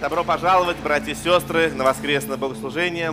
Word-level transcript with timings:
Добро 0.00 0.22
пожаловать, 0.22 0.76
братья 0.76 1.10
и 1.10 1.14
сестры, 1.16 1.72
на 1.72 1.82
воскресное 1.82 2.36
богослужение. 2.36 3.12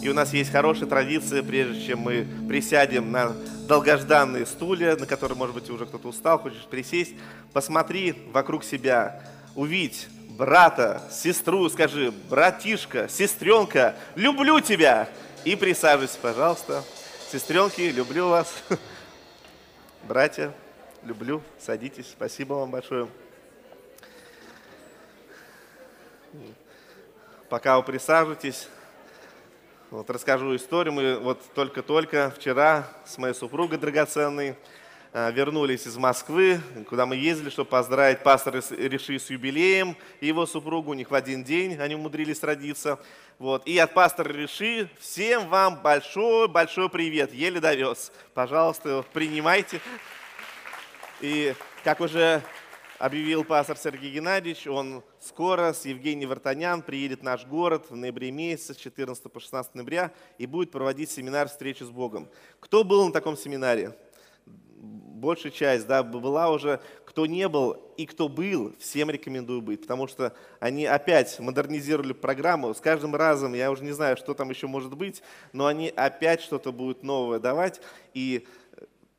И 0.00 0.08
у 0.08 0.14
нас 0.14 0.32
есть 0.32 0.52
хорошая 0.52 0.88
традиция, 0.88 1.42
прежде 1.42 1.84
чем 1.84 1.98
мы 1.98 2.24
присядем 2.48 3.10
на 3.10 3.32
долгожданные 3.66 4.46
стулья, 4.46 4.94
на 4.94 5.06
которые, 5.06 5.36
может 5.36 5.56
быть, 5.56 5.68
уже 5.70 5.86
кто-то 5.86 6.06
устал, 6.06 6.38
хочешь 6.38 6.64
присесть, 6.70 7.16
посмотри 7.52 8.14
вокруг 8.32 8.62
себя, 8.62 9.24
увидь 9.56 10.06
брата, 10.38 11.02
сестру, 11.10 11.68
скажи, 11.68 12.12
братишка, 12.28 13.08
сестренка, 13.08 13.96
люблю 14.14 14.60
тебя. 14.60 15.08
И 15.44 15.56
присаживайся, 15.56 16.18
пожалуйста. 16.22 16.84
Сестренки, 17.32 17.80
люблю 17.80 18.28
вас. 18.28 18.54
Братья, 20.06 20.52
люблю, 21.02 21.42
садитесь. 21.58 22.06
Спасибо 22.06 22.54
вам 22.54 22.70
большое. 22.70 23.08
Пока 27.48 27.76
вы 27.76 27.82
присаживаетесь, 27.82 28.68
вот 29.90 30.08
расскажу 30.10 30.54
историю. 30.54 30.92
Мы 30.92 31.18
вот 31.18 31.42
только-только 31.54 32.32
вчера 32.36 32.86
с 33.04 33.18
моей 33.18 33.34
супругой 33.34 33.78
драгоценной 33.78 34.54
а, 35.12 35.32
вернулись 35.32 35.88
из 35.88 35.96
Москвы, 35.96 36.60
куда 36.88 37.06
мы 37.06 37.16
ездили, 37.16 37.50
чтобы 37.50 37.70
поздравить 37.70 38.22
пастора 38.22 38.62
Реши 38.70 39.18
с 39.18 39.30
юбилеем 39.30 39.96
и 40.20 40.28
его 40.28 40.46
супругу. 40.46 40.92
У 40.92 40.94
них 40.94 41.10
в 41.10 41.14
один 41.16 41.42
день 41.42 41.76
они 41.80 41.96
умудрились 41.96 42.44
родиться. 42.44 43.00
Вот. 43.40 43.66
И 43.66 43.76
от 43.78 43.92
пастора 43.92 44.32
Реши 44.32 44.88
всем 45.00 45.48
вам 45.48 45.82
большой-большой 45.82 46.88
привет. 46.90 47.34
Еле 47.34 47.58
довез. 47.58 48.12
Пожалуйста, 48.34 49.04
принимайте. 49.12 49.80
И 51.20 51.56
как 51.82 52.00
уже 52.00 52.40
объявил 53.00 53.42
пастор 53.42 53.76
Сергей 53.76 54.12
Геннадьевич, 54.12 54.68
он 54.68 55.02
скоро 55.20 55.72
с 55.72 55.84
Евгением 55.84 56.30
Вартанян 56.30 56.82
приедет 56.82 57.20
в 57.20 57.22
наш 57.22 57.46
город 57.46 57.86
в 57.90 57.96
ноябре 57.96 58.30
месяце, 58.30 58.74
с 58.74 58.76
14 58.78 59.30
по 59.30 59.38
16 59.38 59.74
ноября, 59.74 60.12
и 60.38 60.46
будет 60.46 60.70
проводить 60.70 61.10
семинар 61.10 61.48
встречи 61.48 61.82
с 61.82 61.90
Богом. 61.90 62.28
Кто 62.58 62.82
был 62.82 63.06
на 63.06 63.12
таком 63.12 63.36
семинаре? 63.36 63.96
Большая 64.82 65.52
часть, 65.52 65.86
да, 65.86 66.02
была 66.02 66.50
уже. 66.50 66.80
Кто 67.04 67.26
не 67.26 67.46
был 67.48 67.72
и 67.98 68.06
кто 68.06 68.30
был, 68.30 68.74
всем 68.78 69.10
рекомендую 69.10 69.60
быть, 69.60 69.82
потому 69.82 70.06
что 70.06 70.32
они 70.58 70.86
опять 70.86 71.38
модернизировали 71.38 72.14
программу. 72.14 72.72
С 72.72 72.80
каждым 72.80 73.14
разом, 73.14 73.52
я 73.52 73.70
уже 73.70 73.84
не 73.84 73.92
знаю, 73.92 74.16
что 74.16 74.32
там 74.32 74.48
еще 74.48 74.68
может 74.68 74.94
быть, 74.94 75.22
но 75.52 75.66
они 75.66 75.92
опять 75.94 76.40
что-то 76.40 76.72
будут 76.72 77.02
новое 77.02 77.38
давать. 77.38 77.82
И 78.14 78.46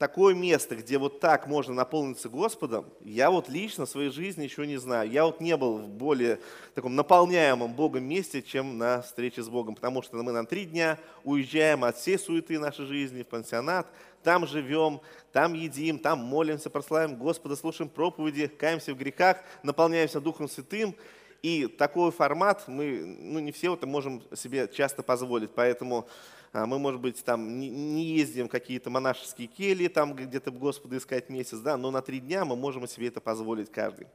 такое 0.02 0.33
место, 0.33 0.75
где 0.75 0.97
вот 0.97 1.19
так 1.19 1.45
можно 1.45 1.75
наполниться 1.75 2.27
Господом, 2.27 2.85
я 3.02 3.30
вот 3.30 3.49
лично 3.49 3.85
в 3.85 3.89
своей 3.89 4.09
жизни 4.09 4.45
еще 4.45 4.66
не 4.66 4.77
знаю. 4.77 5.07
Я 5.07 5.27
вот 5.27 5.39
не 5.39 5.55
был 5.55 5.77
в 5.77 5.88
более 5.88 6.39
таком 6.73 6.95
наполняемом 6.95 7.71
Богом 7.75 8.05
месте, 8.05 8.41
чем 8.41 8.79
на 8.79 9.03
встрече 9.03 9.44
с 9.44 9.47
Богом, 9.47 9.75
потому 9.75 10.02
что 10.02 10.17
мы 10.17 10.31
на 10.31 10.44
три 10.44 10.66
дня 10.66 10.97
уезжаем 11.23 11.83
от 11.83 11.97
всей 11.97 12.17
суеты 12.17 12.57
нашей 12.57 12.88
жизни 12.88 13.22
в 13.22 13.27
пансионат, 13.27 13.94
там 14.23 14.47
живем, 14.47 15.02
там 15.31 15.53
едим, 15.53 15.99
там 15.99 16.17
молимся, 16.17 16.72
прославим 16.72 17.16
Господа, 17.16 17.55
слушаем 17.55 17.88
проповеди, 17.88 18.47
каемся 18.47 18.95
в 18.95 18.97
грехах, 18.97 19.38
наполняемся 19.61 20.19
Духом 20.19 20.49
Святым, 20.49 20.95
и 21.44 21.67
такой 21.67 22.11
формат 22.11 22.67
мы, 22.67 23.03
ну 23.05 23.38
не 23.38 23.52
все 23.52 23.75
это 23.75 23.85
можем 23.85 24.23
себе 24.35 24.67
часто 24.67 25.03
позволить, 25.03 25.52
поэтому 25.52 26.07
мы, 26.53 26.80
может 26.80 26.99
быть, 26.99 27.23
там 27.23 27.59
не 27.59 28.03
ездим 28.03 28.47
какие-то 28.47 28.89
монашеские 28.89 29.47
кельи, 29.47 29.88
там 29.88 30.13
где-то 30.16 30.52
Господа 30.52 30.97
искать 30.97 31.30
месяц, 31.30 31.59
да, 31.59 31.77
но 31.77 31.91
на 31.91 32.02
три 32.02 32.19
дня 32.19 32.44
мы 32.44 32.55
можем 32.55 32.88
себе 32.88 33.07
это 33.07 33.21
позволить 33.21 33.71
каждый. 33.71 34.07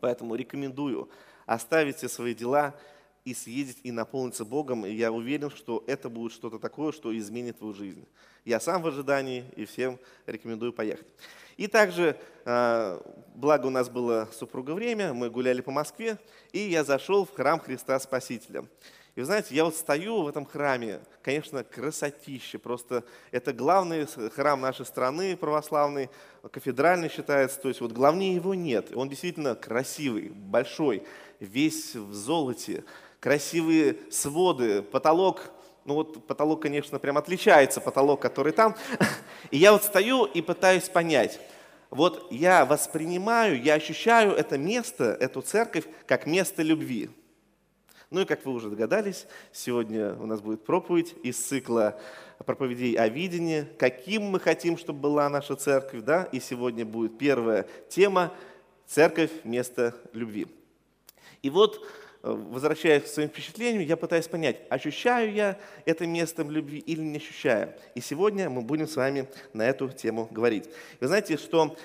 Поэтому 0.00 0.34
рекомендую 0.34 1.10
оставить 1.44 1.96
все 1.96 2.08
свои 2.08 2.34
дела 2.34 2.74
и 3.24 3.34
съездить 3.34 3.80
и 3.82 3.90
наполниться 3.90 4.44
Богом. 4.44 4.86
И 4.86 4.92
я 4.92 5.10
уверен, 5.12 5.50
что 5.50 5.82
это 5.86 6.08
будет 6.08 6.32
что-то 6.32 6.58
такое, 6.58 6.92
что 6.92 7.16
изменит 7.16 7.58
твою 7.58 7.74
жизнь. 7.74 8.06
Я 8.44 8.60
сам 8.60 8.82
в 8.82 8.86
ожидании 8.86 9.44
и 9.56 9.64
всем 9.64 9.98
рекомендую 10.26 10.72
поехать. 10.72 11.06
И 11.56 11.66
также, 11.66 12.16
а, 12.44 13.02
благо 13.34 13.66
у 13.66 13.70
нас 13.70 13.88
было 13.88 14.28
супруга 14.32 14.72
время, 14.72 15.12
мы 15.14 15.30
гуляли 15.30 15.62
по 15.62 15.70
Москве, 15.70 16.18
и 16.52 16.60
я 16.60 16.84
зашел 16.84 17.24
в 17.24 17.32
храм 17.34 17.58
Христа 17.58 17.98
Спасителя. 17.98 18.64
И 19.16 19.22
знаете, 19.22 19.54
я 19.54 19.64
вот 19.64 19.74
стою 19.74 20.22
в 20.22 20.28
этом 20.28 20.44
храме, 20.44 21.00
конечно, 21.22 21.64
красотище, 21.64 22.58
просто 22.58 23.02
это 23.30 23.54
главный 23.54 24.06
храм 24.34 24.60
нашей 24.60 24.84
страны 24.84 25.38
православный, 25.38 26.10
кафедральный 26.52 27.08
считается, 27.08 27.58
то 27.58 27.68
есть 27.68 27.80
вот 27.80 27.92
главнее 27.92 28.34
его 28.34 28.54
нет. 28.54 28.94
Он 28.94 29.08
действительно 29.08 29.54
красивый, 29.54 30.28
большой, 30.28 31.02
весь 31.40 31.94
в 31.94 32.12
золоте, 32.12 32.84
красивые 33.18 33.96
своды, 34.10 34.82
потолок, 34.82 35.50
ну 35.86 35.94
вот 35.94 36.26
потолок, 36.26 36.60
конечно, 36.60 36.98
прям 36.98 37.16
отличается, 37.16 37.80
потолок, 37.80 38.20
который 38.20 38.52
там. 38.52 38.76
И 39.50 39.56
я 39.56 39.72
вот 39.72 39.82
стою 39.82 40.26
и 40.26 40.42
пытаюсь 40.42 40.90
понять, 40.90 41.40
вот 41.88 42.30
я 42.30 42.66
воспринимаю, 42.66 43.62
я 43.62 43.74
ощущаю 43.74 44.32
это 44.32 44.58
место, 44.58 45.16
эту 45.18 45.40
церковь, 45.40 45.84
как 46.06 46.26
место 46.26 46.62
любви. 46.62 47.08
Ну 48.10 48.20
и 48.20 48.24
как 48.24 48.44
вы 48.44 48.52
уже 48.52 48.70
догадались, 48.70 49.26
сегодня 49.52 50.14
у 50.14 50.26
нас 50.26 50.40
будет 50.40 50.64
проповедь 50.64 51.16
из 51.24 51.38
цикла 51.38 52.00
проповедей 52.44 52.94
о 52.94 53.08
видении, 53.08 53.66
каким 53.78 54.22
мы 54.24 54.38
хотим, 54.38 54.78
чтобы 54.78 55.00
была 55.00 55.28
наша 55.28 55.56
церковь, 55.56 56.02
да, 56.02 56.22
и 56.30 56.38
сегодня 56.38 56.84
будет 56.84 57.18
первая 57.18 57.66
тема 57.88 58.32
«Церковь– 58.86 59.30
место 59.44 59.92
любви». 60.12 60.46
И 61.42 61.50
вот, 61.50 61.84
э, 62.22 62.30
возвращаясь 62.30 63.02
к 63.02 63.08
своим 63.08 63.28
впечатлениям, 63.28 63.82
я 63.82 63.96
пытаюсь 63.96 64.28
понять, 64.28 64.62
ощущаю 64.70 65.32
я 65.32 65.58
это 65.84 66.06
местом 66.06 66.48
любви 66.48 66.78
или 66.78 67.00
не 67.00 67.16
ощущаю. 67.16 67.74
И 67.96 68.00
сегодня 68.00 68.48
мы 68.48 68.62
будем 68.62 68.86
с 68.86 68.94
вами 68.94 69.28
на 69.52 69.66
эту 69.66 69.88
тему 69.88 70.28
говорить. 70.30 70.68
Вы 71.00 71.08
знаете, 71.08 71.36
что 71.36 71.76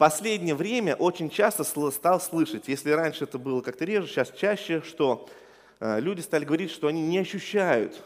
последнее 0.00 0.54
время 0.54 0.94
очень 0.94 1.28
часто 1.28 1.62
стал 1.62 2.20
слышать, 2.22 2.68
если 2.68 2.90
раньше 2.90 3.24
это 3.24 3.36
было 3.38 3.60
как-то 3.60 3.84
реже, 3.84 4.06
сейчас 4.06 4.30
чаще, 4.30 4.80
что 4.80 5.28
а, 5.78 5.98
люди 5.98 6.22
стали 6.22 6.46
говорить, 6.46 6.70
что 6.70 6.88
они 6.88 7.02
не 7.02 7.18
ощущают, 7.18 8.02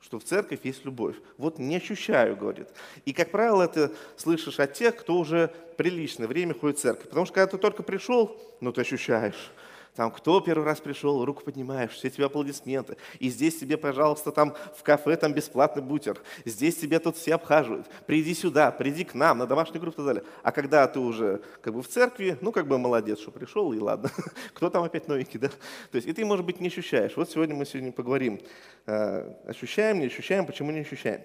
что 0.00 0.18
в 0.18 0.24
церковь 0.24 0.58
есть 0.64 0.84
любовь. 0.84 1.14
Вот 1.36 1.60
не 1.60 1.76
ощущаю, 1.76 2.36
говорит. 2.36 2.66
И, 3.04 3.12
как 3.12 3.30
правило, 3.30 3.62
это 3.62 3.92
слышишь 4.16 4.58
от 4.58 4.74
тех, 4.74 4.96
кто 4.96 5.16
уже 5.16 5.54
приличное 5.76 6.26
время 6.26 6.54
ходит 6.54 6.78
в 6.78 6.80
церковь. 6.80 7.08
Потому 7.08 7.24
что 7.24 7.36
когда 7.36 7.46
ты 7.52 7.56
только 7.56 7.84
пришел, 7.84 8.36
ну 8.60 8.72
ты 8.72 8.80
ощущаешь, 8.80 9.52
там, 9.98 10.12
кто 10.12 10.40
первый 10.40 10.62
раз 10.62 10.78
пришел, 10.78 11.24
руку 11.24 11.42
поднимаешь, 11.42 11.90
все 11.90 12.08
тебе 12.08 12.26
аплодисменты. 12.26 12.96
И 13.18 13.30
здесь 13.30 13.58
тебе, 13.58 13.76
пожалуйста, 13.76 14.30
там 14.30 14.54
в 14.76 14.84
кафе 14.84 15.16
там 15.16 15.32
бесплатный 15.32 15.82
бутер. 15.82 16.20
Здесь 16.44 16.76
тебе 16.76 17.00
тут 17.00 17.16
все 17.16 17.34
обхаживают. 17.34 17.88
Приди 18.06 18.32
сюда, 18.32 18.70
приди 18.70 19.02
к 19.02 19.14
нам, 19.14 19.38
на 19.38 19.46
домашнюю 19.48 19.80
группу 19.80 20.00
и 20.00 20.04
так 20.04 20.06
далее. 20.06 20.24
А 20.44 20.52
когда 20.52 20.86
ты 20.86 21.00
уже 21.00 21.42
как 21.62 21.74
бы 21.74 21.82
в 21.82 21.88
церкви, 21.88 22.38
ну, 22.40 22.52
как 22.52 22.68
бы 22.68 22.78
молодец, 22.78 23.18
что 23.18 23.32
пришел, 23.32 23.72
и 23.72 23.80
ладно. 23.80 24.08
Кто 24.54 24.70
там 24.70 24.84
опять 24.84 25.08
новенький, 25.08 25.40
да? 25.40 25.48
То 25.48 25.96
есть, 25.96 26.06
и 26.06 26.12
ты, 26.12 26.24
может 26.24 26.46
быть, 26.46 26.60
не 26.60 26.68
ощущаешь. 26.68 27.16
Вот 27.16 27.28
сегодня 27.28 27.56
мы 27.56 27.66
сегодня 27.66 27.90
поговорим. 27.90 28.40
Э, 28.86 29.34
ощущаем, 29.46 29.98
не 29.98 30.06
ощущаем, 30.06 30.46
почему 30.46 30.70
не 30.70 30.78
ощущаем. 30.78 31.22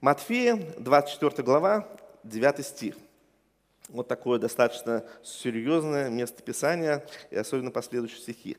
Матфея, 0.00 0.60
24 0.78 1.42
глава, 1.42 1.88
9 2.22 2.64
стих. 2.64 2.94
Вот 3.88 4.08
такое 4.08 4.38
достаточно 4.38 5.04
серьезное 5.22 6.08
место 6.08 6.42
Писания, 6.42 7.04
и 7.30 7.36
особенно 7.36 7.70
последующие 7.70 8.20
стихи. 8.20 8.56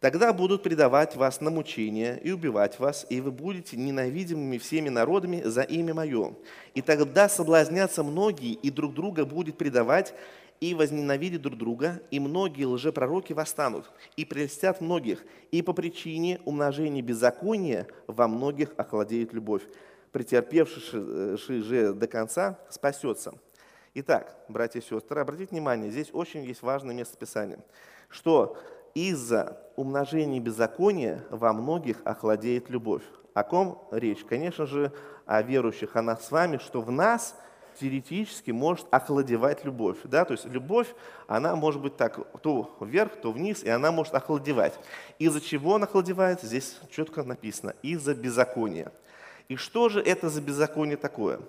«Тогда 0.00 0.32
будут 0.32 0.62
предавать 0.62 1.16
вас 1.16 1.40
на 1.40 1.50
мучение 1.50 2.20
и 2.22 2.30
убивать 2.30 2.78
вас, 2.78 3.06
и 3.08 3.20
вы 3.20 3.30
будете 3.30 3.76
ненавидимыми 3.76 4.58
всеми 4.58 4.88
народами 4.88 5.40
за 5.42 5.62
имя 5.62 5.94
Мое. 5.94 6.34
И 6.74 6.82
тогда 6.82 7.28
соблазнятся 7.28 8.02
многие, 8.02 8.52
и 8.52 8.70
друг 8.70 8.92
друга 8.92 9.24
будет 9.24 9.56
предавать, 9.56 10.14
и 10.60 10.74
возненавидят 10.74 11.42
друг 11.42 11.56
друга, 11.56 12.02
и 12.10 12.20
многие 12.20 12.64
лжепророки 12.64 13.32
восстанут, 13.32 13.90
и 14.16 14.24
прельстят 14.24 14.80
многих, 14.80 15.24
и 15.50 15.62
по 15.62 15.72
причине 15.72 16.40
умножения 16.44 17.02
беззакония 17.02 17.86
во 18.06 18.26
многих 18.28 18.74
охладеет 18.76 19.32
любовь. 19.32 19.62
Претерпевший 20.12 21.38
же 21.62 21.94
до 21.94 22.06
конца 22.06 22.58
спасется». 22.68 23.32
Итак, 23.98 24.36
братья 24.48 24.78
и 24.78 24.82
сестры, 24.82 25.22
обратите 25.22 25.52
внимание, 25.52 25.90
здесь 25.90 26.10
очень 26.12 26.44
есть 26.44 26.60
важное 26.60 26.94
место 26.94 27.16
Писания, 27.16 27.58
что 28.10 28.58
из-за 28.92 29.58
умножения 29.74 30.38
беззакония 30.38 31.24
во 31.30 31.54
многих 31.54 32.02
охладеет 32.04 32.68
любовь. 32.68 33.02
О 33.32 33.42
ком 33.42 33.88
речь? 33.90 34.22
Конечно 34.22 34.66
же, 34.66 34.92
о 35.24 35.40
верующих, 35.40 35.96
о 35.96 36.02
нас 36.02 36.26
с 36.26 36.30
вами, 36.30 36.58
что 36.58 36.82
в 36.82 36.90
нас 36.90 37.36
теоретически 37.80 38.50
может 38.50 38.86
охладевать 38.90 39.64
любовь. 39.64 39.96
Да? 40.04 40.26
То 40.26 40.32
есть 40.32 40.44
любовь, 40.44 40.94
она 41.26 41.56
может 41.56 41.80
быть 41.80 41.96
так, 41.96 42.20
то 42.42 42.76
вверх, 42.82 43.16
то 43.16 43.32
вниз, 43.32 43.62
и 43.62 43.70
она 43.70 43.92
может 43.92 44.14
охладевать. 44.14 44.78
Из-за 45.18 45.40
чего 45.40 45.76
она 45.76 45.86
охладевает? 45.86 46.42
Здесь 46.42 46.78
четко 46.90 47.22
написано. 47.22 47.74
Из-за 47.80 48.14
беззакония. 48.14 48.92
И 49.48 49.56
что 49.56 49.88
же 49.88 50.02
это 50.02 50.28
за 50.28 50.42
беззаконие 50.42 50.98
такое? 50.98 51.40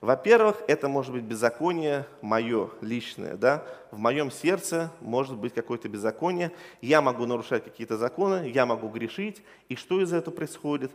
Во-первых, 0.00 0.62
это 0.66 0.88
может 0.88 1.12
быть 1.12 1.24
беззаконие 1.24 2.06
мое 2.22 2.70
личное. 2.80 3.36
Да? 3.36 3.66
В 3.90 3.98
моем 3.98 4.30
сердце 4.30 4.90
может 5.00 5.36
быть 5.36 5.52
какое-то 5.52 5.90
беззаконие. 5.90 6.52
Я 6.80 7.02
могу 7.02 7.26
нарушать 7.26 7.64
какие-то 7.64 7.98
законы, 7.98 8.48
я 8.48 8.64
могу 8.64 8.88
грешить. 8.88 9.42
И 9.68 9.76
что 9.76 10.00
из 10.00 10.14
этого 10.14 10.34
происходит? 10.34 10.90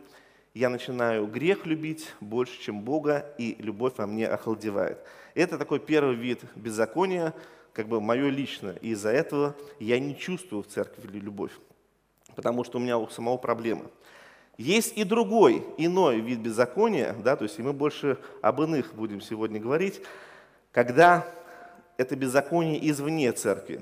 Я 0.54 0.70
начинаю 0.70 1.26
грех 1.28 1.66
любить 1.66 2.14
больше, 2.20 2.60
чем 2.60 2.80
Бога, 2.80 3.26
и 3.38 3.56
любовь 3.60 3.92
во 3.96 4.06
мне 4.06 4.26
охладевает. 4.26 4.98
Это 5.34 5.56
такой 5.56 5.78
первый 5.78 6.16
вид 6.16 6.40
беззакония, 6.56 7.32
как 7.74 7.86
бы 7.86 8.00
мое 8.00 8.28
личное. 8.30 8.74
И 8.80 8.88
из-за 8.88 9.10
этого 9.10 9.54
я 9.78 10.00
не 10.00 10.16
чувствую 10.16 10.62
в 10.64 10.66
церкви 10.66 11.18
любовь, 11.18 11.52
потому 12.34 12.64
что 12.64 12.78
у 12.78 12.80
меня 12.80 12.98
у 12.98 13.06
самого 13.08 13.36
проблемы. 13.36 13.84
Есть 14.56 14.96
и 14.96 15.04
другой, 15.04 15.66
иной 15.76 16.20
вид 16.20 16.38
беззакония, 16.38 17.14
да, 17.22 17.36
то 17.36 17.44
есть 17.44 17.58
и 17.58 17.62
мы 17.62 17.74
больше 17.74 18.18
об 18.40 18.62
иных 18.62 18.94
будем 18.94 19.20
сегодня 19.20 19.60
говорить, 19.60 20.00
когда 20.72 21.26
это 21.98 22.16
беззаконие 22.16 22.90
извне 22.90 23.32
церкви. 23.32 23.80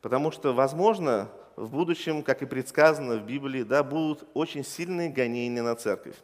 Потому 0.00 0.32
что, 0.32 0.52
возможно, 0.52 1.28
в 1.54 1.70
будущем, 1.70 2.24
как 2.24 2.42
и 2.42 2.46
предсказано 2.46 3.16
в 3.16 3.24
Библии, 3.24 3.62
да, 3.62 3.84
будут 3.84 4.28
очень 4.34 4.64
сильные 4.64 5.08
гонения 5.08 5.62
на 5.62 5.76
церковь. 5.76 6.16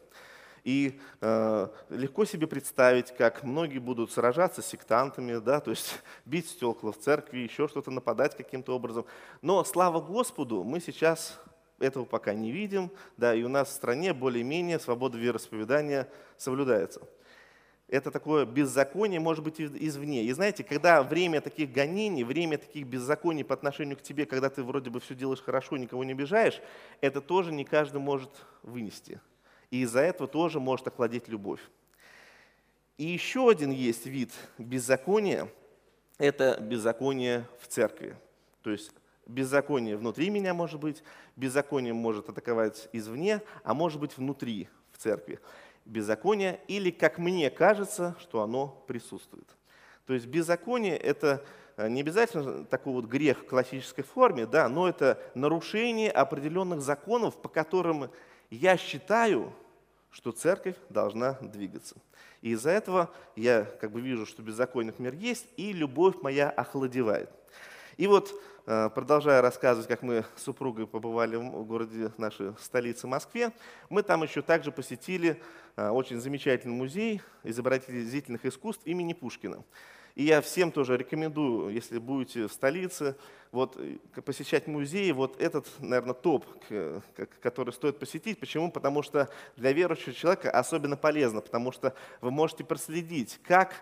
И 0.65 0.99
э, 1.21 1.67
легко 1.89 2.25
себе 2.25 2.47
представить, 2.47 3.15
как 3.15 3.43
многие 3.43 3.79
будут 3.79 4.11
сражаться 4.11 4.61
с 4.61 4.67
сектантами, 4.67 5.37
да, 5.37 5.61
то 5.61 5.71
есть 5.71 6.01
бить 6.25 6.49
стекла 6.49 6.91
в 6.91 6.97
церкви, 6.97 7.39
еще 7.39 7.69
что-то 7.69 7.91
нападать 7.91 8.35
каким-то 8.35 8.75
образом. 8.75 9.05
Но 9.41 9.63
слава 9.63 10.01
Господу, 10.01 10.63
мы 10.63 10.81
сейчас 10.81 11.39
этого 11.79 12.05
пока 12.05 12.33
не 12.33 12.51
видим, 12.51 12.91
да, 13.17 13.33
и 13.33 13.43
у 13.43 13.49
нас 13.49 13.69
в 13.69 13.71
стране 13.71 14.13
более-менее 14.13 14.79
свобода 14.79 15.17
вероисповедания 15.17 16.07
соблюдается. 16.37 17.01
Это 17.87 18.11
такое 18.11 18.45
беззаконие 18.45 19.19
может 19.19 19.43
быть 19.43 19.59
извне. 19.59 20.23
И 20.23 20.31
знаете, 20.31 20.63
когда 20.63 21.01
время 21.01 21.41
таких 21.41 21.71
гонений, 21.71 22.23
время 22.23 22.59
таких 22.59 22.85
беззаконий 22.85 23.43
по 23.43 23.55
отношению 23.55 23.97
к 23.97 24.03
тебе, 24.03 24.27
когда 24.27 24.49
ты 24.49 24.61
вроде 24.61 24.91
бы 24.91 24.99
все 24.99 25.15
делаешь 25.15 25.41
хорошо, 25.41 25.75
никого 25.77 26.03
не 26.03 26.11
обижаешь, 26.11 26.61
это 27.01 27.19
тоже 27.19 27.51
не 27.51 27.65
каждый 27.65 27.99
может 27.99 28.29
вынести. 28.61 29.19
И 29.71 29.81
из-за 29.81 30.01
этого 30.01 30.27
тоже 30.27 30.59
может 30.59 30.87
охладить 30.87 31.27
любовь. 31.27 31.61
И 32.97 33.05
еще 33.05 33.49
один 33.49 33.71
есть 33.71 34.05
вид 34.05 34.31
беззакония– 34.57 35.49
это 36.19 36.59
беззаконие 36.59 37.47
в 37.59 37.67
церкви. 37.67 38.15
То 38.61 38.69
есть 38.69 38.91
беззаконие 39.29 39.95
внутри 39.95 40.29
меня 40.29 40.53
может 40.53 40.79
быть, 40.79 41.03
беззаконие 41.35 41.93
может 41.93 42.29
атаковать 42.29 42.89
извне, 42.91 43.41
а 43.63 43.73
может 43.73 43.99
быть 43.99 44.17
внутри 44.17 44.67
в 44.91 44.97
церкви. 44.97 45.39
Беззаконие 45.85 46.59
или, 46.67 46.91
как 46.91 47.17
мне 47.17 47.49
кажется, 47.49 48.15
что 48.19 48.41
оно 48.41 48.83
присутствует. 48.87 49.47
То 50.05 50.13
есть 50.13 50.25
беззаконие– 50.25 50.97
это 50.97 51.43
э, 51.77 51.87
не 51.87 52.01
обязательно 52.01 52.65
такой 52.65 52.93
вот 52.93 53.05
грех 53.05 53.39
в 53.39 53.45
классической 53.47 54.03
форме, 54.03 54.45
да, 54.45 54.67
но 54.67 54.89
это 54.89 55.19
нарушение 55.35 56.11
определенных 56.11 56.81
законов, 56.81 57.39
по 57.39 57.47
которым 57.47 58.09
я 58.49 58.77
считаю, 58.77 59.53
что 60.09 60.31
церковь 60.31 60.75
должна 60.89 61.33
двигаться. 61.41 61.95
И 62.41 62.51
из-за 62.51 62.71
этого 62.71 63.11
я 63.35 63.63
как 63.63 63.91
бы 63.91 64.01
вижу, 64.01 64.25
что 64.25 64.41
беззаконие, 64.41 64.91
например, 64.91 65.13
есть, 65.13 65.45
и 65.57 65.73
любовь 65.73 66.15
моя 66.21 66.49
охладевает. 66.49 67.29
И 67.97 68.07
вот, 68.07 68.33
продолжая 68.69 69.41
рассказывать, 69.41 69.87
как 69.87 70.03
мы 70.03 70.23
с 70.35 70.43
супругой 70.43 70.85
побывали 70.85 71.35
в 71.37 71.65
городе 71.65 72.11
нашей 72.17 72.53
столице 72.61 73.07
Москве, 73.07 73.51
мы 73.89 74.03
там 74.03 74.21
еще 74.21 74.43
также 74.43 74.71
посетили 74.71 75.41
э, 75.75 75.89
очень 75.89 76.21
замечательный 76.21 76.75
музей 76.75 77.19
изобразительных 77.43 78.45
искусств 78.45 78.85
имени 78.85 79.13
Пушкина. 79.13 79.63
И 80.13 80.23
я 80.23 80.41
всем 80.41 80.71
тоже 80.71 80.97
рекомендую, 80.97 81.73
если 81.73 81.97
будете 81.97 82.47
в 82.47 82.53
столице, 82.53 83.15
вот, 83.51 83.75
э, 83.79 83.97
посещать 84.21 84.67
музеи, 84.67 85.09
вот 85.13 85.41
этот, 85.41 85.65
наверное, 85.79 86.13
топ, 86.13 86.45
который 87.41 87.73
стоит 87.73 87.97
посетить. 87.97 88.39
Почему? 88.39 88.71
Потому 88.71 89.01
что 89.01 89.29
для 89.55 89.71
верующего 89.71 90.13
человека 90.13 90.51
особенно 90.51 90.95
полезно, 90.95 91.41
потому 91.41 91.71
что 91.71 91.95
вы 92.21 92.29
можете 92.29 92.63
проследить, 92.63 93.39
как 93.47 93.73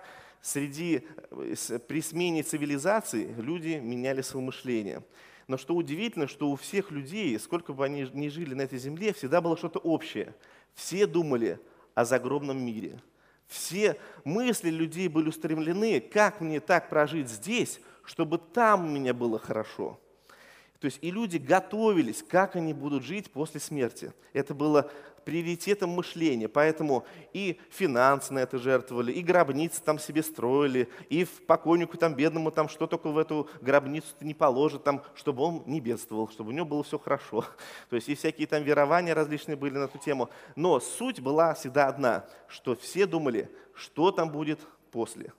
среди, 0.41 1.07
э, 1.31 1.79
при 1.87 2.01
смене 2.01 2.43
цивилизации 2.43 3.33
люди 3.37 3.79
меняли 3.81 4.21
свое 4.21 4.45
мышление. 4.45 5.03
Но 5.47 5.57
что 5.57 5.75
удивительно, 5.75 6.27
что 6.27 6.49
у 6.49 6.55
всех 6.55 6.91
людей, 6.91 7.39
сколько 7.39 7.73
бы 7.73 7.85
они 7.85 8.09
ни 8.13 8.27
жили 8.27 8.53
на 8.53 8.63
этой 8.63 8.79
земле, 8.79 9.13
всегда 9.13 9.39
было 9.39 9.55
что-то 9.57 9.79
общее. 9.79 10.35
Все 10.73 11.07
думали 11.07 11.59
о 11.95 12.03
загробном 12.05 12.63
мире. 12.63 13.01
Все 13.47 13.97
мысли 14.25 14.69
людей 14.69 15.07
были 15.07 15.29
устремлены, 15.29 16.01
как 16.01 16.41
мне 16.41 16.59
так 16.59 16.89
прожить 16.89 17.29
здесь, 17.29 17.79
чтобы 18.03 18.37
там 18.37 18.85
у 18.85 18.89
меня 18.89 19.13
было 19.13 19.39
хорошо. 19.39 19.99
То 20.79 20.85
есть 20.85 20.99
и 21.01 21.11
люди 21.11 21.37
готовились, 21.37 22.23
как 22.23 22.55
они 22.55 22.73
будут 22.73 23.03
жить 23.03 23.31
после 23.31 23.59
смерти. 23.59 24.13
Это 24.33 24.53
было 24.53 24.91
приоритетом 25.27 25.89
мышления. 25.89 26.47
Поэтому 26.47 27.05
и 27.33 27.59
финансы 27.69 28.33
на 28.33 28.39
это 28.39 28.57
жертвовали, 28.57 29.11
и 29.11 29.21
гробницы 29.21 29.83
там 29.83 29.99
себе 29.99 30.23
строили, 30.23 30.87
и 31.09 31.25
в 31.25 31.45
покойнику 31.45 31.97
там 31.97 32.15
бедному 32.15 32.49
там 32.49 32.69
что 32.69 32.87
только 32.87 33.09
в 33.09 33.17
эту 33.17 33.49
гробницу 33.59 34.07
не 34.21 34.33
положит, 34.33 34.85
там, 34.85 35.03
чтобы 35.15 35.43
он 35.43 35.63
не 35.65 35.81
бедствовал, 35.81 36.29
чтобы 36.29 36.51
у 36.51 36.53
него 36.53 36.65
было 36.65 36.81
все 36.81 36.97
хорошо. 36.97 37.43
То 37.89 37.97
есть 37.97 38.07
и 38.07 38.15
всякие 38.15 38.47
там 38.47 38.63
верования 38.63 39.13
различные 39.13 39.57
были 39.57 39.77
на 39.77 39.83
эту 39.83 39.97
тему. 39.97 40.29
Но 40.55 40.79
суть 40.79 41.19
была 41.19 41.53
всегда 41.55 41.89
одна, 41.89 42.25
что 42.47 42.77
все 42.77 43.05
думали, 43.05 43.51
что 43.73 44.11
там 44.11 44.29
будет 44.29 44.61
после. 44.91 45.33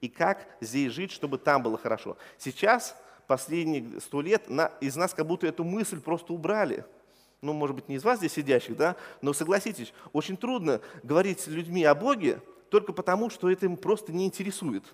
И 0.00 0.08
как 0.08 0.46
здесь 0.62 0.90
жить, 0.90 1.12
чтобы 1.12 1.36
там 1.36 1.62
было 1.62 1.76
хорошо. 1.76 2.16
Сейчас, 2.38 2.96
последние 3.26 4.00
сто 4.00 4.22
лет, 4.22 4.48
из 4.80 4.96
нас 4.96 5.12
как 5.12 5.26
будто 5.26 5.46
эту 5.46 5.64
мысль 5.64 6.00
просто 6.00 6.32
убрали– 6.32 6.86
ну, 7.40 7.52
может 7.52 7.76
быть, 7.76 7.88
не 7.88 7.96
из 7.96 8.04
вас 8.04 8.18
здесь 8.18 8.32
сидящих, 8.32 8.76
да, 8.76 8.96
но 9.22 9.32
согласитесь, 9.32 9.92
очень 10.12 10.36
трудно 10.36 10.80
говорить 11.02 11.40
с 11.40 11.46
людьми 11.46 11.84
о 11.84 11.94
Боге 11.94 12.40
только 12.68 12.92
потому, 12.92 13.30
что 13.30 13.50
это 13.50 13.66
им 13.66 13.76
просто 13.76 14.12
не 14.12 14.26
интересует. 14.26 14.84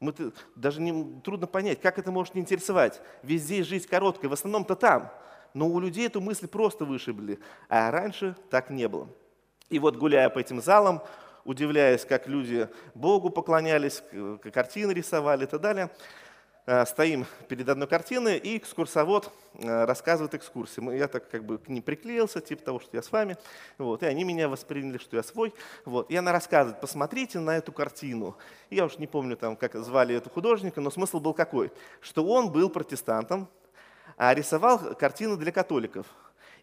Мы 0.00 0.12
даже 0.56 0.80
не, 0.80 1.20
трудно 1.20 1.46
понять, 1.46 1.80
как 1.80 1.98
это 1.98 2.10
может 2.10 2.34
не 2.34 2.40
интересовать. 2.40 3.00
Ведь 3.22 3.42
здесь 3.42 3.66
жизнь 3.66 3.86
короткая, 3.88 4.28
в 4.28 4.32
основном-то 4.32 4.74
там. 4.74 5.12
Но 5.54 5.68
у 5.68 5.78
людей 5.78 6.06
эту 6.06 6.20
мысль 6.20 6.48
просто 6.48 6.84
вышибли, 6.84 7.38
а 7.68 7.90
раньше 7.90 8.36
так 8.50 8.70
не 8.70 8.88
было. 8.88 9.08
И 9.68 9.78
вот 9.78 9.96
гуляя 9.96 10.28
по 10.28 10.40
этим 10.40 10.60
залам, 10.60 11.02
удивляясь, 11.44 12.04
как 12.04 12.26
люди 12.26 12.68
Богу 12.94 13.30
поклонялись, 13.30 14.02
картины 14.52 14.92
рисовали 14.92 15.44
и 15.44 15.46
так 15.46 15.60
далее, 15.60 15.90
стоим 16.86 17.26
перед 17.48 17.68
одной 17.68 17.88
картиной, 17.88 18.38
и 18.38 18.56
экскурсовод 18.56 19.32
э, 19.54 19.84
рассказывает 19.84 20.34
экскурсии. 20.34 20.96
Я 20.96 21.08
так 21.08 21.28
как 21.28 21.44
бы 21.44 21.58
к 21.58 21.68
ним 21.68 21.82
приклеился, 21.82 22.40
типа 22.40 22.62
того, 22.62 22.78
что 22.78 22.96
я 22.96 23.02
с 23.02 23.10
вами, 23.10 23.36
вот, 23.78 24.02
и 24.04 24.06
они 24.06 24.22
меня 24.22 24.48
восприняли, 24.48 24.98
что 24.98 25.16
я 25.16 25.24
свой. 25.24 25.52
Вот. 25.84 26.08
И 26.10 26.16
она 26.16 26.30
рассказывает, 26.30 26.80
посмотрите 26.80 27.40
на 27.40 27.56
эту 27.56 27.72
картину. 27.72 28.36
Я 28.70 28.84
уж 28.84 28.98
не 28.98 29.08
помню, 29.08 29.36
там, 29.36 29.56
как 29.56 29.74
звали 29.74 30.14
эту 30.14 30.30
художника, 30.30 30.80
но 30.80 30.90
смысл 30.90 31.18
был 31.18 31.34
какой? 31.34 31.72
Что 32.00 32.24
он 32.24 32.52
был 32.52 32.70
протестантом, 32.70 33.48
а 34.16 34.32
рисовал 34.32 34.94
картины 34.94 35.36
для 35.36 35.50
католиков. 35.50 36.06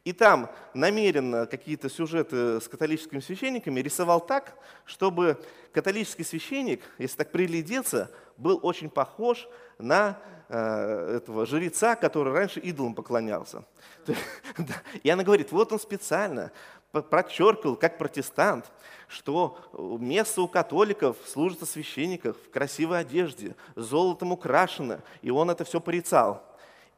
И 0.06 0.13
там 0.13 0.50
намеренно 0.74 1.46
какие-то 1.46 1.89
сюжеты 1.89 2.62
с 2.62 2.68
католическими 2.68 3.20
священниками 3.20 3.82
рисовал 3.82 4.22
так, 4.22 4.56
чтобы 4.86 5.38
католический 5.74 6.24
священник, 6.24 6.82
если 6.98 7.18
так 7.18 7.32
приглядеться, 7.32 8.10
был 8.38 8.60
очень 8.63 8.89
похож 8.89 9.48
на 9.77 10.18
э, 10.48 11.18
этого 11.18 11.46
жреца, 11.46 11.96
который 11.96 12.32
раньше 12.34 12.60
идолам 12.60 12.96
поклонялся. 12.96 13.65
И 15.03 15.10
она 15.10 15.24
говорит, 15.24 15.51
вот 15.51 15.72
он 15.74 15.79
специально 15.79 16.51
подчеркивал, 16.91 17.75
как 17.75 17.98
протестант, 17.98 18.72
что 19.08 19.58
место 20.00 20.41
у 20.41 20.48
католиков 20.48 21.18
служится 21.25 21.65
священников 21.65 22.38
в 22.38 22.50
красивой 22.51 23.00
одежде, 23.00 23.56
золотом 23.75 24.32
украшено, 24.32 25.00
и 25.22 25.29
он 25.29 25.50
это 25.50 25.65
все 25.65 25.79
порицал. 25.79 26.44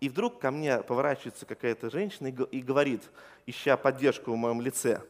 И 0.02 0.10
вдруг 0.10 0.40
ко 0.40 0.50
мне 0.50 0.80
поворачивается 0.80 1.46
какая-то 1.46 1.92
женщина 1.92 2.28
и 2.28 2.62
говорит, 2.62 3.04
ища 3.46 3.78
поддержку 3.78 4.32
в 4.32 4.36
моем 4.36 4.60
лице, 4.60 5.04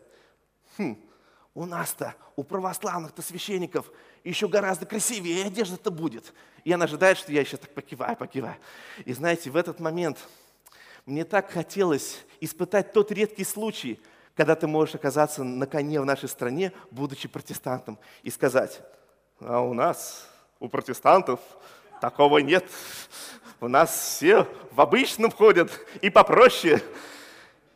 хм, 0.77 0.98
у 1.55 1.65
нас-то, 1.65 2.13
у 2.36 2.43
православных-то 2.43 3.21
священников 3.21 3.89
еще 4.25 4.50
гораздо 4.50 4.86
красивее 4.86 5.45
одежда-то 5.45 5.91
будет. 5.91 6.33
И 6.65 6.74
она 6.74 6.86
ожидает, 6.86 7.17
что 7.17 7.31
я 7.31 7.39
еще 7.39 7.55
так 7.55 7.74
покиваю, 7.74 8.17
покиваю. 8.17 8.57
И 9.05 9.13
знаете, 9.13 9.50
в 9.50 9.55
этот 9.55 9.79
момент 9.79 10.17
мне 11.05 11.24
так 11.24 11.50
хотелось 11.50 12.19
испытать 12.41 12.91
тот 12.91 13.12
редкий 13.13 13.45
случай, 13.45 13.98
когда 14.36 14.55
ты 14.55 14.67
можешь 14.67 14.95
оказаться 14.95 15.43
на 15.43 15.67
коне 15.67 16.01
в 16.01 16.05
нашей 16.05 16.27
стране, 16.27 16.74
будучи 16.91 17.29
протестантом, 17.29 17.98
и 18.24 18.29
сказать, 18.29 18.81
а 19.39 19.62
у 19.62 19.74
нас, 19.74 20.29
у 20.60 20.67
протестантов, 20.67 21.39
такого 22.01 22.39
нет. 22.39 22.65
У 23.63 23.68
нас 23.68 23.91
все 23.96 24.48
в 24.72 24.82
обычном 24.82 25.30
ходят 25.30 25.70
и 26.01 26.10
попроще. 26.10 26.82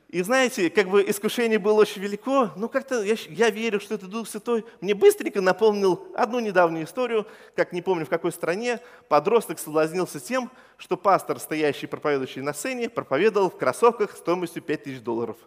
И 0.10 0.20
знаете, 0.24 0.72
как 0.72 0.90
бы 0.90 1.08
искушение 1.08 1.60
было 1.60 1.82
очень 1.82 2.02
велико, 2.02 2.50
но 2.56 2.68
как-то 2.68 3.04
я, 3.04 3.16
я 3.30 3.52
верю, 3.52 3.80
что 3.80 3.94
это 3.94 4.08
Дух 4.08 4.28
Святой 4.28 4.66
мне 4.82 4.96
быстренько 4.96 5.42
напомнил 5.42 6.08
одну 6.16 6.40
недавнюю 6.40 6.86
историю, 6.86 7.28
как 7.56 7.72
не 7.72 7.84
помню 7.84 8.08
в 8.08 8.10
какой 8.10 8.32
стране, 8.32 8.80
подросток 9.10 9.60
соблазнился 9.60 10.20
тем, 10.20 10.50
что 10.78 10.98
пастор, 10.98 11.40
стоящий 11.40 11.86
проповедующий 11.86 12.42
на 12.42 12.56
сцене, 12.56 12.90
проповедовал 12.90 13.52
в 13.52 13.58
кроссовках 13.58 14.18
стоимостью 14.18 14.64
5000 14.64 15.02
долларов. 15.02 15.38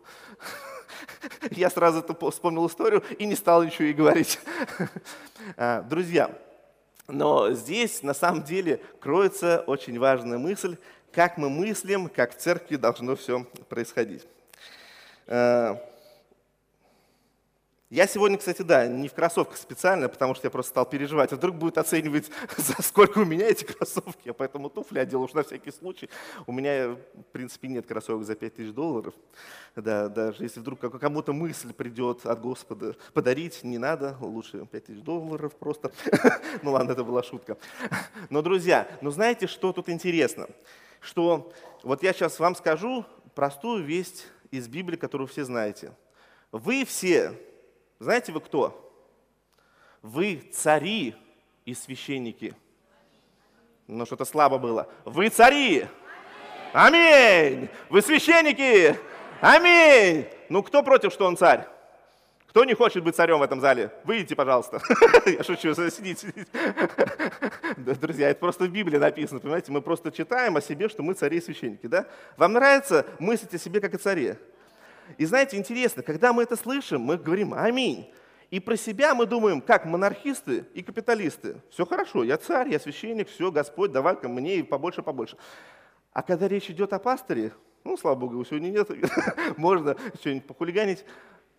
Я 1.50 1.68
сразу 1.68 2.04
вспомнил 2.30 2.64
историю 2.68 3.02
и 3.18 3.26
не 3.26 3.34
стал 3.34 3.64
ничего 3.64 3.88
и 3.88 3.92
говорить. 3.92 4.38
А, 5.56 5.80
друзья, 5.82 6.30
но 7.08 7.52
здесь 7.52 8.02
на 8.02 8.14
самом 8.14 8.44
деле 8.44 8.80
кроется 9.00 9.64
очень 9.66 9.98
важная 9.98 10.38
мысль, 10.38 10.76
как 11.10 11.38
мы 11.38 11.48
мыслим, 11.48 12.08
как 12.08 12.34
в 12.34 12.38
церкви 12.38 12.76
должно 12.76 13.16
все 13.16 13.44
происходить. 13.68 14.26
Я 17.90 18.06
сегодня, 18.06 18.36
кстати, 18.36 18.60
да, 18.60 18.86
не 18.86 19.08
в 19.08 19.14
кроссовках 19.14 19.56
специально, 19.56 20.10
потому 20.10 20.34
что 20.34 20.46
я 20.46 20.50
просто 20.50 20.68
стал 20.70 20.84
переживать. 20.84 21.32
А 21.32 21.36
вдруг 21.36 21.56
будет 21.56 21.78
оценивать, 21.78 22.30
за 22.58 22.82
сколько 22.82 23.20
у 23.20 23.24
меня 23.24 23.46
эти 23.46 23.64
кроссовки. 23.64 24.26
Я 24.26 24.34
поэтому 24.34 24.68
туфли 24.68 24.98
одел 24.98 25.22
уж 25.22 25.32
на 25.32 25.42
всякий 25.42 25.70
случай. 25.70 26.10
У 26.46 26.52
меня, 26.52 26.88
в 26.90 27.22
принципе, 27.32 27.68
нет 27.68 27.86
кроссовок 27.86 28.26
за 28.26 28.34
5000 28.34 28.74
долларов. 28.74 29.14
Да, 29.74 30.10
даже 30.10 30.42
если 30.42 30.60
вдруг 30.60 30.80
кому-то 31.00 31.32
мысль 31.32 31.72
придет 31.72 32.26
от 32.26 32.38
Господа 32.42 32.94
подарить, 33.14 33.64
не 33.64 33.78
надо, 33.78 34.18
лучше 34.20 34.66
5000 34.66 35.00
долларов 35.02 35.56
просто. 35.56 35.90
Ну 36.62 36.72
ладно, 36.72 36.92
это 36.92 37.04
была 37.04 37.22
шутка. 37.22 37.56
Но, 38.28 38.42
друзья, 38.42 38.86
ну 39.00 39.10
знаете, 39.10 39.46
что 39.46 39.72
тут 39.72 39.88
интересно? 39.88 40.48
Что 41.00 41.52
вот 41.82 42.02
я 42.02 42.12
сейчас 42.12 42.38
вам 42.38 42.54
скажу 42.54 43.06
простую 43.34 43.84
весть 43.84 44.26
из 44.50 44.68
Библии, 44.68 44.96
которую 44.96 45.28
все 45.28 45.44
знаете. 45.44 45.92
Вы 46.50 46.84
все, 46.84 47.34
знаете 47.98 48.32
вы 48.32 48.40
кто? 48.40 48.84
Вы 50.02 50.36
цари 50.52 51.14
и 51.64 51.74
священники. 51.74 52.54
Ну, 53.86 54.06
что-то 54.06 54.24
слабо 54.24 54.58
было. 54.58 54.88
Вы 55.04 55.28
цари! 55.30 55.86
Аминь! 56.72 57.68
Вы 57.88 58.02
священники! 58.02 58.98
Аминь! 59.40 60.26
Ну, 60.48 60.62
кто 60.62 60.82
против, 60.82 61.12
что 61.12 61.26
он 61.26 61.36
царь? 61.36 61.66
Кто 62.48 62.64
не 62.64 62.74
хочет 62.74 63.02
быть 63.02 63.16
царем 63.16 63.38
в 63.38 63.42
этом 63.42 63.60
зале? 63.60 63.92
Выйдите, 64.04 64.34
пожалуйста. 64.34 64.80
Я 65.26 65.42
шучу, 65.42 65.74
сидите, 65.74 66.28
сидите. 66.28 66.46
Друзья, 67.76 68.30
это 68.30 68.40
просто 68.40 68.64
в 68.64 68.68
Библии 68.68 68.98
написано, 68.98 69.40
понимаете? 69.40 69.72
Мы 69.72 69.82
просто 69.82 70.10
читаем 70.10 70.56
о 70.56 70.60
себе, 70.60 70.88
что 70.88 71.02
мы 71.02 71.14
цари 71.14 71.38
и 71.38 71.40
священники, 71.40 71.86
да? 71.86 72.06
Вам 72.36 72.54
нравится 72.54 73.06
мыслить 73.18 73.54
о 73.54 73.58
себе 73.58 73.80
как 73.80 73.94
о 73.94 73.98
царе? 73.98 74.38
И 75.16 75.24
знаете, 75.24 75.56
интересно, 75.56 76.02
когда 76.02 76.32
мы 76.32 76.42
это 76.42 76.56
слышим, 76.56 77.00
мы 77.00 77.16
говорим 77.16 77.54
«Аминь». 77.54 78.12
И 78.50 78.60
про 78.60 78.76
себя 78.76 79.14
мы 79.14 79.26
думаем, 79.26 79.60
как 79.60 79.84
монархисты 79.84 80.64
и 80.72 80.82
капиталисты. 80.82 81.60
Все 81.70 81.84
хорошо, 81.84 82.24
я 82.24 82.38
царь, 82.38 82.70
я 82.70 82.78
священник, 82.78 83.28
все, 83.28 83.50
Господь, 83.50 83.92
давай-ка 83.92 84.28
мне 84.28 84.56
и 84.56 84.62
побольше, 84.62 85.02
побольше. 85.02 85.36
А 86.14 86.22
когда 86.22 86.48
речь 86.48 86.70
идет 86.70 86.94
о 86.94 86.98
пасторе, 86.98 87.52
ну, 87.84 87.96
слава 87.98 88.16
Богу, 88.16 88.34
его 88.34 88.44
сегодня 88.44 88.70
нет, 88.70 88.88
можно 89.58 89.96
что-нибудь 90.20 90.46
похулиганить, 90.46 91.04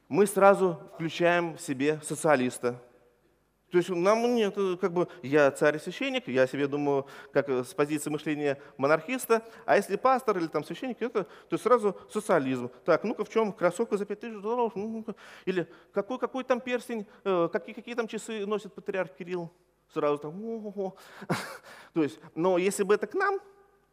мы 0.07 0.25
сразу 0.25 0.79
включаем 0.95 1.57
в 1.57 1.61
себе 1.61 1.99
социалиста, 2.03 2.81
то 3.71 3.77
есть 3.77 3.89
нам 3.89 4.35
нет, 4.35 4.55
как 4.81 4.91
бы 4.91 5.07
я 5.21 5.51
царь 5.51 5.77
и 5.77 5.79
священник, 5.79 6.27
я 6.27 6.47
себе 6.47 6.67
думаю, 6.67 7.05
как 7.31 7.49
с 7.49 7.73
позиции 7.73 8.09
мышления 8.09 8.59
монархиста, 8.77 9.43
а 9.65 9.75
если 9.75 9.95
пастор 9.95 10.37
или 10.37 10.47
там 10.47 10.63
священник, 10.63 11.01
это, 11.01 11.27
то 11.49 11.57
сразу 11.57 11.95
социализм. 12.09 12.71
Так, 12.83 13.03
ну-ка 13.03 13.23
в 13.23 13.29
чем 13.29 13.53
кроссовка 13.53 13.97
за 13.97 14.05
5000 14.05 14.41
долларов? 14.41 14.73
Ну, 14.75 15.05
или 15.45 15.67
какой, 15.91 16.17
какой 16.17 16.43
там 16.43 16.59
перстень, 16.61 17.05
э, 17.23 17.49
какие, 17.51 17.75
какие 17.75 17.95
там 17.95 18.07
часы 18.07 18.45
носит 18.45 18.73
патриарх 18.73 19.15
Кирилл? 19.15 19.51
Сразу 19.93 20.17
там, 20.17 20.43
о-о-о. 20.43 20.95
То 21.93 22.03
есть, 22.03 22.19
но 22.35 22.57
если 22.57 22.83
бы 22.83 22.95
это 22.95 23.07
к 23.07 23.13
нам, 23.13 23.39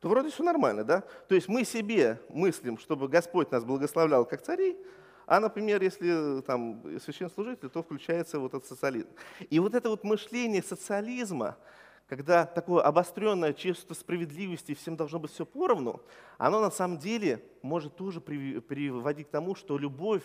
то 0.01 0.09
вроде 0.09 0.31
все 0.31 0.43
нормально, 0.43 0.85
да? 0.85 1.03
То 1.29 1.35
есть 1.35 1.49
мы 1.49 1.65
себе 1.65 2.21
мыслим, 2.29 2.79
чтобы 2.79 3.09
Господь 3.09 3.51
нас 3.51 3.65
благословлял 3.65 4.25
как 4.25 4.43
царей, 4.43 4.77
а, 5.27 5.41
например, 5.41 5.83
если 5.83 6.41
там 6.43 6.83
священнослужитель, 7.01 7.69
то 7.69 7.83
включается 7.83 8.39
вот 8.39 8.55
этот 8.55 8.69
социализм. 8.69 9.09
И 9.51 9.59
вот 9.59 9.75
это 9.75 9.91
вот 9.91 10.05
мышление 10.05 10.63
социализма, 10.63 11.57
когда 12.07 12.47
такое 12.47 12.85
обостренное 12.85 13.53
чувство 13.53 13.95
справедливости, 13.95 14.75
всем 14.75 14.97
должно 14.97 15.19
быть 15.19 15.33
все 15.33 15.45
поровну, 15.45 16.01
оно 16.39 16.61
на 16.61 16.71
самом 16.71 16.99
деле 16.99 17.43
может 17.63 17.97
тоже 17.97 18.21
приводить 18.21 19.27
к 19.27 19.31
тому, 19.31 19.57
что 19.57 19.77
любовь 19.77 20.23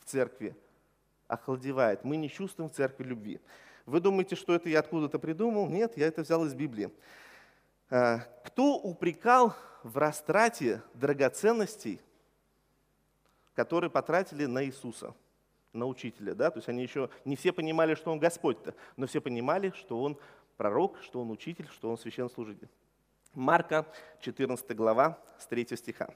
в 0.00 0.06
церкви 0.06 0.56
охладевает. 1.28 2.02
Мы 2.02 2.16
не 2.16 2.28
чувствуем 2.28 2.68
в 2.68 2.74
церкви 2.74 3.04
любви. 3.04 3.40
Вы 3.86 4.00
думаете, 4.00 4.34
что 4.34 4.56
это 4.56 4.68
я 4.68 4.80
откуда-то 4.80 5.20
придумал? 5.20 5.68
Нет, 5.68 5.96
я 5.96 6.08
это 6.08 6.22
взял 6.22 6.44
из 6.44 6.54
Библии. 6.54 6.90
А, 7.90 8.18
кто 8.44 8.76
упрекал 8.76 9.54
в 9.84 9.96
растрате 9.98 10.82
драгоценностей– 10.94 12.00
которые 13.54 13.90
потратили 13.90 14.46
на 14.46 14.64
Иисуса, 14.64 15.14
на 15.72 15.86
учителя. 15.86 16.34
Да? 16.34 16.50
То 16.50 16.58
есть 16.58 16.68
они 16.68 16.82
еще 16.82 17.10
не 17.24 17.36
все 17.36 17.52
понимали, 17.52 17.94
что 17.94 18.12
он 18.12 18.18
Господь-то, 18.18 18.74
но 18.96 19.06
все 19.06 19.20
понимали, 19.20 19.72
что 19.76 20.00
он 20.00 20.18
пророк, 20.56 20.98
что 21.02 21.20
он 21.20 21.30
учитель, 21.30 21.68
что 21.72 21.90
он 21.90 21.98
священнослужитель. 21.98 22.68
Марка, 23.34 23.86
14 24.20 24.76
глава, 24.76 25.18
с 25.38 25.46
3 25.46 25.76
стиха. 25.76 26.14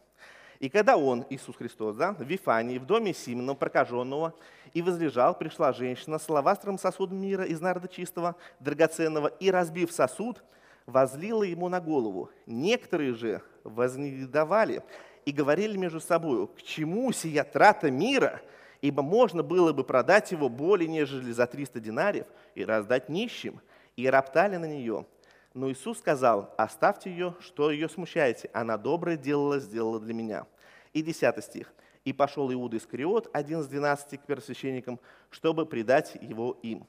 «И 0.59 0.69
когда 0.69 0.97
он, 0.97 1.25
Иисус 1.28 1.57
Христос, 1.57 1.97
да, 1.97 2.12
в 2.12 2.23
Вифании, 2.23 2.78
в 2.78 2.87
доме 2.87 3.12
Симона, 3.12 3.55
прокаженного, 3.55 4.35
и 4.73 4.83
возлежал, 4.83 5.37
пришла 5.37 5.73
женщина 5.73 6.19
с 6.19 6.28
лавастром 6.28 6.78
сосудом 6.78 7.21
мира 7.21 7.45
из 7.45 7.61
нарда 7.61 7.88
чистого, 7.88 8.37
драгоценного, 8.61 9.28
и, 9.28 9.50
разбив 9.50 9.93
сосуд, 9.93 10.43
возлила 10.87 11.43
ему 11.43 11.69
на 11.69 11.81
голову. 11.81 12.31
Некоторые 12.47 13.14
же 13.14 13.43
вознегодовали 13.64 14.83
и 15.26 15.33
говорили 15.33 15.76
между 15.76 16.00
собой, 16.00 16.47
к 16.47 16.62
чему 16.62 17.12
сия 17.12 17.45
трата 17.45 17.90
мира, 17.90 18.40
ибо 18.80 19.02
можно 19.02 19.42
было 19.42 19.73
бы 19.73 19.83
продать 19.85 20.30
его 20.30 20.49
более 20.49 20.88
нежели 20.88 21.33
за 21.33 21.47
300 21.47 21.80
динариев 21.80 22.26
и 22.54 22.64
раздать 22.64 23.09
нищим, 23.09 23.61
и 23.97 24.09
роптали 24.09 24.56
на 24.56 24.66
нее. 24.66 25.04
Но 25.52 25.71
Иисус 25.71 25.99
сказал, 25.99 26.54
оставьте 26.56 27.11
ее, 27.11 27.35
что 27.40 27.71
ее 27.71 27.88
смущаете, 27.88 28.50
она 28.52 28.78
доброе 28.78 29.16
делала, 29.16 29.59
сделала 29.59 29.99
для 29.99 30.14
меня. 30.14 30.47
И 30.92 31.02
10 31.02 31.42
стих. 31.45 31.73
И 32.04 32.12
пошел 32.12 32.52
Иуда 32.52 32.76
Искариот, 32.76 33.28
один 33.33 33.61
из 33.61 33.66
двенадцати 33.66 34.16
к 34.16 34.23
первосвященникам, 34.23 35.00
чтобы 35.30 35.66
предать 35.66 36.16
его 36.21 36.56
им. 36.62 36.87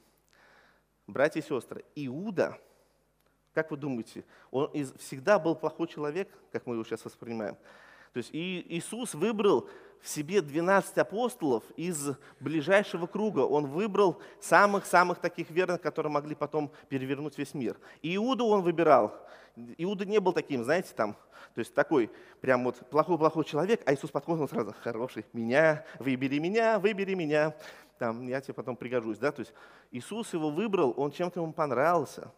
Братья 1.08 1.40
и 1.40 1.42
сестры, 1.42 1.84
Иуда, 1.96 2.56
как 3.52 3.72
вы 3.72 3.78
думаете, 3.78 4.24
он 4.52 4.70
всегда 4.98 5.40
был 5.40 5.56
плохой 5.56 5.88
человек, 5.88 6.28
как 6.52 6.66
мы 6.66 6.74
его 6.74 6.84
сейчас 6.84 7.04
воспринимаем? 7.04 7.56
То 8.12 8.18
есть 8.18 8.30
Иисус 8.32 9.14
выбрал 9.14 9.68
в 10.00 10.08
себе 10.08 10.40
12 10.40 10.96
апостолов 10.98 11.64
из 11.76 12.10
ближайшего 12.40 13.06
круга. 13.06 13.40
Он 13.40 13.66
выбрал 13.66 14.20
самых-самых 14.40 15.18
таких 15.18 15.50
верных, 15.50 15.80
которые 15.80 16.12
могли 16.12 16.34
потом 16.34 16.70
перевернуть 16.88 17.36
весь 17.36 17.54
мир. 17.54 17.76
И 18.02 18.14
Иуду 18.16 18.46
он 18.46 18.62
выбирал. 18.62 19.14
Иуда 19.76 20.04
не 20.04 20.20
был 20.20 20.32
таким, 20.32 20.62
знаете, 20.62 20.90
там, 20.94 21.16
то 21.54 21.58
есть 21.58 21.74
такой 21.74 22.10
прям 22.40 22.64
вот 22.64 22.76
плохой-плохой 22.90 23.44
человек, 23.44 23.82
а 23.86 23.94
Иисус 23.94 24.10
подходил 24.10 24.48
сразу, 24.48 24.74
хороший, 24.82 25.24
меня, 25.32 25.84
выбери 25.98 26.38
меня, 26.38 26.78
выбери 26.78 27.14
меня, 27.14 27.56
там, 27.98 28.28
я 28.28 28.40
тебе 28.40 28.54
потом 28.54 28.76
пригожусь, 28.76 29.18
да, 29.18 29.32
то 29.32 29.40
есть 29.40 29.52
Иисус 29.90 30.32
его 30.32 30.50
выбрал, 30.50 30.94
он 30.96 31.10
чем-то 31.10 31.40
ему 31.40 31.52
понравился, 31.52 32.30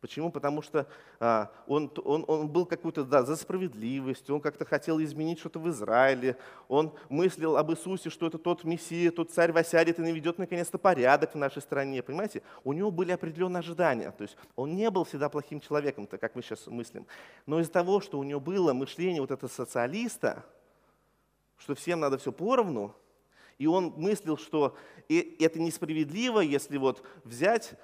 Почему? 0.00 0.30
Потому 0.30 0.62
что 0.62 0.86
а, 1.18 1.50
он, 1.66 1.90
он, 2.04 2.24
он 2.28 2.48
был 2.48 2.66
какой-то 2.66 3.04
да, 3.04 3.24
за 3.24 3.34
справедливость, 3.34 4.30
он 4.30 4.40
как-то 4.40 4.64
хотел 4.64 5.02
изменить 5.02 5.40
что-то 5.40 5.58
в 5.58 5.68
Израиле, 5.70 6.36
он 6.68 6.92
мыслил 7.08 7.56
об 7.56 7.72
Иисусе, 7.72 8.08
что 8.08 8.28
это 8.28 8.38
тот 8.38 8.62
Мессия, 8.62 9.10
тот 9.10 9.32
царь 9.32 9.50
восядет 9.50 9.98
и 9.98 10.02
наведет 10.02 10.38
наконец-то 10.38 10.78
порядок 10.78 11.34
в 11.34 11.36
нашей 11.36 11.62
стране. 11.62 12.00
Понимаете? 12.04 12.42
У 12.62 12.72
него 12.72 12.92
были 12.92 13.10
определенные 13.10 13.58
ожидания. 13.58 14.12
То 14.12 14.22
есть 14.22 14.36
он 14.54 14.76
не 14.76 14.88
был 14.88 15.02
всегда 15.02 15.28
плохим 15.28 15.60
человеком, 15.60 16.06
так 16.06 16.20
как 16.20 16.36
мы 16.36 16.42
сейчас 16.42 16.68
мыслим. 16.68 17.04
Но 17.46 17.58
из-за 17.58 17.72
того, 17.72 18.00
что 18.00 18.20
у 18.20 18.22
него 18.22 18.38
было 18.38 18.72
мышление 18.72 19.20
вот 19.20 19.32
этого 19.32 19.50
социалиста, 19.50 20.44
что 21.56 21.74
всем 21.74 21.98
надо 21.98 22.18
все 22.18 22.30
поровну, 22.30 22.94
и 23.58 23.66
он 23.66 23.94
мыслил, 23.96 24.36
что 24.38 24.76
это 25.08 25.58
несправедливо, 25.58 26.38
если 26.38 26.76
вот 26.76 27.02
взять 27.24 27.74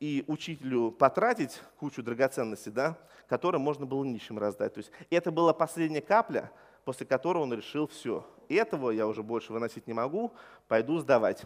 и 0.00 0.24
учителю 0.26 0.90
потратить 0.92 1.60
кучу 1.78 2.02
драгоценностей, 2.02 2.70
да, 2.70 2.96
которые 3.28 3.60
можно 3.60 3.86
было 3.86 4.04
нищим 4.04 4.38
раздать. 4.38 4.74
То 4.74 4.78
есть 4.78 4.90
это 5.10 5.30
была 5.30 5.52
последняя 5.52 6.00
капля, 6.00 6.50
после 6.84 7.06
которой 7.06 7.38
он 7.38 7.52
решил 7.52 7.86
все. 7.86 8.26
Этого 8.48 8.90
я 8.90 9.06
уже 9.06 9.22
больше 9.22 9.52
выносить 9.52 9.86
не 9.86 9.92
могу, 9.92 10.32
пойду 10.68 10.98
сдавать. 10.98 11.44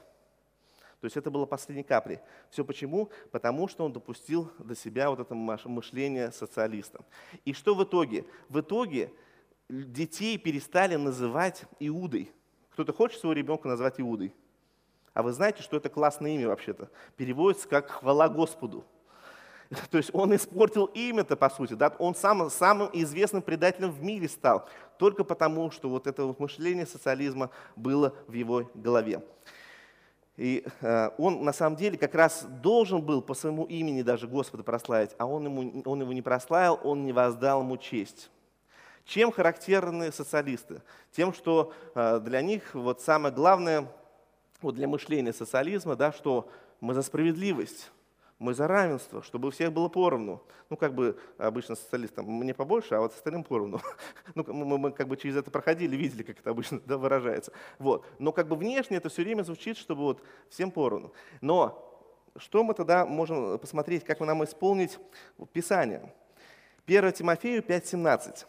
То 1.01 1.07
есть 1.07 1.17
это 1.17 1.33
было 1.33 1.47
последней 1.47 1.83
каплей. 1.83 2.21
Все 2.49 2.65
почему? 2.65 3.11
Потому 3.33 3.67
что 3.67 3.85
он 3.85 3.93
допустил 3.93 4.53
до 4.61 4.77
себя 4.77 5.11
вот 5.11 5.19
это 5.19 5.35
мышление 5.35 6.31
социалиста. 6.31 7.05
И 7.45 7.53
что 7.55 7.75
в 7.75 7.83
итоге? 7.83 8.25
В 8.49 8.61
итоге 8.61 9.13
детей 9.69 10.39
перестали 10.39 10.95
называть 10.95 11.65
Иудой. 11.81 12.31
Кто-то 12.71 12.93
хочет 12.93 13.19
своего 13.19 13.33
ребенка 13.33 13.67
назвать 13.67 13.99
Иудой? 13.99 14.33
А 15.14 15.23
вы 15.23 15.33
знаете, 15.33 15.62
что 15.62 15.76
это 15.76 15.88
классное 15.88 16.33
имя 16.35 16.49
вообще-то? 16.49 16.88
Переводится 17.16 17.69
как 17.69 17.90
«хвала 17.90 18.28
Господу». 18.28 18.85
То 19.90 19.99
есть 19.99 20.11
он 20.12 20.35
испортил 20.35 20.87
имя-то, 20.87 21.37
по 21.37 21.50
сути. 21.50 21.75
Да? 21.75 21.95
Он 21.99 22.14
сам, 22.14 22.49
самым 22.50 22.90
известным 22.92 23.42
предателем 23.42 23.90
в 23.90 24.02
мире 24.02 24.28
стал. 24.28 24.69
Только 24.99 25.25
потому, 25.25 25.71
что 25.71 25.88
вот 25.88 26.07
это 26.07 26.25
вот 26.25 26.38
мышление 26.40 26.87
социализма 26.87 27.50
было 27.76 28.14
в 28.26 28.33
его 28.33 28.71
голове. 28.75 29.23
И 30.37 30.64
э, 30.81 31.11
он 31.19 31.45
на 31.45 31.52
самом 31.52 31.76
деле 31.76 31.99
как 31.99 32.14
раз 32.14 32.45
должен 32.45 33.02
был 33.02 33.21
по 33.21 33.35
своему 33.35 33.64
имени 33.64 34.02
даже 34.02 34.26
Господа 34.26 34.62
прославить, 34.62 35.11
а 35.19 35.26
он, 35.26 35.45
ему, 35.45 35.83
он 35.85 36.00
его 36.00 36.12
не 36.12 36.23
прославил, 36.23 36.81
он 36.83 37.04
не 37.04 37.12
воздал 37.12 37.61
ему 37.61 37.76
честь. 37.76 38.31
Чем 39.04 39.31
характерны 39.31 40.11
социалисты? 40.11 40.81
Тем, 41.11 41.35
что 41.35 41.73
э, 41.95 42.21
для 42.21 42.40
них 42.40 42.75
вот 42.75 43.02
самое 43.02 43.35
главное 43.35 43.88
вот 44.62 44.75
для 44.75 44.88
мышления 44.88 45.33
социализма, 45.33 45.97
да, 45.97 46.12
что 46.12 46.49
мы 46.81 46.95
за 46.95 47.02
справедливость, 47.02 47.90
мы 48.38 48.54
за 48.54 48.66
равенство, 48.66 49.23
чтобы 49.23 49.49
у 49.49 49.50
всех 49.52 49.73
было 49.73 49.88
поровну. 49.88 50.42
Ну, 50.69 50.76
как 50.76 50.95
бы 50.95 51.19
обычно 51.38 51.76
социалистам 51.76 52.26
мне 52.26 52.54
побольше, 52.54 52.95
а 52.95 53.00
вот 53.00 53.14
остальным 53.14 53.45
поровну. 53.45 53.81
Ну, 54.35 54.45
мы, 54.52 54.78
мы 54.78 54.90
как 54.90 55.07
бы 55.07 55.16
через 55.16 55.37
это 55.37 55.50
проходили, 55.50 55.95
видели, 55.97 56.23
как 56.23 56.40
это 56.40 56.50
обычно 56.50 56.81
да, 56.87 56.99
выражается. 56.99 57.52
Вот. 57.78 58.04
Но 58.19 58.33
как 58.33 58.49
бы 58.49 58.57
внешне 58.57 58.97
это 58.97 59.09
все 59.11 59.23
время 59.23 59.42
звучит, 59.42 59.76
чтобы 59.76 60.02
вот 60.02 60.23
всем 60.49 60.71
поровну. 60.71 61.12
Но 61.40 61.88
что 62.37 62.64
мы 62.64 62.75
тогда 62.75 63.07
можем 63.07 63.59
посмотреть, 63.59 64.04
как 64.04 64.21
нам 64.21 64.42
исполнить 64.42 64.99
Писание? 65.52 66.12
1 66.87 67.12
Тимофею 67.12 67.62
5,17. 67.62 68.47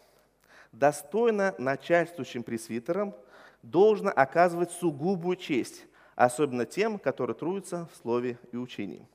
«Достойно 0.72 1.54
начальствующим 1.58 2.42
пресвитерам 2.42 3.14
должно 3.62 4.10
оказывать 4.10 4.72
сугубую 4.72 5.36
честь, 5.36 5.86
особенно 6.16 6.66
тем, 6.66 6.98
которые 6.98 7.36
трудятся 7.36 7.88
в 7.92 7.96
слове 8.02 8.38
и 8.52 8.56
учении. 8.56 9.06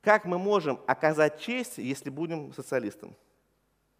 Как 0.00 0.24
мы 0.24 0.38
можем 0.38 0.80
оказать 0.86 1.40
честь, 1.40 1.78
если 1.78 2.10
будем 2.10 2.52
социалистом? 2.52 3.14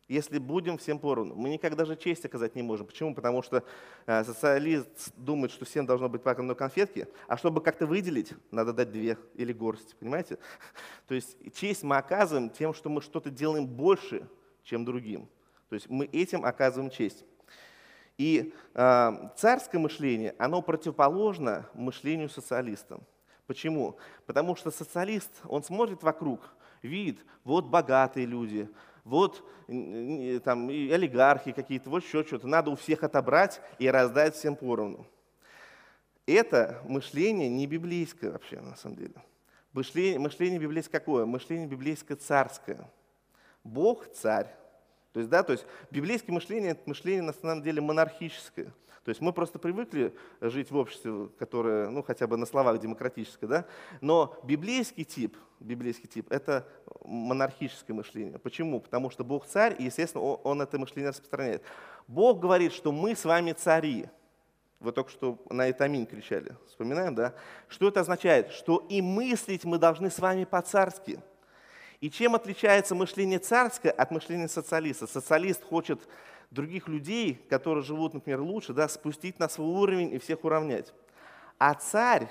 Если 0.06 0.38
будем 0.38 0.78
всем 0.78 0.98
поровну. 0.98 1.34
Мы 1.34 1.50
никогда 1.50 1.84
же 1.84 1.94
честь 1.94 2.24
оказать 2.24 2.54
не 2.54 2.62
можем. 2.62 2.86
Почему? 2.86 3.14
Потому 3.14 3.42
что 3.42 3.62
э, 4.06 4.24
социалист 4.24 5.12
думает, 5.16 5.52
что 5.52 5.66
всем 5.66 5.84
должно 5.84 6.08
быть 6.08 6.22
по 6.22 6.30
одной 6.30 6.56
конфетке, 6.56 7.08
а 7.26 7.36
чтобы 7.36 7.60
как-то 7.60 7.86
выделить, 7.86 8.32
надо 8.50 8.72
дать 8.72 8.90
две 8.90 9.18
или 9.34 9.52
горсть. 9.52 9.96
Понимаете? 9.96 10.38
То 11.08 11.14
есть 11.14 11.36
честь 11.54 11.82
мы 11.82 11.98
оказываем 11.98 12.48
тем, 12.48 12.72
что 12.72 12.88
мы 12.88 13.02
что-то 13.02 13.28
делаем 13.28 13.66
больше, 13.66 14.26
чем 14.62 14.86
другим. 14.86 15.28
То 15.68 15.74
есть 15.74 15.90
мы 15.90 16.06
этим 16.06 16.46
оказываем 16.46 16.90
честь. 16.90 17.26
И 18.18 18.52
э, 18.74 19.12
царское 19.36 19.78
мышление, 19.78 20.34
оно 20.38 20.60
противоположно 20.60 21.66
мышлению 21.72 22.28
социалистам. 22.28 23.02
Почему? 23.46 23.96
Потому 24.26 24.56
что 24.56 24.70
социалист, 24.70 25.30
он 25.44 25.62
смотрит 25.62 26.02
вокруг, 26.02 26.40
видит, 26.82 27.24
вот 27.44 27.66
богатые 27.66 28.26
люди, 28.26 28.68
вот 29.04 29.42
там 30.44 30.68
и 30.70 30.90
олигархи 30.90 31.52
какие-то, 31.52 31.88
вот 31.88 32.04
еще 32.04 32.24
что-то. 32.24 32.46
Надо 32.46 32.70
у 32.70 32.76
всех 32.76 33.04
отобрать 33.04 33.60
и 33.78 33.88
раздать 33.88 34.34
всем 34.34 34.56
поровну. 34.56 35.06
Это 36.26 36.82
мышление 36.84 37.48
не 37.48 37.66
библейское 37.66 38.32
вообще, 38.32 38.60
на 38.60 38.76
самом 38.76 38.96
деле. 38.96 39.14
Мышление, 39.72 40.18
мышление 40.18 40.58
библейское 40.58 41.00
какое? 41.00 41.24
Мышление 41.24 41.66
библейское 41.66 42.16
царское. 42.16 42.90
Бог 43.64 44.12
царь. 44.12 44.48
То 45.18 45.20
есть, 45.20 45.30
да, 45.30 45.42
то 45.42 45.50
есть 45.50 45.66
библейское 45.90 46.32
мышление– 46.32 46.70
это 46.70 46.82
мышление 46.86 47.22
на 47.22 47.32
самом 47.32 47.60
деле 47.60 47.80
монархическое. 47.80 48.66
То 49.02 49.08
есть 49.08 49.20
мы 49.20 49.32
просто 49.32 49.58
привыкли 49.58 50.14
жить 50.40 50.70
в 50.70 50.76
обществе, 50.76 51.28
которое, 51.40 51.88
ну, 51.90 52.04
хотя 52.04 52.28
бы 52.28 52.36
на 52.36 52.46
словах 52.46 52.78
демократическое, 52.78 53.48
да? 53.48 53.64
но 54.00 54.38
библейский 54.44 55.02
тип, 55.02 55.36
библейский 55.58 56.06
тип– 56.06 56.28
это 56.30 56.68
монархическое 57.04 57.96
мышление. 57.96 58.38
Почему? 58.38 58.80
Потому 58.80 59.10
что 59.10 59.24
Бог 59.24 59.44
царь, 59.44 59.74
и, 59.76 59.86
естественно, 59.86 60.22
он, 60.22 60.40
он 60.44 60.62
это 60.62 60.78
мышление 60.78 61.10
распространяет. 61.10 61.64
Бог 62.06 62.38
говорит, 62.38 62.72
что 62.72 62.92
мы 62.92 63.16
с 63.16 63.24
вами 63.24 63.54
цари. 63.54 64.06
Вы 64.78 64.92
только 64.92 65.10
что 65.10 65.36
на 65.50 65.66
это 65.66 65.82
аминь 65.82 66.06
кричали. 66.06 66.54
Вспоминаем, 66.68 67.16
да? 67.16 67.34
Что 67.66 67.88
это 67.88 67.98
означает? 67.98 68.52
Что 68.52 68.86
и 68.88 69.02
мыслить 69.02 69.64
мы 69.64 69.78
должны 69.78 70.10
с 70.10 70.20
вами 70.20 70.44
по-царски– 70.44 71.18
и 72.00 72.10
чем 72.10 72.34
отличается 72.34 72.94
мышление 72.94 73.38
царское 73.38 73.90
от 73.90 74.10
мышления 74.10 74.48
социалиста? 74.48 75.06
Социалист 75.06 75.64
хочет 75.64 76.00
других 76.50 76.88
людей, 76.88 77.34
которые 77.50 77.82
живут, 77.82 78.14
например, 78.14 78.40
лучше, 78.40 78.72
да, 78.72 78.88
спустить 78.88 79.38
на 79.38 79.48
свой 79.48 79.66
уровень 79.66 80.14
и 80.14 80.18
всех 80.18 80.44
уравнять. 80.44 80.92
А 81.58 81.74
царь 81.74 82.28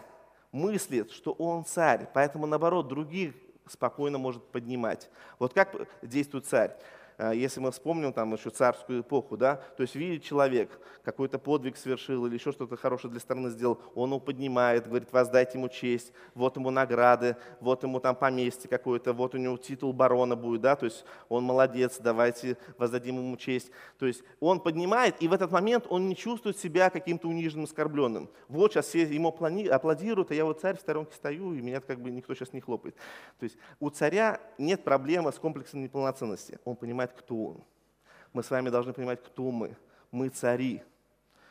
мыслит, 0.51 1.11
что 1.11 1.33
он 1.33 1.65
царь, 1.65 2.07
поэтому, 2.13 2.47
наоборот, 2.47 2.87
других 2.87 3.33
спокойно 3.67 4.17
может 4.17 4.43
поднимать. 4.47 5.09
Вот 5.39 5.53
как 5.53 5.75
действует 6.01 6.45
царь? 6.45 6.75
Э, 7.17 7.31
если 7.33 7.59
мы 7.59 7.71
вспомним 7.71 8.13
там 8.13 8.33
еще 8.33 8.49
царскую 8.49 9.01
эпоху, 9.01 9.37
да, 9.37 9.55
то 9.75 9.81
есть 9.81 9.95
видит 9.95 10.23
человек, 10.23 10.79
какой-то 11.03 11.39
подвиг 11.39 11.77
совершил 11.77 12.25
или 12.25 12.35
еще 12.35 12.51
что-то 12.51 12.75
хорошее 12.75 13.11
для 13.11 13.19
страны 13.19 13.49
сделал, 13.49 13.79
он 13.95 14.09
его 14.09 14.19
поднимает, 14.19 14.87
говорит, 14.87 15.11
воздайте 15.11 15.57
ему 15.57 15.69
честь, 15.69 16.13
вот 16.35 16.57
ему 16.57 16.69
награды, 16.69 17.37
вот 17.59 17.83
ему 17.83 17.99
там 17.99 18.15
поместье 18.15 18.69
какое-то, 18.69 19.13
вот 19.13 19.33
у 19.35 19.37
него 19.37 19.57
титул 19.57 19.93
барона 19.93 20.35
будет, 20.35 20.61
да, 20.61 20.75
то 20.75 20.85
есть 20.85 21.05
он 21.29 21.43
молодец, 21.43 21.97
давайте 21.99 22.57
воздадим 22.77 23.17
ему 23.17 23.37
честь. 23.37 23.71
То 23.97 24.05
есть 24.05 24.23
он 24.39 24.59
поднимает, 24.59 25.15
и 25.21 25.27
в 25.27 25.33
этот 25.33 25.51
момент 25.51 25.85
он 25.89 26.07
не 26.07 26.15
чувствует 26.15 26.57
себя 26.57 26.89
каким-то 26.89 27.27
униженным, 27.27 27.65
оскорбленным. 27.65 28.29
Вот 28.47 28.73
сейчас 28.73 28.87
все 28.87 29.03
ему 29.03 29.29
аплодируют, 29.29 30.31
а 30.31 30.35
я 30.35 30.45
вот 30.45 30.59
царь 30.59 30.77
в 30.77 30.81
сторонке 30.81 31.15
стою, 31.15 31.53
и 31.53 31.61
меня 31.61 31.79
как 31.79 31.99
бы 31.99 32.11
никто 32.11 32.35
сейчас 32.35 32.53
не 32.53 32.61
хлопает. 32.61 32.95
То 33.39 33.43
есть 33.45 33.57
у 33.79 33.89
царя 33.89 34.39
нет 34.57 34.83
проблемы 34.83 35.31
с 35.31 35.35
комплексом 35.35 35.81
неполноценности. 35.81 36.59
Он 36.65 36.75
понимает, 36.75 37.06
понимать, 37.07 37.15
кто 37.15 37.45
Он. 37.45 37.63
Мы 38.33 38.43
с 38.43 38.51
вами 38.51 38.69
должны 38.69 38.93
понимать, 38.93 39.23
кто 39.23 39.51
мы. 39.51 39.75
Мы 40.11 40.29
цари. 40.29 40.81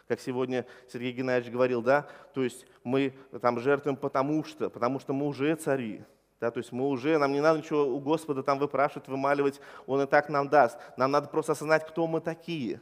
Как 0.09 0.21
сегодня 0.21 0.64
Сергей 0.88 1.12
Геннадьевич 1.12 1.53
говорил, 1.53 1.83
да, 1.83 2.07
то 2.33 2.45
есть 2.45 2.64
мы 2.85 3.12
там 3.40 3.59
жертвуем 3.59 3.97
потому 3.97 4.45
что, 4.45 4.71
потому 4.71 5.01
что 5.01 5.12
мы 5.12 5.27
уже 5.27 5.55
цари. 5.57 6.05
Да, 6.38 6.51
то 6.51 6.59
есть 6.59 6.71
мы 6.71 6.87
уже, 6.88 7.19
нам 7.19 7.33
не 7.33 7.40
надо 7.40 7.61
ничего 7.61 7.87
у 7.87 7.99
Господа 7.99 8.42
там 8.42 8.59
выпрашивать, 8.59 9.09
вымаливать, 9.09 9.61
Он 9.87 10.03
и 10.03 10.07
так 10.07 10.29
нам 10.29 10.49
даст. 10.49 10.79
Нам 10.97 11.11
надо 11.11 11.29
просто 11.29 11.53
осознать, 11.53 11.87
кто 11.87 12.07
мы 12.07 12.21
такие. 12.21 12.81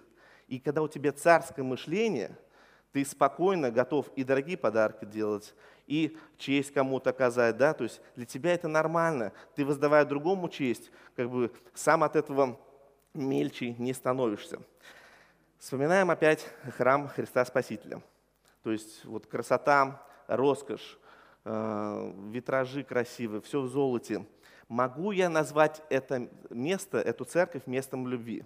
И 0.49 0.59
когда 0.59 0.83
у 0.83 0.89
тебя 0.89 1.13
царское 1.13 1.63
мышление, 1.63 2.37
ты 2.93 3.05
спокойно 3.05 3.71
готов 3.71 4.09
и 4.17 4.25
дорогие 4.25 4.57
подарки 4.57 5.05
делать, 5.05 5.55
и 5.87 6.17
честь 6.37 6.73
кому-то 6.73 7.11
оказать, 7.11 7.57
да, 7.57 7.75
то 7.75 7.85
есть 7.85 8.01
для 8.17 8.27
тебя 8.27 8.55
это 8.55 8.69
нормально. 8.69 9.33
Ты, 9.55 9.65
воздавая 9.65 10.05
другому 10.05 10.49
честь, 10.49 10.91
как 11.17 11.31
бы 11.31 11.53
сам 11.75 12.03
от 12.05 12.17
этого 12.17 12.59
мельче 13.15 13.75
не 13.79 13.93
становишься. 13.93 14.61
Вспоминаем 15.59 16.11
опять 16.11 16.47
храм 16.77 17.09
Христа 17.09 17.45
Спасителя. 17.45 18.03
То 18.63 18.73
есть 18.73 19.05
вот 19.05 19.27
красота, 19.27 20.03
роскошь, 20.27 20.99
э, 21.45 22.13
витражи 22.31 22.83
красивые, 22.85 23.41
все 23.41 23.61
в 23.61 23.69
золоте. 23.69 24.27
Могу 24.69 25.11
я 25.13 25.29
назвать 25.29 25.83
это 25.89 26.29
место, 26.51 26.99
эту 26.99 27.25
церковь 27.25 27.67
местом 27.67 28.07
любви? 28.09 28.45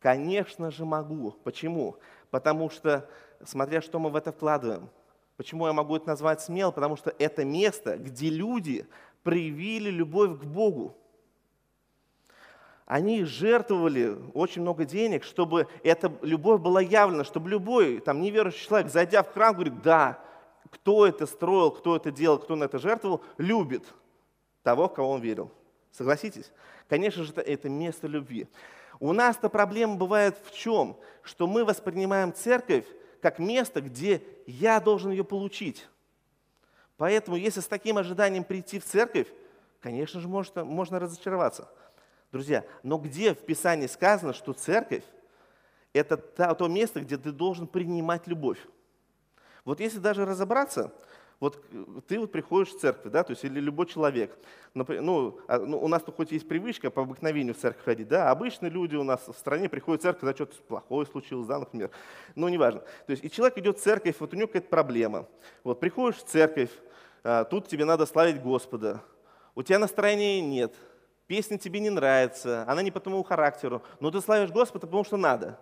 Конечно 0.00 0.70
же 0.70 0.84
могу. 0.84 1.32
Почему? 1.44 1.96
Потому 2.30 2.70
что, 2.70 3.08
смотря 3.44 3.80
что 3.80 3.98
мы 3.98 4.10
в 4.10 4.16
это 4.16 4.32
вкладываем, 4.32 4.90
Почему 5.40 5.66
я 5.66 5.72
могу 5.72 5.96
это 5.96 6.08
назвать 6.08 6.42
смело? 6.42 6.70
Потому 6.70 6.96
что 6.96 7.14
это 7.18 7.46
место, 7.46 7.96
где 7.96 8.28
люди 8.28 8.86
проявили 9.22 9.88
любовь 9.88 10.38
к 10.38 10.44
Богу. 10.44 10.94
Они 12.90 13.22
жертвовали 13.22 14.18
очень 14.34 14.62
много 14.62 14.84
денег, 14.84 15.22
чтобы 15.22 15.68
эта 15.84 16.12
любовь 16.22 16.60
была 16.60 16.80
явлена, 16.80 17.22
чтобы 17.22 17.48
любой 17.48 18.00
там, 18.00 18.20
неверующий 18.20 18.66
человек, 18.66 18.90
зайдя 18.90 19.22
в 19.22 19.32
храм, 19.32 19.54
говорит, 19.54 19.80
да, 19.80 20.18
кто 20.70 21.06
это 21.06 21.26
строил, 21.26 21.70
кто 21.70 21.94
это 21.94 22.10
делал, 22.10 22.40
кто 22.40 22.56
на 22.56 22.64
это 22.64 22.80
жертвовал, 22.80 23.20
любит 23.38 23.84
того, 24.64 24.88
в 24.88 24.94
кого 24.94 25.10
он 25.10 25.20
верил. 25.20 25.52
Согласитесь? 25.92 26.50
Конечно 26.88 27.22
же, 27.22 27.32
это 27.32 27.68
место 27.68 28.08
любви. 28.08 28.48
У 28.98 29.12
нас-то 29.12 29.48
проблема 29.48 29.94
бывает 29.94 30.36
в 30.44 30.52
чем? 30.52 30.96
Что 31.22 31.46
мы 31.46 31.64
воспринимаем 31.64 32.34
церковь 32.34 32.86
как 33.22 33.38
место, 33.38 33.82
где 33.82 34.20
я 34.48 34.80
должен 34.80 35.12
ее 35.12 35.22
получить. 35.22 35.86
Поэтому, 36.96 37.36
если 37.36 37.60
с 37.60 37.68
таким 37.68 37.98
ожиданием 37.98 38.42
прийти 38.42 38.80
в 38.80 38.84
церковь, 38.84 39.28
конечно 39.80 40.18
же, 40.18 40.26
можно, 40.26 40.64
можно 40.64 40.98
разочароваться. 40.98 41.68
Друзья, 42.32 42.64
но 42.82 42.96
где 42.98 43.34
в 43.34 43.38
Писании 43.38 43.88
сказано, 43.88 44.32
что 44.32 44.52
церковь– 44.52 45.02
это 45.92 46.16
то 46.16 46.68
место, 46.68 47.00
где 47.00 47.16
ты 47.16 47.32
должен 47.32 47.66
принимать 47.66 48.28
любовь? 48.28 48.58
Вот 49.64 49.80
если 49.80 49.98
даже 49.98 50.24
разобраться, 50.24 50.92
Вот 51.40 51.64
э, 51.72 51.84
ты 52.06 52.18
вот 52.20 52.30
приходишь 52.30 52.68
в 52.68 52.78
церковь, 52.78 53.10
да, 53.10 53.24
то 53.24 53.30
есть 53.30 53.44
или 53.44 53.58
любой 53.60 53.86
человек. 53.86 54.36
Ну, 54.74 55.40
а, 55.48 55.58
ну, 55.58 55.82
у 55.82 55.88
нас 55.88 56.02
тут 56.02 56.16
хоть 56.16 56.32
есть 56.32 56.46
привычка 56.46 56.90
по 56.90 57.02
обыкновению 57.02 57.54
в 57.54 57.58
церковь 57.58 57.82
ходить, 57.82 58.08
да, 58.08 58.30
обычные 58.30 58.70
люди 58.70 58.94
у 58.94 59.04
нас 59.04 59.26
в 59.26 59.32
стране 59.32 59.68
приходят 59.68 60.02
в 60.02 60.04
церковь, 60.04 60.20
когда 60.20 60.34
что-то 60.34 60.62
плохое 60.68 61.06
случилось, 61.06 61.46
да, 61.46 61.58
например. 61.58 61.90
Ну, 62.34 62.48
неважно. 62.48 62.80
То 63.06 63.12
есть 63.12 63.24
и 63.24 63.30
человек 63.30 63.56
идет 63.56 63.78
в 63.78 63.82
церковь, 63.82 64.16
вот 64.20 64.34
у 64.34 64.36
него 64.36 64.48
какая-то 64.48 64.68
проблема. 64.68 65.26
Вот 65.64 65.80
приходишь 65.80 66.18
в 66.18 66.24
церковь, 66.24 66.70
а, 67.24 67.44
тут 67.44 67.68
тебе 67.68 67.86
надо 67.86 68.04
славить 68.04 68.42
Господа. 68.42 69.02
У 69.54 69.62
тебя 69.62 69.78
настроения 69.78 70.42
нет, 70.42 70.74
песня 71.30 71.58
тебе 71.58 71.78
не 71.78 71.90
нравится, 71.90 72.64
она 72.66 72.82
не 72.82 72.90
по 72.90 72.98
твоему 72.98 73.22
характеру, 73.22 73.84
но 74.00 74.10
ты 74.10 74.20
славишь 74.20 74.50
Господа, 74.50 74.88
потому 74.88 75.04
что 75.04 75.16
надо. 75.16 75.60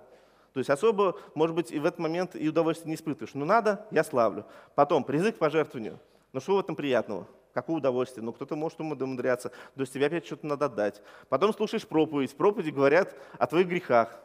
То 0.55 0.61
есть 0.61 0.71
особо, 0.71 1.19
может 1.35 1.55
быть, 1.55 1.71
и 1.71 1.79
в 1.79 1.85
этот 1.85 2.01
момент 2.01 2.35
и 2.35 2.49
удовольствия 2.49 2.89
не 2.89 2.95
испытываешь. 2.95 3.35
Ну 3.35 3.45
надо, 3.45 3.85
я 3.91 4.03
славлю. 4.03 4.47
Потом 4.75 5.05
призыв 5.05 5.35
к 5.35 5.39
пожертвованию. 5.39 5.99
Ну 6.33 6.41
что 6.41 6.57
в 6.57 6.61
этом 6.61 6.75
приятного? 6.75 7.27
Какое 7.53 7.77
удовольствие? 7.77 8.25
Ну 8.25 8.33
кто-то 8.33 8.57
может 8.57 8.81
умудряться, 8.81 9.51
то 9.51 9.81
есть 9.83 9.93
тебе 9.93 10.07
опять 10.07 10.25
что-то 10.25 10.47
надо 10.47 10.65
отдать. 10.65 11.03
Потом 11.29 11.53
слушаешь 11.53 11.87
проповедь. 11.87 12.35
Проповеди 12.35 12.71
говорят 12.71 13.15
о 13.39 13.47
твоих 13.47 13.69
грехах. 13.69 14.19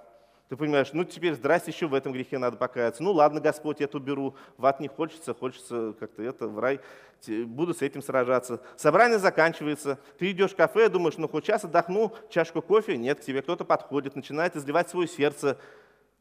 Ты 0.54 0.58
понимаешь, 0.58 0.94
ну 0.94 1.04
теперь 1.04 1.34
здрасте, 1.34 1.72
еще 1.72 1.88
в 1.88 1.96
этом 1.96 2.14
грехе 2.14 2.38
надо 2.38 2.58
покаяться. 2.58 3.02
Ну 3.02 3.12
ладно, 3.12 3.42
Господь, 3.42 3.80
я 3.80 3.88
тут 3.88 4.04
беру. 4.04 4.36
В 4.56 4.68
ад 4.68 4.80
не 4.80 4.88
хочется, 4.88 5.34
хочется 5.34 5.96
как-то 6.00 6.22
это, 6.22 6.48
в 6.48 6.60
рай. 6.60 6.80
Буду 7.28 7.74
с 7.74 7.82
этим 7.82 8.04
сражаться. 8.04 8.62
Собрание 8.78 9.18
заканчивается. 9.18 9.98
Ты 10.20 10.30
идешь 10.30 10.52
в 10.52 10.56
кафе, 10.56 10.90
думаешь, 10.90 11.18
ну 11.18 11.28
хоть 11.28 11.46
час 11.46 11.64
отдохну, 11.64 12.14
чашку 12.30 12.62
кофе. 12.62 12.98
Нет, 12.98 13.20
к 13.20 13.24
тебе 13.24 13.42
кто-то 13.42 13.66
подходит, 13.66 14.16
начинает 14.16 14.56
изливать 14.56 14.90
свое 14.90 15.08
сердце. 15.08 15.58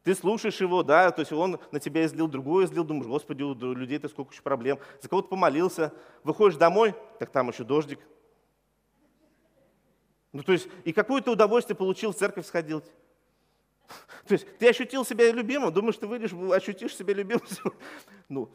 Ты 0.03 0.15
слушаешь 0.15 0.59
его, 0.59 0.81
да, 0.81 1.11
то 1.11 1.19
есть 1.19 1.31
он 1.31 1.59
на 1.71 1.79
тебя 1.79 2.03
излил, 2.03 2.27
другое 2.27 2.65
излил, 2.65 2.85
думаешь, 2.85 3.05
господи, 3.05 3.43
у 3.43 3.53
людей-то 3.53 4.09
сколько 4.09 4.33
еще 4.33 4.41
проблем. 4.41 4.79
За 4.99 5.09
кого-то 5.09 5.27
помолился, 5.27 5.93
выходишь 6.23 6.57
домой, 6.57 6.95
так 7.19 7.29
там 7.29 7.49
еще 7.49 7.63
дождик. 7.63 7.99
Ну, 10.31 10.41
то 10.41 10.53
есть, 10.53 10.67
и 10.85 10.91
какое-то 10.91 11.31
удовольствие 11.31 11.77
получил, 11.77 12.13
в 12.13 12.15
церковь 12.15 12.47
сходил. 12.47 12.81
То 14.27 14.33
есть, 14.33 14.47
ты 14.57 14.69
ощутил 14.69 15.05
себя 15.05 15.31
любимым, 15.31 15.73
думаешь, 15.73 15.97
ты 15.97 16.07
выйдешь, 16.07 16.33
ощутишь 16.51 16.95
себя 16.95 17.13
любимым. 17.13 17.43
Ну, 18.29 18.49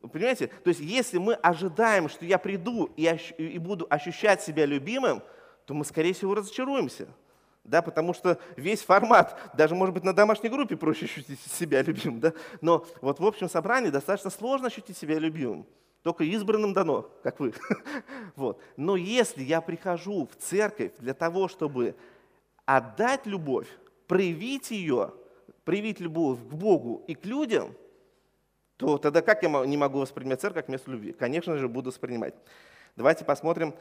понимаете? 0.00 0.48
То 0.48 0.68
есть, 0.68 0.80
если 0.80 1.18
мы 1.18 1.34
ожидаем, 1.34 2.08
что 2.08 2.24
я 2.24 2.38
приду 2.38 2.90
и, 2.96 3.04
и 3.38 3.58
буду 3.58 3.86
ощущать 3.90 4.42
себя 4.42 4.66
любимым, 4.66 5.22
то 5.66 5.74
мы, 5.74 5.84
скорее 5.84 6.14
всего, 6.14 6.34
разочаруемся 6.34 7.08
да, 7.68 7.82
потому 7.82 8.14
что 8.14 8.38
весь 8.56 8.82
формат, 8.82 9.38
даже, 9.54 9.74
может 9.74 9.94
быть, 9.94 10.04
на 10.04 10.14
домашней 10.14 10.48
группе 10.48 10.76
проще 10.76 11.04
ощутить 11.04 11.40
себя 11.40 11.82
любимым, 11.82 12.20
да, 12.20 12.32
но 12.60 12.86
вот 13.00 13.20
в 13.20 13.26
общем 13.26 13.48
собрании 13.48 13.90
достаточно 13.90 14.30
сложно 14.30 14.68
ощутить 14.68 14.96
себя 14.96 15.18
любимым, 15.18 15.66
только 16.02 16.24
избранным 16.24 16.72
дано, 16.72 17.10
как 17.22 17.40
вы. 17.40 17.52
Вот. 18.36 18.60
Но 18.76 18.96
если 18.96 19.42
я 19.42 19.60
прихожу 19.60 20.26
в 20.26 20.36
церковь 20.42 20.92
для 20.98 21.12
того, 21.12 21.48
чтобы 21.48 21.96
отдать 22.64 23.26
любовь, 23.26 23.68
проявить 24.08 24.72
ее, 24.72 25.12
проявить 25.64 26.00
любовь 26.00 26.40
к 26.40 26.54
Богу 26.54 27.04
и 27.06 27.14
к 27.14 27.24
людям, 27.24 27.74
то 28.76 28.98
тогда 28.98 29.22
как 29.22 29.42
я 29.42 29.66
не 29.66 29.76
могу 29.76 30.00
воспринимать 30.00 30.40
церковь 30.40 30.64
как 30.64 30.68
место 30.68 30.90
любви? 30.90 31.12
Конечно 31.12 31.56
же, 31.58 31.68
буду 31.68 31.90
воспринимать. 31.90 32.34
Давайте 32.96 33.24
посмотрим 33.24 33.74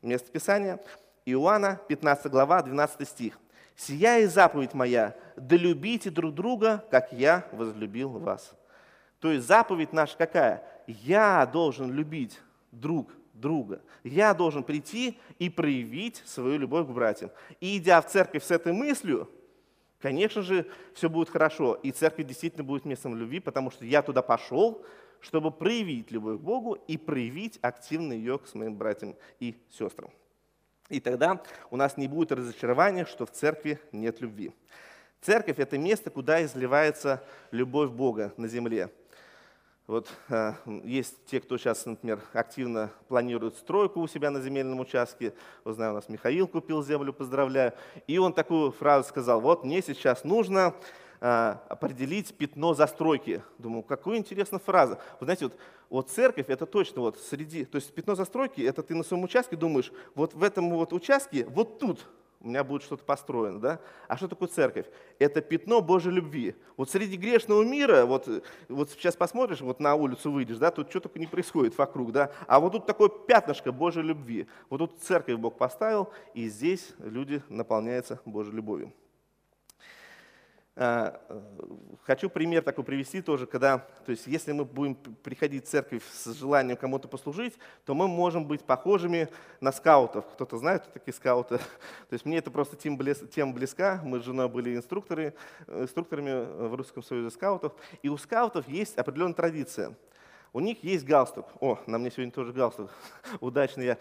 место 0.00 0.30
Писания. 0.30 0.80
Иоанна, 1.26 1.80
15 1.88 2.30
глава, 2.30 2.62
12 2.62 3.06
стих. 3.06 3.38
«Сия 3.76 4.18
и 4.18 4.26
заповедь 4.26 4.74
моя, 4.74 5.14
да 5.36 5.56
любите 5.56 6.10
друг 6.10 6.34
друга, 6.34 6.84
как 6.90 7.12
я 7.12 7.46
возлюбил 7.52 8.10
вас». 8.10 8.54
То 9.20 9.30
есть 9.30 9.46
заповедь 9.46 9.92
наша 9.92 10.16
какая? 10.16 10.64
Я 10.86 11.46
должен 11.46 11.92
любить 11.92 12.40
друг 12.72 13.10
друга. 13.34 13.80
Я 14.04 14.34
должен 14.34 14.62
прийти 14.62 15.18
и 15.38 15.48
проявить 15.48 16.22
свою 16.24 16.58
любовь 16.58 16.86
к 16.86 16.90
братьям. 16.90 17.30
И 17.60 17.78
идя 17.78 18.00
в 18.00 18.06
церковь 18.06 18.44
с 18.44 18.50
этой 18.50 18.72
мыслью, 18.72 19.28
конечно 20.00 20.42
же, 20.42 20.66
все 20.94 21.08
будет 21.08 21.30
хорошо. 21.30 21.74
И 21.74 21.90
церковь 21.90 22.26
действительно 22.26 22.64
будет 22.64 22.84
местом 22.84 23.16
любви, 23.16 23.40
потому 23.40 23.70
что 23.70 23.84
я 23.84 24.02
туда 24.02 24.22
пошел, 24.22 24.84
чтобы 25.20 25.50
проявить 25.50 26.10
любовь 26.10 26.38
к 26.38 26.42
Богу 26.42 26.74
и 26.86 26.96
проявить 26.96 27.58
активно 27.62 28.12
ее 28.12 28.38
к 28.38 28.46
своим 28.46 28.76
братьям 28.76 29.16
и 29.40 29.56
сестрам. 29.70 30.10
И 30.88 31.00
тогда 31.00 31.42
у 31.70 31.76
нас 31.76 31.96
не 31.96 32.08
будет 32.08 32.32
разочарования, 32.32 33.04
что 33.04 33.26
в 33.26 33.30
церкви 33.30 33.78
нет 33.92 34.20
любви. 34.20 34.52
Церковь– 35.20 35.58
это 35.58 35.76
место, 35.76 36.10
куда 36.10 36.44
изливается 36.44 37.22
любовь 37.50 37.90
Бога 37.90 38.32
на 38.36 38.48
земле. 38.48 38.90
Вот 39.88 40.06
э, 40.28 40.52
есть 40.84 41.16
те, 41.24 41.40
кто 41.40 41.56
сейчас, 41.56 41.86
например, 41.86 42.20
активно 42.34 42.90
планирует 43.08 43.56
стройку 43.56 44.00
у 44.00 44.06
себя 44.06 44.30
на 44.30 44.38
земельном 44.38 44.80
участке. 44.80 45.32
Вот 45.64 45.76
знаю, 45.76 45.92
у 45.92 45.94
нас 45.94 46.10
Михаил 46.10 46.46
купил 46.46 46.84
землю, 46.84 47.14
поздравляю. 47.14 47.72
И 48.06 48.18
он 48.18 48.34
такую 48.34 48.70
фразу 48.70 49.08
сказал, 49.08 49.40
вот 49.40 49.64
мне 49.64 49.80
сейчас 49.80 50.24
нужно 50.24 50.74
э, 51.22 51.54
определить 51.70 52.36
пятно 52.36 52.74
застройки. 52.74 53.42
Думаю, 53.56 53.82
какую 53.82 54.18
интересная 54.18 54.58
фраза. 54.60 54.98
Вы 55.20 55.24
знаете, 55.24 55.46
вот 55.46 55.54
вот 55.88 56.10
церковь 56.10 56.50
это 56.50 56.66
точно 56.66 57.00
вот 57.00 57.18
среди, 57.18 57.64
то 57.64 57.76
есть 57.76 57.90
пятно 57.94 58.14
застройки, 58.14 58.60
это 58.60 58.82
ты 58.82 58.94
на 58.94 59.02
своем 59.02 59.24
участке 59.24 59.56
думаешь, 59.56 59.90
вот 60.14 60.34
в 60.34 60.42
этом 60.42 60.68
вот 60.68 60.92
участке, 60.92 61.46
вот 61.46 61.78
тут 61.78 62.06
у 62.40 62.48
меня 62.48 62.62
будет 62.62 62.82
что-то 62.82 63.04
построено, 63.04 63.60
да? 63.60 63.80
А 64.06 64.16
что 64.16 64.28
такое 64.28 64.48
церковь? 64.48 64.86
Это 65.18 65.40
пятно 65.40 65.80
Божьей 65.80 66.12
любви. 66.12 66.54
Вот 66.76 66.90
среди 66.90 67.16
грешного 67.16 67.64
мира, 67.64 68.06
вот, 68.06 68.28
вот 68.68 68.90
сейчас 68.90 69.16
посмотришь, 69.16 69.60
вот 69.60 69.80
на 69.80 69.94
улицу 69.96 70.30
выйдешь, 70.30 70.58
да, 70.58 70.70
тут 70.70 70.88
что 70.90 71.00
только 71.00 71.18
не 71.18 71.26
происходит 71.26 71.76
вокруг, 71.76 72.12
да? 72.12 72.30
А 72.46 72.60
вот 72.60 72.72
тут 72.72 72.86
такое 72.86 73.08
пятнышко 73.08 73.72
Божьей 73.72 74.02
любви. 74.02 74.46
Вот 74.70 74.78
тут 74.78 75.00
церковь 75.00 75.36
Бог 75.36 75.58
поставил, 75.58 76.10
и 76.34 76.48
здесь 76.48 76.94
люди 76.98 77.42
наполняются 77.48 78.20
Божьей 78.24 78.52
любовью. 78.52 78.92
А, 80.80 81.20
хочу 82.04 82.30
пример 82.30 82.62
такой 82.62 82.84
привести 82.84 83.20
тоже, 83.20 83.46
когда, 83.48 83.78
то 83.78 84.12
есть 84.12 84.28
если 84.28 84.52
мы 84.52 84.64
будем 84.64 84.94
приходить 84.94 85.66
в 85.66 85.68
церковь 85.68 86.04
с 86.12 86.32
желанием 86.34 86.76
кому-то 86.76 87.08
послужить, 87.08 87.58
то 87.84 87.96
мы 87.96 88.06
можем 88.06 88.46
быть 88.46 88.62
похожими 88.62 89.28
на 89.60 89.72
скаутов. 89.72 90.24
Кто-то 90.34 90.56
знает, 90.56 90.82
кто 90.82 90.92
такие 90.92 91.12
скауты? 91.12 91.58
То 92.08 92.12
есть 92.12 92.24
мне 92.24 92.38
это 92.38 92.52
просто 92.52 92.76
тем, 92.76 92.96
близ, 92.96 93.20
близка. 93.34 94.00
Мы 94.04 94.20
с 94.20 94.22
женой 94.22 94.48
были 94.48 94.76
инструкторы, 94.76 95.34
инструкторами 95.66 96.68
в 96.68 96.74
Русском 96.76 97.02
союзе 97.02 97.30
скаутов. 97.30 97.72
И 98.04 98.08
у 98.08 98.16
скаутов 98.16 98.68
есть 98.68 98.96
определенная 98.98 99.34
традиция– 99.34 99.96
у 100.52 100.60
них 100.60 100.82
есть 100.82 101.04
галстук. 101.04 101.46
О, 101.60 101.78
на 101.86 101.98
мне 101.98 102.10
сегодня 102.10 102.32
тоже 102.32 102.52
галстук. 102.52 102.90
Удачный 103.40 103.86
я. 103.86 103.98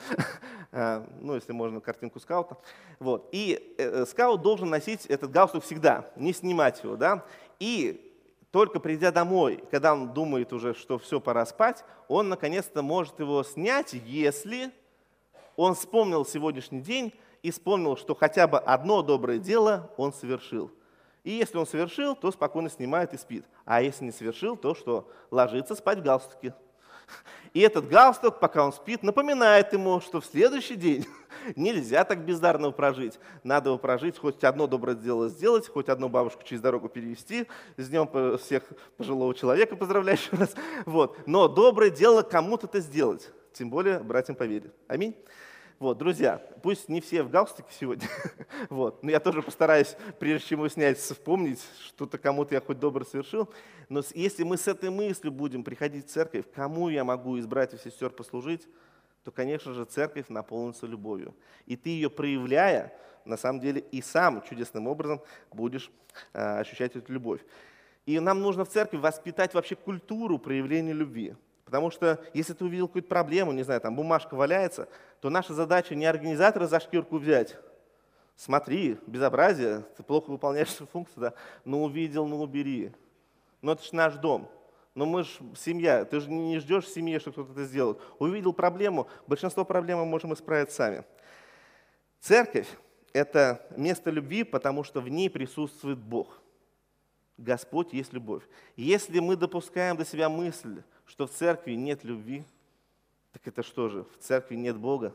А, 0.71 1.05
ну, 1.21 1.35
если 1.35 1.51
можно, 1.51 1.79
картинку 1.79 2.19
скаута. 2.19 2.57
Вот. 2.99 3.29
И 3.31 3.75
э, 3.77 4.05
скаут 4.05 4.41
должен 4.41 4.69
носить 4.69 5.05
этот 5.05 5.31
галстук 5.31 5.63
всегда, 5.63 6.09
не 6.15 6.33
снимать 6.33 6.83
его. 6.83 6.95
Да? 6.95 7.25
И 7.59 8.03
только 8.51 8.79
придя 8.79 9.11
домой, 9.11 9.63
когда 9.71 9.93
он 9.93 10.13
думает 10.13 10.53
уже, 10.53 10.73
что 10.73 10.97
все, 10.97 11.19
пора 11.19 11.45
спать, 11.45 11.83
он 12.07 12.29
наконец-то 12.29 12.81
может 12.81 13.19
его 13.19 13.43
снять, 13.43 13.93
если 13.93 14.71
он 15.55 15.75
вспомнил 15.75 16.25
сегодняшний 16.25 16.81
день 16.81 17.13
и 17.43 17.51
вспомнил, 17.51 17.97
что 17.97 18.15
хотя 18.15 18.47
бы 18.47 18.59
одно 18.59 19.01
доброе 19.01 19.39
дело 19.39 19.91
он 19.97 20.13
совершил. 20.13 20.71
И 21.27 21.31
если 21.31 21.57
он 21.57 21.67
совершил, 21.67 22.15
то 22.15 22.31
спокойно 22.31 22.69
снимает 22.69 23.13
и 23.13 23.17
спит. 23.17 23.43
А 23.65 23.81
если 23.81 24.05
не 24.05 24.13
совершил, 24.13 24.55
то 24.55 24.73
что? 24.73 25.11
Ложится 25.29 25.75
спать 25.75 25.99
в 25.99 26.01
галстуке. 26.01 26.53
И 27.53 27.59
этот 27.59 27.89
галстук, 27.89 28.39
пока 28.39 28.63
он 28.63 28.71
спит, 28.71 29.03
напоминает 29.03 29.73
ему, 29.73 29.99
что 29.99 30.21
в 30.21 30.25
следующий 30.25 30.77
день 30.77 31.05
нельзя 31.57 32.05
так 32.05 32.23
бездарно 32.23 32.71
прожить. 32.71 33.19
Надо 33.43 33.71
его 33.71 33.77
прожить, 33.77 34.17
хоть 34.17 34.41
одно 34.45 34.67
доброе 34.67 34.95
дело 34.95 35.27
сделать, 35.27 35.67
хоть 35.67 35.89
одну 35.89 36.07
бабушку 36.07 36.43
через 36.43 36.61
дорогу 36.61 36.87
перевести. 36.87 37.45
С 37.75 37.89
днем 37.89 38.07
всех 38.37 38.63
пожилого 38.95 39.35
человека 39.35 39.75
поздравляю 39.75 40.17
еще 40.17 40.33
раз. 40.33 40.55
Вот. 40.85 41.17
Но 41.27 41.49
доброе 41.49 41.89
дело 41.89 42.21
кому-то-то 42.21 42.79
сделать. 42.79 43.29
Тем 43.51 43.69
более 43.69 43.99
братьям 43.99 44.37
поверить. 44.37 44.71
Аминь. 44.87 45.13
Вот, 45.79 45.99
друзья, 45.99 46.41
пусть 46.63 46.89
не 46.89 47.01
все 47.01 47.21
в 47.21 47.29
галстуке 47.29 47.69
сегодня, 47.71 48.07
вот, 48.69 49.03
но 49.03 49.11
я 49.11 49.19
тоже 49.19 49.43
постараюсь, 49.43 49.95
прежде 50.17 50.47
чем 50.47 50.59
его 50.59 50.69
снять, 50.69 50.97
вспомнить, 50.97 51.63
что-то 51.85 52.17
кому-то 52.17 52.55
я 52.55 52.61
хоть 52.61 52.79
добро 52.79 53.05
совершил. 53.05 53.47
Но 53.87 54.01
если 54.15 54.41
мы 54.41 54.57
с 54.57 54.67
этой 54.67 54.89
мыслью 54.89 55.31
будем 55.31 55.63
приходить 55.63 56.07
в 56.07 56.09
церковь, 56.09 56.45
кому 56.55 56.89
я 56.89 57.03
могу 57.03 57.37
из 57.37 57.45
братьев 57.45 57.85
и 57.85 57.91
сестер 57.91 58.09
послужить, 58.09 58.67
то, 59.23 59.29
конечно 59.29 59.73
же, 59.73 59.85
церковь 59.85 60.29
наполнится 60.29 60.87
любовью. 60.87 61.35
И 61.67 61.75
ты 61.75 61.89
ее 61.89 62.09
проявляя, 62.09 62.97
на 63.23 63.37
самом 63.37 63.59
деле, 63.59 63.81
и 63.91 64.01
сам 64.01 64.41
чудесным 64.41 64.87
образом 64.87 65.21
будешь 65.51 65.91
э, 66.33 66.59
ощущать 66.59 66.95
эту 66.95 67.13
любовь. 67.13 67.41
И 68.07 68.19
нам 68.19 68.41
нужно 68.41 68.65
в 68.65 68.69
церкви 68.69 68.97
воспитать 68.97 69.53
вообще 69.53 69.75
культуру 69.75 70.39
проявления 70.39 70.93
любви. 70.93 71.35
Потому 71.67 71.91
что 71.91 72.23
если 72.33 72.53
ты 72.53 72.63
увидел 72.63 72.87
какую-то 72.87 73.09
проблему, 73.09 73.51
не 73.51 73.61
знаю, 73.61 73.81
там 73.81 73.93
бумажка 73.93 74.35
валяется, 74.35 74.87
то 75.19 75.29
наша 75.29 75.53
задача 75.53 75.95
не 75.95 76.05
организатора 76.05 76.65
за 76.65 76.79
шкирку 76.79 77.17
взять. 77.17 77.57
Смотри, 78.37 78.97
безобразие, 79.05 79.83
ты 79.97 80.01
плохо 80.01 80.29
выполняешь 80.29 80.69
свою 80.69 80.87
функцию, 80.87 81.19
да? 81.19 81.33
Ну 81.65 81.83
увидел, 81.83 82.25
ну 82.25 82.41
убери. 82.41 82.93
Но 83.61 83.73
это 83.73 83.83
же 83.83 83.93
наш 83.93 84.13
дом. 84.13 84.49
Но 84.95 85.05
мы 85.05 85.25
же 85.25 85.31
семья, 85.57 86.05
ты 86.05 86.21
же 86.21 86.31
не 86.31 86.57
ждешь 86.59 86.85
в 86.85 86.93
семье, 86.93 87.19
что 87.19 87.33
кто-то 87.33 87.51
это 87.51 87.65
сделает. 87.65 87.99
Увидел 88.17 88.53
проблему, 88.53 89.09
большинство 89.27 89.65
проблем 89.65 89.97
мы 89.97 90.05
можем 90.05 90.33
исправить 90.33 90.71
сами. 90.71 91.03
Церковь– 92.21 92.69
это 93.11 93.67
место 93.75 94.09
любви, 94.09 94.45
потому 94.45 94.85
что 94.85 95.01
в 95.01 95.09
ней 95.09 95.29
присутствует 95.29 95.97
Бог. 95.97 96.41
Господь 97.37 97.91
есть 97.91 98.13
любовь. 98.13 98.43
Если 98.77 99.19
мы 99.19 99.35
допускаем 99.35 99.97
до 99.97 100.05
себя 100.05 100.29
мысль, 100.29 100.81
что 101.07 101.27
в 101.27 101.31
церкви 101.31 101.73
нет 101.73 102.03
любви, 102.03 102.43
так 103.31 103.47
это 103.47 103.63
что 103.63 103.89
же, 103.89 104.03
в 104.03 104.17
церкви 104.19 104.55
нет 104.55 104.77
Бога? 104.77 105.13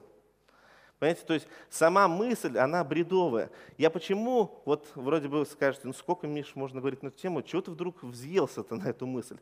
Понимаете, 0.99 1.23
то 1.27 1.35
есть 1.35 1.49
сама 1.69 2.07
мысль, 2.07 2.57
она 2.59 2.85
бредовая. 2.85 3.51
Я 3.77 3.91
почему, 3.91 4.63
вот 4.65 4.89
вроде 4.95 5.29
бы 5.29 5.45
скажете, 5.45 5.89
ну 5.89 5.93
сколько, 5.93 6.29
Миш, 6.29 6.55
можно 6.55 6.81
говорить 6.81 7.03
на 7.03 7.09
эту 7.09 7.19
тему, 7.19 7.43
чего 7.43 7.61
ты 7.61 7.73
вдруг 7.73 8.03
взъелся-то 8.05 8.77
на 8.77 8.89
эту 8.89 9.07
мысль? 9.07 9.37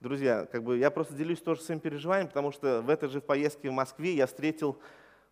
Друзья, 0.00 0.46
как 0.50 0.62
бы 0.62 0.78
я 0.78 0.90
просто 0.90 1.14
делюсь 1.14 1.40
тоже 1.40 1.60
своим 1.60 1.80
переживанием, 1.80 2.28
потому 2.28 2.52
что 2.52 2.80
в 2.80 2.88
этой 2.88 3.08
же 3.10 3.20
поездке 3.20 3.68
в 3.68 3.74
Москве 3.74 4.14
я 4.14 4.26
встретил 4.26 4.78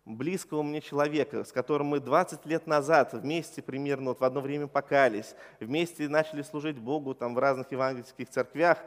близкого 0.05 0.63
мне 0.63 0.81
человека, 0.81 1.43
с 1.43 1.51
которым 1.51 1.87
мы 1.87 1.99
20 1.99 2.45
лет 2.45 2.67
назад 2.67 3.13
вместе 3.13 3.61
примерно 3.61 4.09
вот 4.09 4.19
в 4.19 4.23
одно 4.23 4.41
время 4.41 4.67
покались, 4.67 5.35
вместе 5.59 6.07
начали 6.09 6.41
служить 6.41 6.77
Богу 6.77 7.15
там 7.15 7.35
в 7.35 7.39
разных 7.39 7.71
евангельских 7.71 8.29
церквях, 8.29 8.77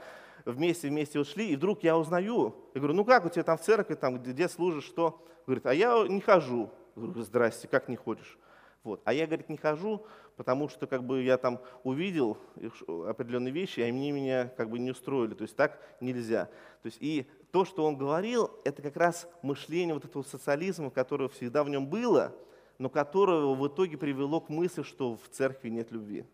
вместе 0.44 0.88
вместе 0.88 1.18
ушли, 1.18 1.51
и 1.51 1.57
вдруг 1.57 1.83
я 1.83 1.96
узнаю, 1.96 2.55
я 2.75 2.81
говорю, 2.81 2.94
ну 2.94 3.05
как 3.05 3.25
у 3.25 3.29
тебя 3.29 3.42
там 3.42 3.59
в 3.59 3.62
церкви, 3.62 3.94
там, 3.94 4.22
где 4.22 4.49
служишь, 4.49 4.85
что? 4.85 5.25
Говорит, 5.46 5.66
а 5.66 5.75
я 5.75 6.07
не 6.09 6.20
хожу. 6.20 6.70
Говорю, 6.94 7.22
здрасте, 7.22 7.68
как 7.68 7.88
не 7.88 7.96
ходишь? 7.96 8.38
Вот. 8.83 9.01
А 9.05 9.12
я, 9.12 9.27
говорит, 9.27 9.49
не 9.49 9.57
хожу, 9.57 10.07
потому 10.37 10.68
что 10.68 10.87
как 10.87 11.03
бы 11.03 11.22
я 11.22 11.38
там 11.38 11.61
увидел 11.83 12.38
определенные 12.87 13.53
вещи, 13.53 13.81
и 13.81 13.83
они 13.83 14.12
меня 14.12 14.49
как 14.57 14.70
бы 14.70 14.79
не 14.79 14.92
устроили. 14.92 15.35
То 15.35 15.42
есть 15.42 15.57
так 15.57 15.81
нельзя. 16.01 16.46
То 16.83 16.87
есть 16.87 16.99
и 17.01 17.27
то, 17.51 17.64
что 17.64 17.85
он 17.85 17.96
говорил, 17.96 18.51
это 18.64 18.83
как 18.83 18.96
раз 18.96 19.29
мышление 19.42 19.94
вот 19.94 20.05
этого 20.05 20.22
социализма, 20.22 20.90
которое 20.90 21.29
всегда 21.29 21.64
в 21.64 21.68
нем 21.68 21.88
было, 21.88 22.33
но 22.79 22.88
которое 22.88 23.55
в 23.55 23.66
итоге 23.66 23.96
привело 23.96 24.40
к 24.40 24.49
мысли, 24.49 24.83
что 24.83 25.16
в 25.16 25.29
церкви 25.31 25.68
нет 25.68 25.90
любви. 25.90 26.25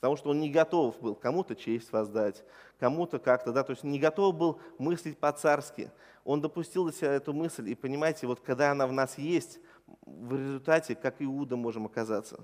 Потому 0.00 0.16
что 0.16 0.30
он 0.30 0.38
не 0.38 0.50
готов 0.50 1.00
был 1.00 1.16
кому-то 1.16 1.56
честь 1.56 1.90
воздать, 1.90 2.44
кому-то 2.78 3.18
как-то, 3.18 3.52
да, 3.52 3.64
то 3.64 3.72
есть 3.72 3.82
не 3.82 3.98
готов 3.98 4.36
был 4.36 4.60
мыслить 4.78 5.18
по-царски. 5.18 5.90
Он 6.24 6.40
допустил 6.40 6.84
до 6.84 6.92
себя 6.92 7.14
эту 7.14 7.32
мысль, 7.32 7.68
и 7.68 7.74
понимаете, 7.74 8.28
вот 8.28 8.40
когда 8.40 8.70
она 8.70 8.86
в 8.86 8.92
нас 8.92 9.18
есть, 9.18 9.58
в 10.06 10.36
результате, 10.36 10.94
как 10.94 11.16
Иуда, 11.18 11.56
можем 11.56 11.86
оказаться. 11.86 12.38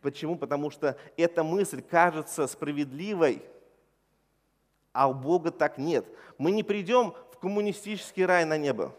Почему? 0.00 0.36
Потому 0.36 0.70
что 0.70 0.96
эта 1.16 1.44
мысль 1.44 1.80
кажется 1.80 2.48
справедливой, 2.48 3.42
а 4.92 5.08
у 5.08 5.14
Бога 5.14 5.52
так 5.52 5.78
нет. 5.78 6.04
Мы 6.38 6.50
не 6.50 6.64
придем 6.64 7.14
в 7.30 7.38
коммунистический 7.38 8.26
рай 8.26 8.44
на 8.44 8.58
небо. 8.58 8.92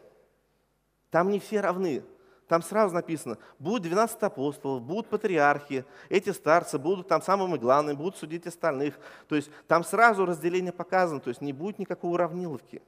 Там 1.11 1.29
не 1.29 1.39
все 1.39 1.59
равны. 1.59 2.03
Там 2.47 2.61
сразу 2.61 2.93
написано, 2.93 3.37
будут 3.59 3.83
12 3.83 4.21
апостолов, 4.21 4.81
будут 4.81 5.07
патриархи, 5.07 5.85
эти 6.09 6.31
старцы 6.31 6.77
будут 6.77 7.07
там 7.07 7.21
самыми 7.21 7.57
главными, 7.57 7.95
будут 7.95 8.17
судить 8.17 8.45
остальных. 8.47 8.99
То 9.27 9.35
есть 9.35 9.49
там 9.67 9.83
сразу 9.83 10.25
разделение 10.25 10.73
показано, 10.73 11.19
то 11.19 11.29
есть 11.29 11.41
не 11.41 11.53
будет 11.53 11.79
никакой 11.79 12.11
уравниловки. 12.11 12.81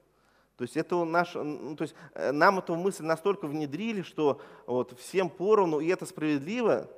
То 0.57 0.63
есть, 0.63 0.77
это 0.77 1.03
наш, 1.03 1.33
то 1.33 1.75
есть 1.79 1.95
э, 2.13 2.31
нам 2.31 2.59
эту 2.59 2.75
мысль 2.75 3.03
настолько 3.03 3.45
внедрили, 3.45 4.01
что 4.03 4.39
вот 4.65 4.97
всем 4.97 5.29
поровну, 5.29 5.79
и 5.81 5.87
это 5.87 6.05
справедливо, 6.05 6.89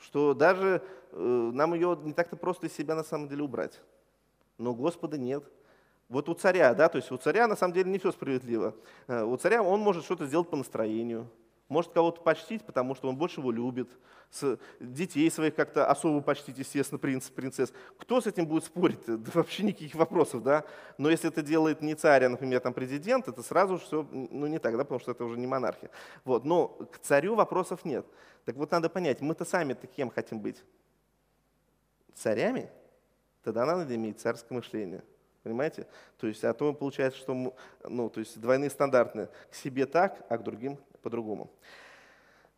что 0.00 0.32
даже 0.32 0.82
э, 1.10 1.50
нам 1.52 1.74
ее 1.74 1.98
не 2.02 2.14
так-то 2.14 2.36
просто 2.36 2.68
из 2.68 2.72
себя 2.72 2.94
на 2.94 3.04
самом 3.04 3.28
деле 3.28 3.42
убрать. 3.42 3.80
Но 4.56 4.74
Господа 4.74 5.18
нет. 5.18 5.44
Вот 6.08 6.28
у 6.28 6.34
царя, 6.34 6.72
да, 6.74 6.88
то 6.88 6.96
есть 6.96 7.10
у 7.10 7.16
царя 7.18 7.46
на 7.46 7.56
самом 7.56 7.74
деле 7.74 7.90
не 7.90 7.98
все 7.98 8.12
справедливо. 8.12 8.74
Э, 9.06 9.24
у 9.24 9.36
царя 9.36 9.62
он 9.62 9.80
может 9.80 10.04
что-то 10.04 10.26
сделать 10.26 10.48
по 10.48 10.56
настроению, 10.56 11.28
может 11.72 11.92
кого-то 11.92 12.20
почтить, 12.20 12.64
потому 12.64 12.94
что 12.94 13.08
он 13.08 13.16
больше 13.16 13.40
его 13.40 13.50
любит, 13.50 13.88
детей 14.80 15.30
своих 15.30 15.54
как-то 15.54 15.86
особо 15.86 16.20
почтить, 16.20 16.58
естественно, 16.58 16.98
принц, 16.98 17.28
принцесс. 17.28 17.72
Кто 17.98 18.20
с 18.20 18.26
этим 18.26 18.46
будет 18.46 18.64
спорить? 18.64 19.00
Да 19.06 19.30
вообще 19.34 19.62
никаких 19.62 19.94
вопросов, 19.94 20.42
да? 20.42 20.64
Но 20.98 21.10
если 21.10 21.28
это 21.28 21.42
делает 21.42 21.82
не 21.82 21.94
царь, 21.94 22.24
а, 22.24 22.28
например, 22.28 22.60
там 22.60 22.72
президент, 22.72 23.28
это 23.28 23.42
сразу 23.42 23.78
все, 23.78 24.06
ну, 24.10 24.46
не 24.46 24.58
так, 24.58 24.76
да, 24.76 24.84
потому 24.84 25.00
что 25.00 25.12
это 25.12 25.24
уже 25.24 25.38
не 25.38 25.46
монархия. 25.46 25.90
Вот, 26.24 26.44
но 26.44 26.68
к 26.68 26.98
царю 26.98 27.34
вопросов 27.34 27.84
нет. 27.84 28.06
Так 28.44 28.56
вот, 28.56 28.70
надо 28.70 28.88
понять, 28.88 29.20
мы-то 29.20 29.44
сами-то 29.44 29.86
кем 29.86 30.10
хотим 30.10 30.40
быть? 30.40 30.62
Царями? 32.14 32.70
Тогда 33.42 33.66
надо 33.66 33.94
иметь 33.94 34.20
царское 34.20 34.54
мышление. 34.54 35.02
Понимаете? 35.42 35.86
То 36.18 36.26
есть, 36.26 36.44
а 36.44 36.54
то 36.54 36.72
получается, 36.72 37.18
что 37.18 37.54
ну, 37.84 38.08
то 38.08 38.20
есть 38.20 38.40
двойные 38.40 38.70
стандарты. 38.70 39.28
К 39.50 39.54
себе 39.54 39.86
так, 39.86 40.24
а 40.28 40.38
к 40.38 40.44
другим 40.44 40.78
по-другому. 41.02 41.50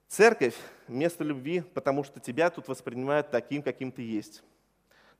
Церковь– 0.08 0.56
место 0.88 1.24
любви, 1.24 1.60
потому 1.60 2.04
что 2.04 2.20
тебя 2.20 2.50
тут 2.50 2.68
воспринимают 2.68 3.30
таким, 3.30 3.62
каким 3.62 3.90
ты 3.90 4.02
есть. 4.02 4.44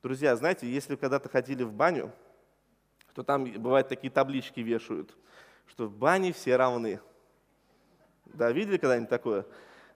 Друзья, 0.02 0.36
знаете, 0.36 0.70
если 0.70 0.96
когда-то 0.96 1.28
ходили 1.28 1.62
в 1.62 1.72
баню, 1.72 2.12
то 3.14 3.22
там 3.22 3.44
бывают 3.44 3.88
такие 3.88 4.10
таблички 4.10 4.60
вешают, 4.60 5.16
что 5.66 5.86
в 5.86 5.96
бане 5.96 6.32
все 6.32 6.56
равны. 6.56 7.00
Да, 8.26 8.52
видели 8.52 8.76
когда-нибудь 8.76 9.08
такое? 9.08 9.46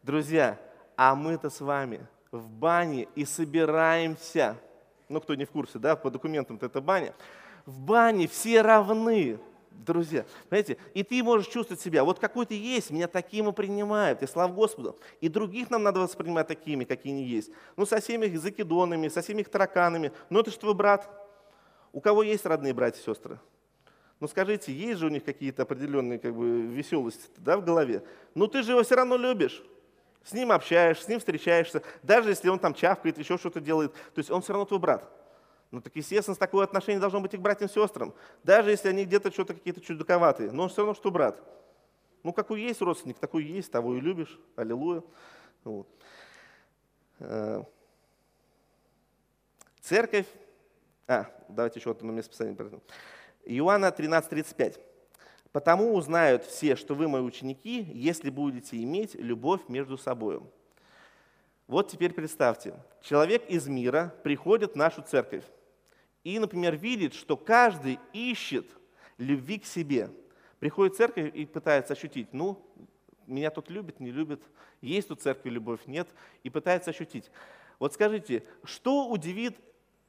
Друзья, 0.03 0.59
а 0.97 1.15
мы-то 1.15 1.51
с 1.51 1.61
вами 1.61 2.07
в 2.31 2.49
бане 2.49 3.09
и 3.15 3.25
собираемся. 3.25 4.57
Ну, 5.09 5.21
кто 5.21 5.35
не 5.35 5.45
в 5.45 5.51
курсе, 5.51 5.79
да, 5.79 5.97
по 5.97 6.11
документам-то 6.11 6.67
это 6.67 6.81
баня. 6.81 7.15
В 7.67 7.81
бане 7.81 8.29
все 8.29 8.63
равны 8.63 9.39
друзья. 9.85 10.25
Понимаете? 10.49 10.77
И 10.95 11.03
ты 11.03 11.23
можешь 11.23 11.49
чувствовать 11.49 11.81
себя, 11.81 12.05
вот 12.05 12.19
какой 12.19 12.47
ты 12.47 12.55
есть, 12.55 12.91
меня 12.91 13.09
таким 13.09 13.49
и 13.49 13.53
принимают, 13.53 14.23
и 14.23 14.27
слава 14.27 14.53
Господу. 14.53 14.99
И 15.21 15.29
других 15.29 15.71
нам 15.71 15.83
надо 15.83 16.01
воспринимать 16.01 16.49
такими, 16.49 16.85
какие 16.85 17.13
они 17.13 17.25
есть. 17.25 17.51
Ну, 17.77 17.87
со 17.87 18.01
всеми 18.01 18.27
их 18.27 18.41
закидонами, 18.41 19.09
со 19.09 19.23
всеми 19.23 19.41
их 19.41 19.49
тараканами. 19.49 20.13
Ну, 20.31 20.41
это 20.41 20.51
же 20.51 20.59
твой 20.59 20.75
брат. 20.75 21.09
У 21.93 22.01
кого 22.01 22.23
есть 22.23 22.45
родные 22.45 22.75
братья 22.75 23.01
и 23.01 23.05
сестры? 23.05 23.39
Ну, 24.21 24.27
скажите, 24.27 24.73
есть 24.73 24.99
же 24.99 25.07
у 25.07 25.11
них 25.11 25.25
какие-то 25.25 25.63
определенные 25.63 26.19
как 26.19 26.35
бы, 26.35 26.63
веселости 26.63 27.31
да, 27.37 27.57
в 27.57 27.65
голове? 27.65 28.03
Ну, 28.35 28.49
ты 28.49 28.63
же 28.63 28.73
его 28.73 28.83
все 28.83 28.97
равно 28.97 29.17
любишь. 29.17 29.63
С 30.25 30.33
ним 30.33 30.53
общаешься, 30.53 31.05
с 31.05 31.09
ним 31.09 31.21
встречаешься, 31.21 31.83
даже 32.03 32.31
если 32.31 32.49
он 32.49 32.59
там 32.59 32.75
чавкает, 32.75 33.17
еще 33.17 33.39
что-то 33.39 33.61
делает. 33.61 33.93
То 33.93 34.19
есть 34.19 34.31
он 34.31 34.43
все 34.43 34.53
равно 34.53 34.67
твой 34.67 34.81
брат. 34.81 35.18
Ну 35.71 35.83
так, 35.83 35.95
естественно, 35.97 36.35
такое 36.35 36.65
отношение 36.65 37.01
должно 37.01 37.21
быть 37.21 37.35
и 37.35 37.37
к 37.37 37.41
братьям 37.41 37.69
и 37.69 37.73
сестрам. 37.73 38.15
Даже 38.43 38.71
если 38.71 38.89
они 38.89 39.05
где-то 39.05 39.31
что-то 39.31 39.55
какие-то 39.55 39.81
чудаковатые. 39.81 40.51
Но 40.51 40.65
он 40.65 40.69
все 40.71 40.79
равно, 40.79 40.95
что 40.95 41.11
брат. 41.11 41.43
Ну, 42.23 42.33
какой 42.33 42.63
есть 42.63 42.81
родственник, 42.81 43.19
такой 43.19 43.45
есть, 43.45 43.71
того 43.71 43.95
и 43.95 44.01
любишь. 44.01 44.39
Аллилуйя. 44.57 45.03
Вот. 45.65 45.87
Э, 47.21 47.63
церковь. 49.81 50.27
А, 51.07 51.27
давайте 51.49 51.81
еще 51.81 51.91
одно 51.91 52.13
место 52.13 52.31
писания. 52.31 52.57
Иоанна 53.45 53.91
13:35. 53.91 54.81
«Потому 55.53 55.95
узнают 55.95 56.45
все, 56.45 56.77
что 56.77 56.95
вы 56.95 57.09
мои 57.09 57.23
ученики, 57.23 57.81
если 57.81 58.29
будете 58.29 58.83
иметь 58.83 59.15
любовь 59.15 59.63
между 59.69 59.97
собой». 59.97 60.43
Вот 61.67 61.91
теперь 61.91 62.13
представьте, 62.13 62.75
человек 63.03 63.49
из 63.49 63.67
мира 63.67 64.15
приходит 64.23 64.73
в 64.73 64.77
нашу 64.77 65.03
церковь 65.03 65.45
и, 66.25 66.39
например, 66.39 66.77
видит, 66.77 67.15
что 67.15 67.37
каждый 67.37 67.99
ищет 68.13 68.67
любви 69.19 69.59
к 69.59 69.65
себе. 69.65 70.11
Приходит 70.59 70.95
в 70.95 70.97
церковь 70.99 71.35
и 71.35 71.47
пытается 71.47 71.93
ощутить, 71.93 72.33
ну, 72.33 72.61
меня 73.27 73.51
тут 73.51 73.71
любят, 73.71 74.01
не 74.01 74.11
любят, 74.11 74.43
есть 74.81 75.09
тут 75.09 75.21
церкви 75.21 75.51
любовь, 75.51 75.81
нет, 75.87 76.09
и 76.43 76.51
пытается 76.51 76.91
ощутить. 76.91 77.31
Вот 77.79 77.95
скажите, 77.95 78.45
что 78.65 79.09
удивит 79.09 79.57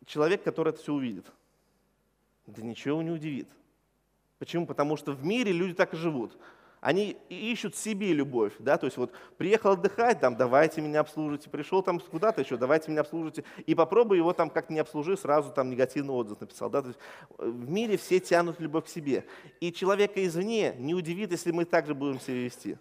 человек, 0.05 0.43
который 0.43 0.69
это 0.69 0.79
все 0.81 0.93
увидит? 0.93 1.25
Да 2.47 2.61
ничего 2.61 3.01
не 3.01 3.11
удивит. 3.11 3.49
Почему? 4.39 4.65
Потому 4.65 4.97
что 4.97 5.11
в 5.11 5.23
мире 5.23 5.51
люди 5.51 5.73
так 5.73 5.93
и 5.93 5.97
живут 5.97 6.37
они 6.81 7.17
ищут 7.27 7.75
себе 7.75 8.13
любовь, 8.13 8.53
да, 8.59 8.77
то 8.77 8.85
есть 8.85 8.97
вот 8.97 9.11
приехал 9.37 9.71
отдыхать, 9.71 10.19
там, 10.21 10.37
давайте 10.37 10.81
меня 10.81 11.01
обслужите, 11.01 11.49
пришел 11.49 11.83
там 11.83 11.99
куда-то 11.99 12.41
еще, 12.41 12.55
давайте 12.55 12.89
меня 12.89 13.01
обслужите, 13.01 13.43
и 13.65 13.75
попробуй 13.75 14.17
его 14.17 14.31
там 14.31 14.49
как 14.49 14.69
не 14.69 14.79
обслужи, 14.79 15.17
сразу 15.17 15.51
там 15.51 15.69
негативный 15.69 16.13
отзыв 16.13 16.39
написал, 16.39 16.69
да, 16.69 16.81
то 16.81 16.87
есть 16.89 16.99
э, 17.37 17.49
в 17.49 17.69
мире 17.69 17.97
все 17.97 18.19
тянут 18.19 18.61
любовь 18.61 18.85
к 18.85 18.87
себе, 18.87 19.25
и 19.59 19.73
человека 19.73 20.25
извне 20.25 20.73
не 20.77 20.95
удивит, 20.95 21.31
если 21.31 21.51
мы 21.51 21.65
также 21.65 21.93
будем 21.93 22.19
себя 22.19 22.37
вести. 22.37 22.77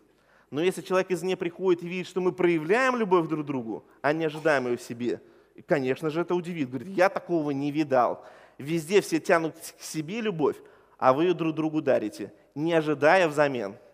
Но 0.51 0.63
если 0.63 0.81
человек 0.81 1.11
извне 1.11 1.37
приходит 1.37 1.83
и 1.83 1.89
видит, 1.89 2.07
что 2.07 2.21
мы 2.21 2.33
проявляем 2.33 2.97
любовь 2.97 3.29
друг 3.29 3.43
к 3.43 3.47
другу, 3.47 3.85
а 4.01 4.13
не 4.13 4.25
ожидаем 4.25 4.67
ее 4.69 4.77
в 4.77 4.83
себе, 4.83 5.21
конечно 5.67 6.09
же 6.09 6.21
это 6.21 6.35
удивит, 6.35 6.71
говорит, 6.71 6.89
я 6.89 7.09
такого 7.09 7.51
не 7.51 7.73
видал, 7.73 8.25
везде 8.59 9.01
все 9.01 9.19
тянут 9.19 9.57
к 9.57 9.83
себе 9.83 10.21
любовь, 10.21 10.57
а 10.99 11.13
вы 11.13 11.25
ее 11.25 11.35
друг 11.35 11.55
другу 11.55 11.83
дарите, 11.83 12.33
не 12.55 12.73
ожидая 12.73 13.27
взамен– 13.29 13.75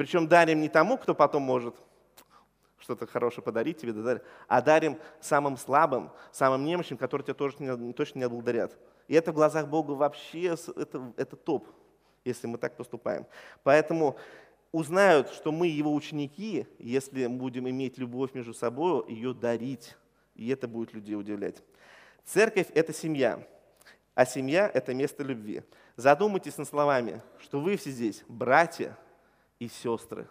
причем 0.00 0.26
дарим 0.28 0.62
не 0.62 0.70
тому, 0.70 0.96
кто 0.96 1.14
потом 1.14 1.42
может 1.42 1.74
что-то 2.78 3.06
хорошее 3.06 3.44
подарить 3.44 3.76
тебе, 3.76 4.22
а 4.48 4.62
дарим 4.62 4.98
самым 5.20 5.58
слабым, 5.58 6.10
самым 6.32 6.64
немощным, 6.64 6.96
которые 6.96 7.26
тебя 7.26 7.34
тоже 7.34 7.56
не, 7.58 7.92
точно 7.92 8.20
не 8.20 8.26
благодарят. 8.26 8.78
И 9.08 9.14
это 9.14 9.30
в 9.30 9.34
глазах 9.34 9.68
Бога 9.68 9.90
вообще 9.90 10.56
это, 10.74 11.12
это 11.18 11.36
топ, 11.36 11.68
если 12.24 12.46
мы 12.46 12.56
так 12.56 12.78
поступаем. 12.78 13.26
Поэтому 13.62 14.16
узнают, 14.72 15.28
что 15.32 15.52
мы 15.52 15.66
его 15.66 15.92
ученики, 15.92 16.66
если 16.78 17.26
будем 17.26 17.68
иметь 17.68 17.98
любовь 17.98 18.32
между 18.32 18.54
собой, 18.54 19.04
ее 19.06 19.34
дарить. 19.34 19.98
И 20.34 20.48
это 20.48 20.66
будет 20.66 20.94
людей 20.94 21.14
удивлять. 21.14 21.62
Церковь– 22.24 22.68
это 22.74 22.94
семья, 22.94 23.46
а 24.14 24.24
семья– 24.24 24.70
это 24.72 24.94
место 24.94 25.22
любви. 25.22 25.62
Задумайтесь 25.96 26.56
над 26.56 26.66
словами, 26.68 27.20
что 27.38 27.60
вы 27.60 27.76
все 27.76 27.90
здесь 27.90 28.24
братья 28.28 28.96
и 29.60 29.68
сестры. 29.68 30.26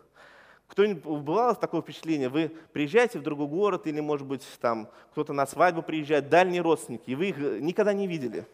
Кто-нибудь 0.67 1.03
бывало 1.03 1.55
такое 1.55 1.81
впечатление, 1.81 2.29
вы 2.29 2.51
приезжаете 2.73 3.19
в 3.19 3.23
другой 3.23 3.47
город 3.47 3.87
или, 3.87 3.99
может 4.01 4.27
быть, 4.27 4.45
там 4.59 4.89
кто-то 5.11 5.33
на 5.33 5.47
свадьбу 5.47 5.81
приезжает, 5.81 6.29
дальние 6.29 6.61
родственники, 6.61 7.09
и 7.09 7.15
вы 7.15 7.29
их 7.29 7.37
никогда 7.37 7.93
не 7.93 8.05
видели. 8.07 8.45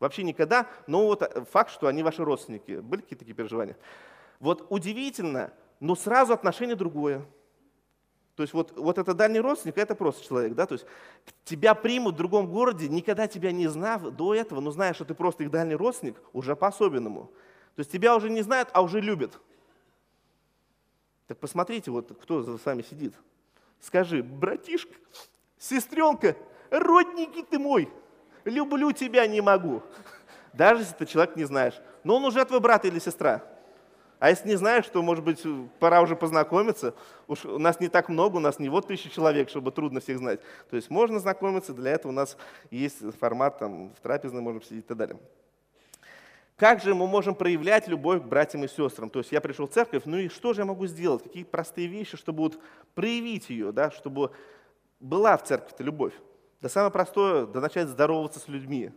Вообще 0.00 0.22
никогда, 0.22 0.66
но 0.86 1.06
вот 1.06 1.48
факт, 1.50 1.70
что 1.70 1.86
они 1.86 2.02
ваши 2.02 2.24
родственники. 2.24 2.80
Были 2.80 3.02
какие-то 3.02 3.20
такие 3.20 3.34
переживания? 3.34 3.76
Вот 4.40 4.66
удивительно, 4.70 5.52
но 5.78 5.94
сразу 5.94 6.32
отношение 6.32 6.74
другое. 6.74 7.24
То 8.34 8.42
есть 8.42 8.52
вот, 8.52 8.76
вот 8.76 8.98
это 8.98 9.14
дальний 9.14 9.38
родственник, 9.38 9.78
это 9.78 9.94
просто 9.94 10.24
человек, 10.24 10.54
да, 10.54 10.66
то 10.66 10.74
есть 10.74 10.86
тебя 11.44 11.74
примут 11.74 12.14
в 12.14 12.18
другом 12.18 12.50
городе, 12.50 12.88
никогда 12.88 13.28
тебя 13.28 13.52
не 13.52 13.68
знав 13.68 14.02
до 14.02 14.34
этого, 14.34 14.60
но 14.60 14.72
зная, 14.72 14.92
что 14.92 15.04
ты 15.04 15.14
просто 15.14 15.44
их 15.44 15.52
дальний 15.52 15.76
родственник, 15.76 16.16
уже 16.32 16.56
по-особенному. 16.56 17.30
То 17.76 17.80
есть 17.80 17.92
тебя 17.92 18.16
уже 18.16 18.30
не 18.30 18.42
знают, 18.42 18.70
а 18.72 18.82
уже 18.82 19.00
любят. 19.00 19.40
Так 21.26 21.38
посмотрите, 21.38 21.90
вот 21.90 22.16
кто 22.22 22.42
за 22.42 22.58
вами 22.64 22.82
сидит. 22.82 23.14
Скажи, 23.80 24.22
братишка, 24.22 24.94
сестренка, 25.58 26.36
родненький 26.70 27.42
ты 27.42 27.58
мой, 27.58 27.90
люблю 28.44 28.92
тебя, 28.92 29.26
не 29.26 29.40
могу. 29.40 29.82
Даже 30.52 30.82
если 30.82 30.94
ты 30.94 31.06
человек 31.06 31.36
не 31.36 31.44
знаешь. 31.44 31.74
Но 32.04 32.16
он 32.16 32.24
уже 32.24 32.44
твой 32.44 32.60
брат 32.60 32.84
или 32.84 32.98
сестра. 32.98 33.42
А 34.20 34.30
если 34.30 34.48
не 34.48 34.56
знаешь, 34.56 34.86
то, 34.86 35.02
может 35.02 35.24
быть, 35.24 35.42
пора 35.80 36.00
уже 36.00 36.16
познакомиться. 36.16 36.94
Уж 37.26 37.44
у 37.44 37.58
нас 37.58 37.80
не 37.80 37.88
так 37.88 38.08
много, 38.08 38.36
у 38.36 38.40
нас 38.40 38.58
не 38.58 38.68
вот 38.68 38.86
тысяча 38.86 39.10
человек, 39.10 39.50
чтобы 39.50 39.72
трудно 39.72 40.00
всех 40.00 40.18
знать. 40.18 40.40
То 40.70 40.76
есть 40.76 40.88
можно 40.88 41.18
знакомиться, 41.18 41.74
для 41.74 41.90
этого 41.90 42.12
у 42.12 42.14
нас 42.14 42.36
есть 42.70 43.00
формат, 43.18 43.58
там, 43.58 43.90
в 43.90 44.00
трапезной 44.00 44.40
можем 44.40 44.62
сидеть 44.62 44.84
и 44.84 44.88
так 44.88 44.96
далее. 44.96 45.18
Как 46.56 46.80
же 46.80 46.94
мы 46.94 47.06
можем 47.06 47.34
проявлять 47.34 47.88
любовь 47.88 48.22
к 48.22 48.26
братьям 48.26 48.64
и 48.64 48.68
сестрам? 48.68 49.10
То 49.10 49.18
есть 49.18 49.32
я 49.32 49.40
пришел 49.40 49.66
в 49.66 49.72
церковь, 49.72 50.02
ну 50.04 50.16
и 50.16 50.28
что 50.28 50.52
же 50.52 50.60
я 50.60 50.64
могу 50.64 50.86
сделать? 50.86 51.22
Какие 51.22 51.42
простые 51.42 51.88
вещи, 51.88 52.16
чтобы 52.16 52.44
вот 52.44 52.60
проявить 52.94 53.50
ее, 53.50 53.72
да, 53.72 53.90
чтобы 53.90 54.30
была 55.00 55.36
в 55.36 55.42
церкви-то 55.42 55.82
любовь? 55.82 56.14
Да 56.60 56.68
самое 56.68 56.92
простое, 56.92 57.46
да 57.46 57.60
начать 57.60 57.88
здороваться 57.88 58.38
с 58.38 58.46
людьми, 58.46 58.92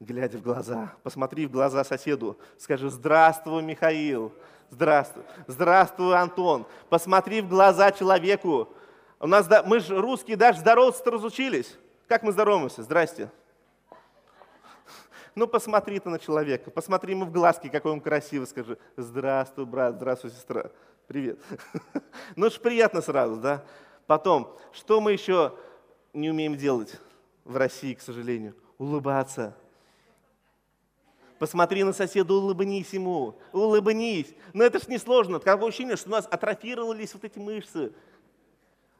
глядя 0.00 0.38
в 0.38 0.42
глаза. 0.42 0.94
Посмотри 1.04 1.46
в 1.46 1.52
глаза 1.52 1.84
соседу, 1.84 2.38
скажи 2.58 2.90
«Здравствуй, 2.90 3.62
Михаил», 3.62 4.32
Здравствуй. 4.70 5.22
Здравствуй, 5.46 6.16
Антон. 6.16 6.66
Посмотри 6.88 7.40
в 7.40 7.48
глаза 7.48 7.92
человеку. 7.92 8.68
У 9.20 9.26
нас, 9.26 9.48
мы 9.64 9.80
же 9.80 10.00
русские 10.00 10.36
даже 10.36 10.58
здороваться-то 10.58 11.12
разучились. 11.12 11.76
Как 12.08 12.22
мы 12.22 12.32
здороваемся? 12.32 12.82
Здрасте. 12.82 13.30
Ну, 15.36 15.46
посмотри 15.46 16.00
ты 16.00 16.08
на 16.08 16.18
человека, 16.18 16.70
посмотри 16.70 17.12
ему 17.12 17.26
в 17.26 17.30
глазки, 17.30 17.68
какой 17.68 17.92
он 17.92 18.00
красивый, 18.00 18.46
скажи, 18.46 18.78
здравствуй, 18.96 19.66
брат, 19.66 19.96
здравствуй, 19.96 20.30
сестра, 20.30 20.70
привет. 21.06 21.38
Ну, 22.36 22.48
ж 22.48 22.58
приятно 22.58 23.02
сразу, 23.02 23.36
да? 23.36 23.62
Потом, 24.06 24.56
что 24.72 24.98
мы 24.98 25.12
еще 25.12 25.52
не 26.14 26.30
умеем 26.30 26.56
делать 26.56 26.98
в 27.44 27.54
России, 27.54 27.92
к 27.92 28.00
сожалению? 28.00 28.54
Улыбаться. 28.78 29.54
Посмотри 31.38 31.84
на 31.84 31.92
соседа, 31.92 32.32
улыбнись 32.32 32.94
ему, 32.94 33.38
улыбнись. 33.52 34.34
Но 34.54 34.64
это 34.64 34.78
ж 34.78 34.88
несложно. 34.88 35.38
Такое 35.38 35.68
ощущение, 35.68 35.96
что 35.96 36.08
у 36.08 36.12
нас 36.12 36.26
атрофировались 36.30 37.12
вот 37.12 37.24
эти 37.24 37.38
мышцы. 37.38 37.92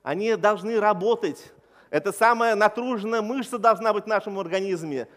Они 0.02 0.36
должны 0.36 0.78
работать. 0.80 1.50
Это 1.88 2.12
самая 2.12 2.54
натруженная 2.56 3.22
мышца 3.22 3.56
должна 3.56 3.94
быть 3.94 4.04
в 4.04 4.08
нашем 4.08 4.38
организме. 4.38 5.08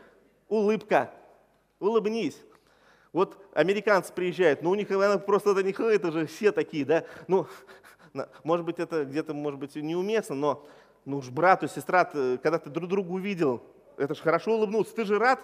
Улыбка. 0.50 1.12
Улыбнись. 1.80 2.38
Вот 3.14 3.38
американцы 3.54 4.12
приезжают, 4.14 4.62
но 4.62 4.72
у 4.72 4.76
них 4.76 4.88
просто 5.26 5.52
это 5.52 5.64
не 5.64 5.72
это 5.72 6.12
же 6.12 6.26
все 6.28 6.52
такие, 6.52 6.86
да? 6.86 7.06
Ну, 7.28 7.48
может 8.44 8.66
быть, 8.66 8.80
это 8.80 9.06
где-то, 9.06 9.34
может 9.34 9.60
быть, 9.60 9.76
неуместно, 9.76 10.36
но 10.36 10.68
ну 11.06 11.18
уж 11.18 11.30
брату, 11.30 11.68
сестра, 11.68 12.06
когда 12.06 12.60
ты 12.60 12.70
друг 12.70 12.90
друга 12.90 13.12
увидел, 13.12 13.64
это 13.98 14.14
же 14.14 14.22
хорошо 14.22 14.56
улыбнуться. 14.56 14.96
Ты 14.96 15.06
же 15.06 15.18
рад? 15.18 15.40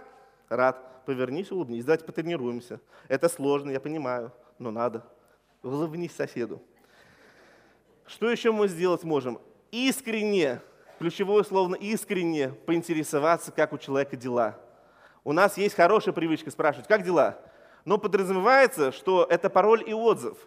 Рад. 0.49 1.05
Повернись, 1.05 1.51
улыбнись. 1.51 1.85
Давайте 1.85 2.05
потренируемся. 2.05 2.81
Это 3.07 3.29
сложно, 3.29 3.69
я 3.69 3.79
понимаю, 3.79 4.31
но 4.57 4.71
надо. 4.71 5.05
Улыбнись 5.63 6.15
соседу. 6.15 6.61
Что 8.05 8.29
еще 8.29 8.51
мы 8.51 8.67
сделать 8.67 9.03
можем? 9.03 9.39
Искренне, 9.71 10.61
ключевое 10.99 11.43
слово 11.43 11.75
искренне 11.75 12.49
поинтересоваться, 12.49 13.51
как 13.51 13.73
у 13.73 13.77
человека 13.77 14.15
дела. 14.15 14.59
У 15.25 15.33
нас 15.33 15.57
есть 15.57 15.75
хорошая 15.75 16.13
привычка 16.13 16.51
спрашивать, 16.51 16.87
как 16.87 17.03
дела? 17.03 17.39
Но 17.83 17.97
подразумевается, 17.97 18.91
что 18.91 19.25
это 19.27 19.49
пароль 19.49 19.83
и 19.85 19.91
отзыв. 19.91 20.37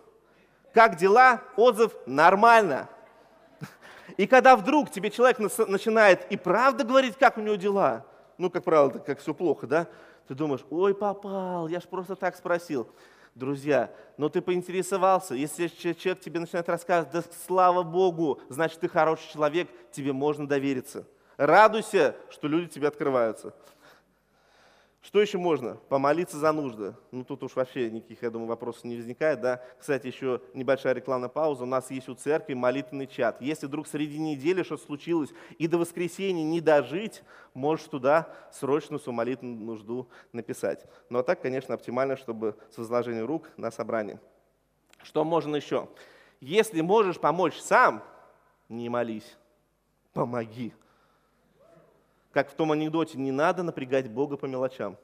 Как 0.73 0.97
дела? 0.97 1.43
Отзыв 1.57 1.93
нормально. 2.07 2.89
И 4.17 4.27
когда 4.29 4.57
вдруг 4.57 4.91
тебе 4.91 5.11
человек 5.11 5.39
начинает 5.39 6.31
и 6.31 6.37
правда 6.37 6.85
говорить, 6.85 7.17
как 7.19 7.39
у 7.39 7.41
него 7.41 7.57
дела, 7.57 8.07
ну, 8.39 8.51
как 8.51 8.63
правило, 8.63 8.91
как 8.91 9.19
все 9.19 9.35
плохо, 9.35 9.67
да? 9.67 9.89
Ты 10.29 10.35
думаешь, 10.35 10.65
ой, 10.71 10.95
попал, 10.95 11.67
я 11.67 11.81
ж 11.81 11.85
просто 11.85 12.15
так 12.15 12.37
спросил. 12.37 12.89
Друзья, 13.35 13.91
но 14.17 14.29
ты 14.29 14.41
поинтересовался, 14.41 15.35
если 15.35 15.67
человек 15.69 16.21
тебе 16.21 16.39
начинает 16.39 16.69
рассказывать, 16.69 17.13
да 17.13 17.23
слава 17.47 17.83
Богу, 17.83 18.41
значит, 18.49 18.81
ты 18.81 18.89
хороший 18.89 19.33
человек, 19.33 19.69
тебе 19.91 20.13
можно 20.13 20.47
довериться. 20.47 21.05
Радуйся, 21.37 22.17
что 22.31 22.49
люди 22.49 22.69
тебе 22.69 22.89
открываются. 22.89 23.55
Что 25.09 25.23
еще 25.23 25.39
можно? 25.39 25.77
Помолиться 25.89 26.37
за 26.37 26.53
нужды. 26.53 26.95
Ну, 27.13 27.25
тут 27.25 27.43
уж 27.43 27.57
вообще 27.57 27.91
никаких, 27.91 28.23
я 28.23 28.29
думаю, 28.29 28.47
вопросов 28.47 28.85
не 28.85 28.95
возникает. 28.95 29.41
Да? 29.41 29.65
Кстати, 29.79 30.07
еще 30.07 30.43
небольшая 30.53 30.93
рекламная 30.93 31.31
пауза. 31.31 31.63
У 31.63 31.67
нас 31.67 31.91
есть 31.91 32.11
у 32.11 32.15
церкви 32.15 32.53
молитвенный 32.53 33.07
чат. 33.07 33.41
Если 33.41 33.65
вдруг 33.65 33.87
среди 33.87 34.19
недели 34.19 34.63
что-то 34.63 34.85
случилось, 34.85 35.31
и 35.57 35.67
до 35.67 35.79
воскресенья 35.79 36.45
не 36.45 36.61
дожить, 36.61 37.23
можешь 37.55 37.87
туда 37.87 38.29
срочно 38.53 38.99
свою 38.99 39.17
молитвенную 39.17 39.65
нужду 39.65 40.11
написать. 40.35 40.85
Ну, 41.09 41.21
а 41.21 41.23
так, 41.23 41.41
конечно, 41.41 41.75
оптимально, 41.75 42.19
чтобы 42.19 42.59
с 42.71 42.77
возложением 42.77 43.25
рук 43.25 43.49
на 43.57 43.71
собрании. 43.71 44.21
Что 45.03 45.25
можно 45.25 45.57
еще? 45.57 45.89
Если 46.39 46.83
можешь 46.83 47.19
помочь 47.19 47.57
сам, 47.57 48.05
не 48.69 48.91
молись, 48.91 49.39
помоги. 50.13 50.75
Как 52.39 52.53
в 52.53 52.55
том 52.55 52.71
анекдоте, 52.71 53.19
не 53.19 53.33
надо 53.33 53.65
напрягать 53.65 54.09
Бога 54.09 54.37
по 54.37 54.47
мелочам. 54.47 54.97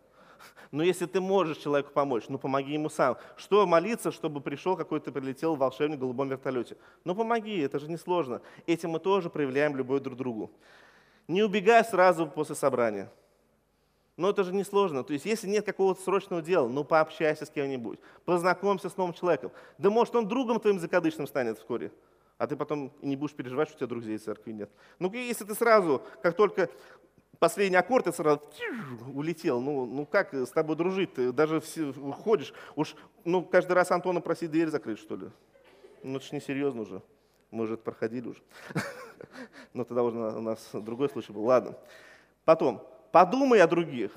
Но 0.71 0.85
если 0.85 1.05
ты 1.07 1.21
можешь 1.21 1.57
человеку 1.57 1.91
помочь, 1.93 2.27
ну 2.29 2.39
помоги 2.39 2.75
ему 2.75 2.89
сам. 2.89 3.17
Что 3.37 3.67
молиться, 3.67 4.13
чтобы 4.13 4.41
пришел 4.41 4.77
какой-то, 4.77 5.11
прилетел 5.11 5.57
волшебник 5.57 5.97
в 5.97 6.03
голубом 6.03 6.29
вертолете? 6.29 6.77
Ну 7.03 7.17
помоги, 7.17 7.59
это 7.59 7.81
же 7.81 7.91
несложно. 7.91 8.41
Этим 8.69 8.91
мы 8.91 9.01
тоже 9.01 9.31
проявляем 9.31 9.75
любовь 9.77 10.01
друг 10.01 10.15
к 10.15 10.19
другу. 10.19 10.53
Не 11.27 11.43
убегай 11.43 11.85
сразу 11.85 12.29
после 12.29 12.55
собрания. 12.55 13.11
Но 14.17 14.31
это 14.31 14.45
же 14.45 14.55
несложно. 14.55 15.03
То 15.03 15.13
есть, 15.13 15.25
если 15.25 15.49
нет 15.49 15.67
какого-то 15.67 16.01
срочного 16.03 16.41
дела, 16.41 16.69
ну 16.69 16.85
пообщайся 16.85 17.47
с 17.47 17.51
кем-нибудь, 17.51 17.99
познакомься 18.25 18.89
с 18.89 18.97
новым 18.97 19.13
человеком. 19.13 19.51
Да 19.77 19.91
может 19.91 20.15
он 20.15 20.29
другом 20.29 20.61
твоим 20.61 20.79
закадычным 20.79 21.27
станет 21.27 21.59
вскоре. 21.59 21.91
А 22.37 22.47
ты 22.47 22.57
потом 22.57 22.93
не 23.01 23.17
будешь 23.17 23.35
переживать, 23.35 23.69
что 23.69 23.77
у 23.77 23.79
тебя 23.79 23.87
друзей 23.89 24.19
в 24.19 24.23
церкви 24.25 24.53
нет. 24.53 24.71
Ну, 24.99 25.13
если 25.13 25.45
ты 25.45 25.55
сразу, 25.55 26.03
как 26.21 26.37
только 26.37 26.69
последний 27.39 27.77
аккорд, 27.77 28.07
и 28.07 28.13
сразу 28.13 28.43
улетел. 29.13 29.61
Ну, 29.61 29.87
ну 29.87 30.07
как 30.07 30.35
с 30.35 30.51
тобой 30.51 30.77
дружить? 30.77 31.15
Ты 31.15 31.33
даже 31.33 31.61
все, 31.61 31.93
ходишь. 31.93 32.53
Уж 32.77 32.95
ну, 33.25 33.43
каждый 33.43 33.73
раз 33.73 33.91
Антона 33.91 34.21
просить 34.21 34.51
дверь 34.51 34.69
закрыть, 34.69 34.99
что 34.99 35.17
ли? 35.17 35.29
Ну, 36.03 36.17
это 36.17 36.27
же 36.27 36.35
несерьезно 36.35 36.83
уже. 36.83 37.03
Мы 37.51 37.65
уже 37.65 37.75
это 37.75 37.83
проходили 37.83 38.29
уже. 38.29 38.43
Но 39.73 39.85
тогда 39.85 40.03
уже 40.03 40.19
у 40.19 40.41
нас 40.41 40.71
другой 40.73 41.09
случай 41.09 41.33
был. 41.33 41.45
Ладно. 41.45 41.77
Потом, 42.45 42.87
подумай 43.13 43.61
о 43.61 43.67
других. 43.67 44.13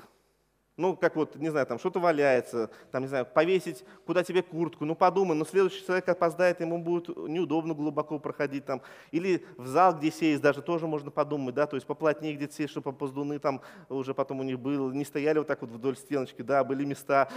Ну, 0.78 0.96
как 0.96 1.16
вот, 1.16 1.34
не 1.36 1.50
знаю, 1.50 1.66
там 1.66 1.78
что-то 1.78 1.98
валяется, 1.98 2.70
там, 2.92 3.02
не 3.02 3.08
знаю, 3.08 3.26
повесить 3.26 3.84
куда 4.06 4.22
тебе 4.22 4.42
куртку, 4.42 4.84
ну, 4.84 4.94
подумай, 4.94 5.36
но 5.36 5.44
следующий 5.44 5.84
человек 5.84 6.08
опоздает, 6.08 6.60
ему 6.60 6.78
будет 6.78 7.08
неудобно 7.08 7.74
глубоко 7.74 8.18
проходить 8.20 8.64
там, 8.64 8.80
или 9.10 9.44
в 9.56 9.66
зал, 9.66 9.94
где 9.94 10.12
сесть, 10.12 10.40
даже 10.40 10.62
тоже 10.62 10.86
можно 10.86 11.10
подумать, 11.10 11.56
да, 11.56 11.66
то 11.66 11.74
есть 11.74 11.86
поплотнее 11.86 12.34
где-то 12.34 12.54
сесть, 12.54 12.70
чтобы 12.70 12.90
опоздуны 12.90 13.40
там 13.40 13.60
уже 13.88 14.14
потом 14.14 14.38
у 14.38 14.44
них 14.44 14.60
было, 14.60 14.92
не 14.92 15.04
стояли 15.04 15.38
вот 15.38 15.48
так 15.48 15.60
вот 15.62 15.70
вдоль 15.70 15.96
стеночки, 15.96 16.42
да, 16.42 16.62
были 16.62 16.84
места, 16.84 17.28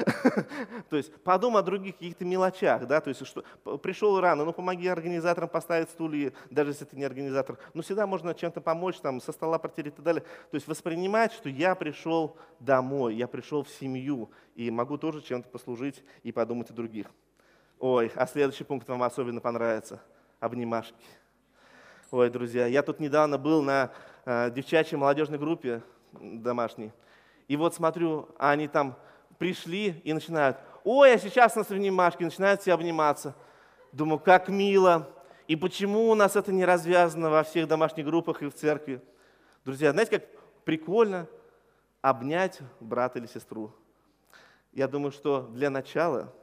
то 0.90 0.96
есть 0.96 1.12
подумай 1.24 1.62
о 1.62 1.64
других 1.64 1.96
каких-то 1.96 2.24
мелочах, 2.24 2.86
да, 2.86 3.02
то 3.02 3.10
есть 3.10 3.26
что, 3.26 3.44
пришел 3.80 4.20
рано, 4.22 4.46
ну, 4.46 4.54
помоги 4.54 4.88
организаторам 4.88 5.50
поставить 5.50 5.90
стулья, 5.90 6.32
даже 6.52 6.72
если 6.72 6.86
ты 6.86 6.96
не 6.96 7.06
организатор, 7.06 7.58
ну, 7.74 7.82
всегда 7.82 8.06
можно 8.06 8.36
чем-то 8.36 8.62
помочь, 8.62 8.98
там, 8.98 9.20
со 9.20 9.32
стола 9.32 9.58
протереть 9.58 9.94
и 9.94 9.96
так 9.96 10.06
далее, 10.06 10.22
то 10.22 10.56
есть 10.56 10.68
воспринимать, 10.68 11.34
что 11.34 11.50
я 11.50 11.74
пришел 11.74 12.38
домой, 12.60 13.16
я 13.16 13.31
пришел 13.32 13.64
в 13.64 13.70
семью 13.70 14.30
и 14.56 14.70
могу 14.70 14.98
тоже 14.98 15.22
чем-то 15.22 15.50
послужить 15.50 16.04
и 16.24 16.32
подумать 16.32 16.70
о 16.70 16.74
других. 16.74 17.08
Ой, 17.80 18.12
а 18.16 18.28
следующий 18.28 18.64
пункт 18.64 18.88
вам 18.88 19.02
особенно 19.02 19.42
понравится. 19.42 20.02
Обнимашки. 20.40 21.04
Ой, 22.12 22.30
друзья, 22.30 22.68
я 22.68 22.84
тут 22.84 23.00
недавно 23.00 23.38
был 23.38 23.62
на 23.62 23.92
э, 24.26 24.52
девчачьей 24.52 25.00
молодежной 25.00 25.40
группе 25.40 25.82
домашней. 26.12 26.92
И 27.48 27.56
вот 27.56 27.74
смотрю, 27.74 28.30
они 28.38 28.68
там 28.68 28.96
пришли 29.38 30.02
и 30.04 30.14
начинают, 30.14 30.58
ой, 30.84 31.14
а 31.14 31.18
сейчас 31.18 31.56
нас 31.56 31.72
обнимашки, 31.72 32.24
начинают 32.24 32.62
все 32.62 32.74
обниматься. 32.74 33.36
Думаю, 33.92 34.20
как 34.20 34.50
мило. 34.50 35.10
И 35.48 35.56
почему 35.56 36.10
у 36.10 36.16
нас 36.16 36.36
это 36.36 36.52
не 36.52 36.66
развязано 36.66 37.30
во 37.30 37.44
всех 37.44 37.68
домашних 37.68 38.06
группах 38.06 38.42
и 38.42 38.48
в 38.48 38.54
церкви? 38.54 39.02
Друзья, 39.66 39.92
знаете, 39.92 40.20
как 40.20 40.28
прикольно, 40.64 41.28
обнять 42.02 42.60
брата 42.80 43.20
или 43.20 43.28
сестру. 43.28 43.72
Я 44.72 44.88
думаю, 44.88 45.12
что 45.12 45.42
для 45.42 45.70
начала 45.70 46.34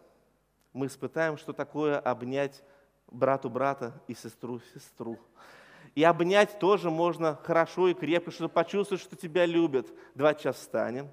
мы 0.72 0.86
испытаем, 0.86 1.36
что 1.38 1.52
такое 1.52 1.98
обнять 1.98 2.62
брату 3.08 3.50
брата 3.50 3.92
и 4.06 4.14
сестру 4.14 4.60
сестру. 4.74 5.18
И 5.94 6.04
обнять 6.04 6.58
тоже 6.58 6.90
можно 6.90 7.38
хорошо 7.42 7.88
и 7.88 7.94
крепко, 7.94 8.30
чтобы 8.30 8.50
почувствовать, 8.50 9.02
что 9.02 9.16
тебя 9.16 9.46
любят. 9.46 9.86
Давайте 10.14 10.42
сейчас 10.42 10.56
встанем. 10.56 11.08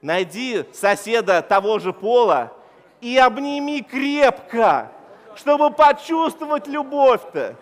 Найди 0.00 0.64
соседа 0.72 1.42
того 1.42 1.78
же 1.78 1.92
пола 1.92 2.56
и 3.00 3.16
обними 3.18 3.82
крепко, 3.82 4.92
чтобы 5.34 5.70
почувствовать 5.70 6.66
любовь-то. 6.66 7.56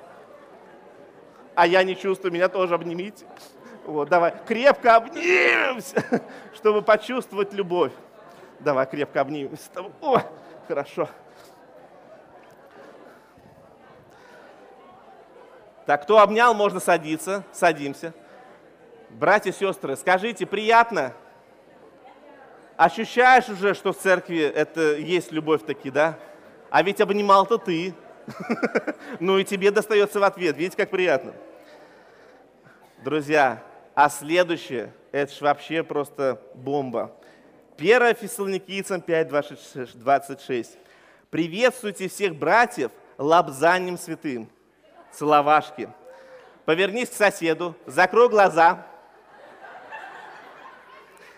А 1.55 1.67
я 1.67 1.83
не 1.83 1.97
чувствую, 1.97 2.33
меня 2.33 2.49
тоже 2.49 2.75
обнимите. 2.75 3.27
Вот, 3.87 4.09
давай, 4.09 4.35
крепко 4.47 4.97
обнимемся, 4.97 6.03
чтобы 6.55 6.83
почувствовать 6.83 7.53
любовь. 7.53 7.93
Давай, 8.61 8.87
крепко 8.87 9.21
обнимемся. 9.21 9.71
О, 10.01 10.21
хорошо. 10.69 11.09
Так, 15.87 16.03
кто 16.03 16.19
обнял, 16.21 16.55
можно 16.55 16.79
садиться. 16.79 17.43
Садимся. 17.53 18.13
Братья 19.09 19.51
и 19.51 19.53
сестры, 19.53 19.97
скажите, 19.97 20.47
приятно? 20.47 21.15
Ощущаешь 22.77 23.49
уже, 23.49 23.75
что 23.75 23.93
в 23.93 23.99
церкви 23.99 24.39
это 24.41 24.95
есть 24.95 25.33
любовь 25.33 25.65
таки, 25.65 25.91
да? 25.91 26.17
А 26.71 26.83
ведь 26.83 27.01
обнимал-то 27.01 27.59
ты. 27.59 27.95
Ну 29.19 29.39
и 29.39 29.45
тебе 29.45 29.71
достается 29.71 30.21
в 30.21 30.23
ответ. 30.23 30.57
Видите, 30.57 30.77
как 30.77 30.91
приятно? 30.91 31.33
Друзья, 33.03 33.63
а 34.03 34.09
следующее, 34.09 34.95
это 35.13 35.31
же 35.31 35.45
вообще 35.45 35.83
просто 35.83 36.41
бомба. 36.55 37.15
1 37.77 38.15
Фессалоникийцам 38.15 39.03
5, 39.03 39.29
26. 39.95 40.79
Приветствуйте 41.29 42.09
всех 42.09 42.35
братьев 42.35 42.93
лапзанием 43.19 43.99
святым. 43.99 44.49
Целовашки. 45.13 45.91
Повернись 46.65 47.11
к 47.11 47.13
соседу, 47.13 47.77
закрой 47.85 48.31
глаза. 48.31 48.87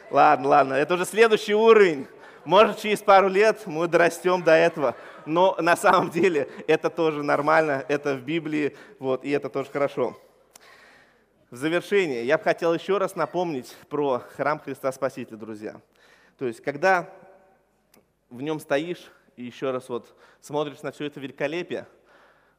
Ладно, 0.08 0.48
ладно, 0.50 0.74
это 0.74 0.94
уже 0.94 1.04
следующий 1.04 1.54
уровень. 1.54 2.06
Может, 2.44 2.78
через 2.78 3.00
пару 3.00 3.26
лет 3.26 3.66
мы 3.66 3.88
дорастем 3.88 4.40
до 4.40 4.52
этого. 4.52 4.94
Но 5.26 5.56
на 5.58 5.76
самом 5.76 6.10
деле 6.10 6.48
это 6.68 6.90
тоже 6.90 7.24
нормально, 7.24 7.84
это 7.88 8.14
в 8.14 8.20
Библии, 8.20 8.76
вот, 9.00 9.24
и 9.24 9.30
это 9.30 9.48
тоже 9.48 9.68
хорошо. 9.68 10.16
В 11.52 11.56
завершение 11.56 12.24
я 12.24 12.38
бы 12.38 12.44
хотел 12.44 12.72
еще 12.72 12.96
раз 12.96 13.14
напомнить 13.14 13.76
про 13.90 14.20
храм 14.20 14.58
Христа 14.58 14.90
Спасителя, 14.90 15.36
друзья. 15.36 15.82
То 16.38 16.46
есть, 16.46 16.62
когда 16.62 17.10
в 18.30 18.40
нем 18.40 18.58
стоишь 18.58 19.12
и 19.36 19.44
еще 19.44 19.70
раз 19.70 19.90
вот 19.90 20.16
смотришь 20.40 20.80
на 20.80 20.92
все 20.92 21.04
это 21.04 21.20
великолепие, 21.20 21.86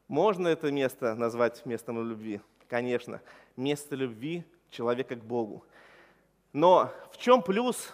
можно 0.06 0.46
это 0.46 0.70
место 0.70 1.16
назвать 1.16 1.66
местом 1.66 2.08
любви? 2.08 2.40
Конечно, 2.68 3.20
место 3.56 3.96
любви 3.96 4.44
человека 4.70 5.16
к 5.16 5.24
Богу. 5.24 5.64
Но 6.52 6.88
в 7.10 7.16
чем 7.18 7.42
плюс 7.42 7.92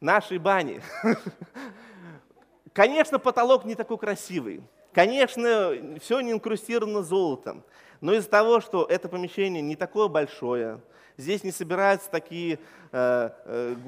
нашей 0.00 0.38
бани? 0.38 0.80
Конечно, 2.72 3.18
потолок 3.18 3.66
не 3.66 3.74
такой 3.74 3.98
красивый. 3.98 4.62
Конечно, 4.94 5.74
все 6.00 6.20
не 6.20 6.32
инкрустировано 6.32 7.02
золотом. 7.02 7.62
Но 8.04 8.12
из-за 8.12 8.28
того, 8.28 8.60
что 8.60 8.84
это 8.84 9.08
помещение 9.08 9.62
не 9.62 9.76
такое 9.76 10.08
большое, 10.08 10.82
Здесь 11.16 11.44
не 11.44 11.52
собираются 11.52 12.10
такие 12.10 12.58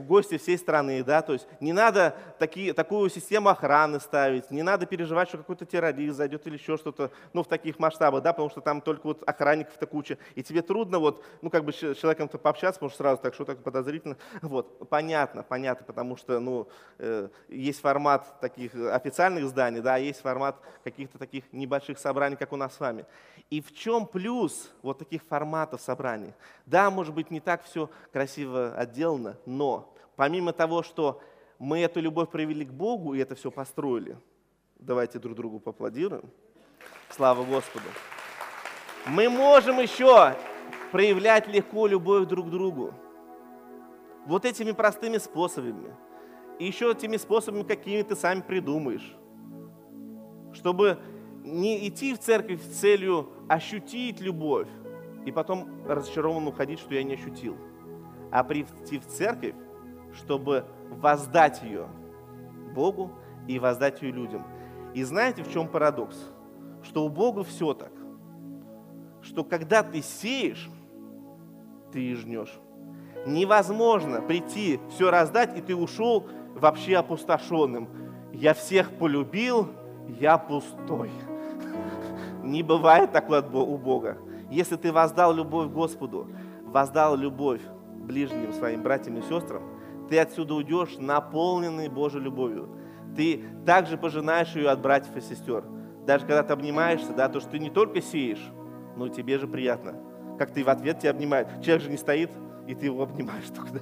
гости 0.07 0.37
всей 0.39 0.59
страны, 0.59 1.05
да, 1.05 1.23
то 1.23 1.33
есть 1.33 1.47
не 1.61 1.73
надо 1.73 2.17
такие, 2.39 2.73
такую 2.73 3.09
систему 3.11 3.49
охраны 3.49 4.01
ставить, 4.01 4.51
не 4.51 4.63
надо 4.63 4.87
переживать, 4.87 5.29
что 5.29 5.39
какой-то 5.39 5.65
террорист 5.65 6.17
зайдет 6.17 6.47
или 6.47 6.55
еще 6.55 6.77
что-то, 6.77 7.11
ну, 7.33 7.43
в 7.43 7.49
таких 7.49 7.79
масштабах, 7.79 8.23
да, 8.23 8.33
потому 8.33 8.51
что 8.51 8.61
там 8.61 8.81
только 8.81 9.07
вот 9.07 9.23
охранников-то 9.27 9.87
куча, 9.87 10.19
и 10.35 10.43
тебе 10.43 10.63
трудно 10.63 10.99
вот, 10.99 11.25
ну, 11.43 11.51
как 11.51 11.65
бы 11.65 11.73
с 11.73 11.77
человеком-то 11.77 12.39
пообщаться, 12.39 12.79
потому 12.81 12.91
что 12.91 12.99
сразу 12.99 13.23
так, 13.23 13.35
что 13.35 13.45
так 13.45 13.63
подозрительно, 13.63 14.17
вот, 14.43 14.89
понятно, 14.89 15.43
понятно, 15.43 15.87
потому 15.87 16.17
что, 16.17 16.41
ну, 16.41 16.69
э, 16.99 17.29
есть 17.49 17.81
формат 17.81 18.41
таких 18.41 18.75
официальных 18.75 19.47
зданий, 19.47 19.81
да, 19.81 19.97
есть 19.97 20.21
формат 20.21 20.57
каких-то 20.83 21.19
таких 21.19 21.45
небольших 21.53 21.99
собраний, 21.99 22.37
как 22.37 22.53
у 22.53 22.57
нас 22.57 22.75
с 22.75 22.81
вами. 22.81 23.07
И 23.51 23.61
в 23.61 23.73
чем 23.73 24.07
плюс 24.07 24.73
вот 24.83 24.99
таких 24.99 25.23
форматов 25.23 25.81
собраний? 25.81 26.33
Да, 26.67 26.91
может 26.91 27.15
быть, 27.15 27.31
не 27.31 27.41
так 27.41 27.63
все 27.63 27.89
красиво 28.13 28.75
отделано, 28.97 29.37
но 29.45 29.93
помимо 30.17 30.53
того, 30.53 30.83
что 30.83 31.21
мы 31.59 31.81
эту 31.81 32.01
любовь 32.01 32.31
проявили 32.31 32.65
к 32.65 32.73
Богу 32.73 33.15
и 33.15 33.19
это 33.19 33.35
все 33.35 33.51
построили, 33.51 34.19
давайте 34.79 35.19
друг 35.19 35.37
другу 35.37 35.61
поаплодируем. 35.61 36.25
Слава 37.11 37.45
Господу. 37.45 37.85
Мы 39.07 39.29
можем 39.29 39.79
еще 39.81 40.35
проявлять 40.93 41.47
легко 41.47 41.87
любовь 41.87 42.27
друг 42.27 42.47
к 42.47 42.51
другу. 42.51 42.95
Вот 44.27 44.45
этими 44.45 44.73
простыми 44.73 45.19
способами. 45.19 45.95
И 46.59 46.67
еще 46.67 46.95
теми 46.95 47.17
способами, 47.17 47.63
какими 47.63 48.03
ты 48.03 48.17
сам 48.17 48.43
придумаешь. 48.43 49.15
Чтобы 50.53 50.99
не 51.45 51.87
идти 51.87 52.15
в 52.15 52.19
церковь 52.19 52.61
с 52.63 52.81
целью 52.81 53.29
ощутить 53.49 54.21
любовь, 54.21 54.69
и 55.27 55.33
потом 55.33 55.69
разочарованно 55.87 56.49
уходить, 56.49 56.81
что 56.81 56.95
я 56.95 57.03
не 57.03 57.15
ощутил. 57.15 57.57
А 58.37 58.45
прийти 58.45 58.99
в 58.99 59.07
церковь, 59.07 59.55
чтобы 60.13 60.67
воздать 60.91 61.63
ее 61.63 61.87
Богу 62.75 63.11
и 63.49 63.59
воздать 63.59 64.03
ее 64.03 64.13
людям. 64.13 64.45
И 64.93 65.03
знаете, 65.05 65.43
в 65.43 65.51
чем 65.51 65.69
парадокс? 65.69 66.19
Что 66.83 67.07
у 67.07 67.09
Бога 67.09 67.45
все 67.45 67.73
так. 67.73 67.93
Что 69.23 69.43
когда 69.43 69.83
ты 69.83 70.03
сеешь, 70.03 70.69
ты 71.93 72.11
и 72.11 72.15
жнешь. 72.15 72.53
Невозможно 73.27 74.21
прийти, 74.21 74.81
все 74.91 75.11
раздать, 75.11 75.57
и 75.57 75.63
ты 75.63 75.75
ушел 75.75 76.27
вообще 76.57 76.99
опустошенным. 76.99 77.89
Я 78.35 78.53
всех 78.53 78.91
полюбил, 78.99 79.71
я 80.21 80.37
пустой. 80.37 81.11
Не 82.43 82.63
бывает 82.63 83.13
такого 83.13 83.61
у 83.61 83.79
Бога. 83.79 84.19
Если 84.51 84.77
ты 84.77 84.93
воздал 84.93 85.33
любовь 85.33 85.71
Господу, 85.71 86.29
воздал 86.67 87.17
любовь 87.17 87.63
ближним 88.07 88.53
своим 88.53 88.83
братьям 88.83 89.19
и 89.19 89.23
сестрам, 89.23 89.63
ты 90.09 90.19
отсюда 90.19 90.55
уйдешь 90.55 90.97
наполненный 90.99 91.89
Божьей 91.89 92.21
любовью. 92.21 92.69
Ты 93.17 93.45
также 93.65 93.97
пожинаешь 93.97 94.55
ее 94.55 94.71
от 94.71 94.81
братьев 94.81 95.17
и 95.17 95.21
сестер. 95.21 95.65
Даже 96.07 96.27
когда 96.27 96.43
ты 96.43 96.53
обнимаешься, 96.53 97.13
да, 97.13 97.29
то, 97.29 97.41
что 97.41 97.51
ты 97.51 97.59
не 97.59 97.71
только 97.71 98.01
сеешь, 98.01 98.53
но 98.97 99.09
тебе 99.09 99.39
же 99.39 99.49
приятно. 99.49 99.95
Как 100.39 100.53
ты 100.53 100.63
в 100.63 100.69
ответ 100.69 101.01
тебя 101.01 101.11
обнимает. 101.11 101.49
Человек 101.63 101.83
же 101.83 101.91
не 101.91 101.97
стоит, 101.97 102.31
и 102.67 102.75
ты 102.75 102.87
его 102.87 103.03
обнимаешь 103.03 103.49
только. 103.55 103.73
Да? 103.73 103.81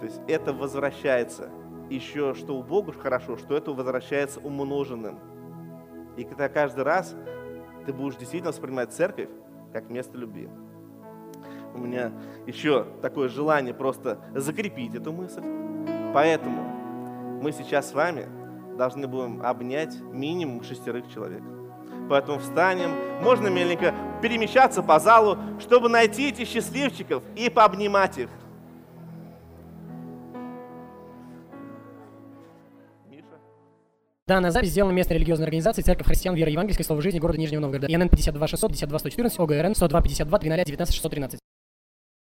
То 0.00 0.04
есть 0.04 0.20
это 0.28 0.52
возвращается. 0.52 1.50
Еще 1.88 2.34
что 2.34 2.58
у 2.58 2.62
Бога 2.62 2.92
хорошо, 2.92 3.36
что 3.36 3.56
это 3.56 3.72
возвращается 3.72 4.40
умноженным. 4.40 5.18
И 6.16 6.24
когда 6.24 6.48
каждый 6.48 6.84
раз 6.84 7.16
ты 7.86 7.92
будешь 7.92 8.16
действительно 8.16 8.50
воспринимать 8.50 8.92
церковь 8.92 9.30
как 9.72 9.88
место 9.88 10.18
любви. 10.18 10.48
У 11.78 11.86
меня 11.86 12.12
еще 12.46 12.86
такое 13.02 13.28
желание 13.28 13.74
просто 13.74 14.18
закрепить 14.34 14.94
эту 14.94 15.12
мысль. 15.12 15.42
Поэтому 16.12 16.62
мы 17.42 17.52
сейчас 17.52 17.90
с 17.90 17.94
вами 17.94 18.26
должны 18.76 19.06
будем 19.06 19.42
обнять 19.42 19.94
минимум 20.12 20.62
шестерых 20.62 21.12
человек. 21.12 21.42
Поэтому 22.08 22.38
встанем, 22.38 22.90
можно 23.22 23.48
меленько 23.48 23.94
перемещаться 24.22 24.82
по 24.82 24.98
залу, 24.98 25.38
чтобы 25.60 25.88
найти 25.88 26.30
этих 26.30 26.48
счастливчиков 26.48 27.22
и 27.36 27.50
пообнимать 27.50 28.18
их. 28.18 28.30
Данная 34.26 34.50
запись 34.50 34.70
сделана 34.70 34.92
местной 34.92 35.16
религиозной 35.16 35.46
организацией 35.46 35.84
Церковь 35.84 36.06
Христиан 36.06 36.34
Веры 36.34 36.50
Евангельской 36.50 36.84
Слова 36.84 37.00
Жизни 37.00 37.18
города 37.18 37.38
Нижнего 37.38 37.62
Новгорода. 37.62 37.86
ИНН 37.90 38.10
52 38.10 38.46
600 38.46 38.70
52 38.72 38.98
114 38.98 39.38
ОГРН 39.38 39.74
102 39.74 40.02
52 40.02 40.38
300 40.38 40.64
19 40.66 40.94
613. 40.94 41.40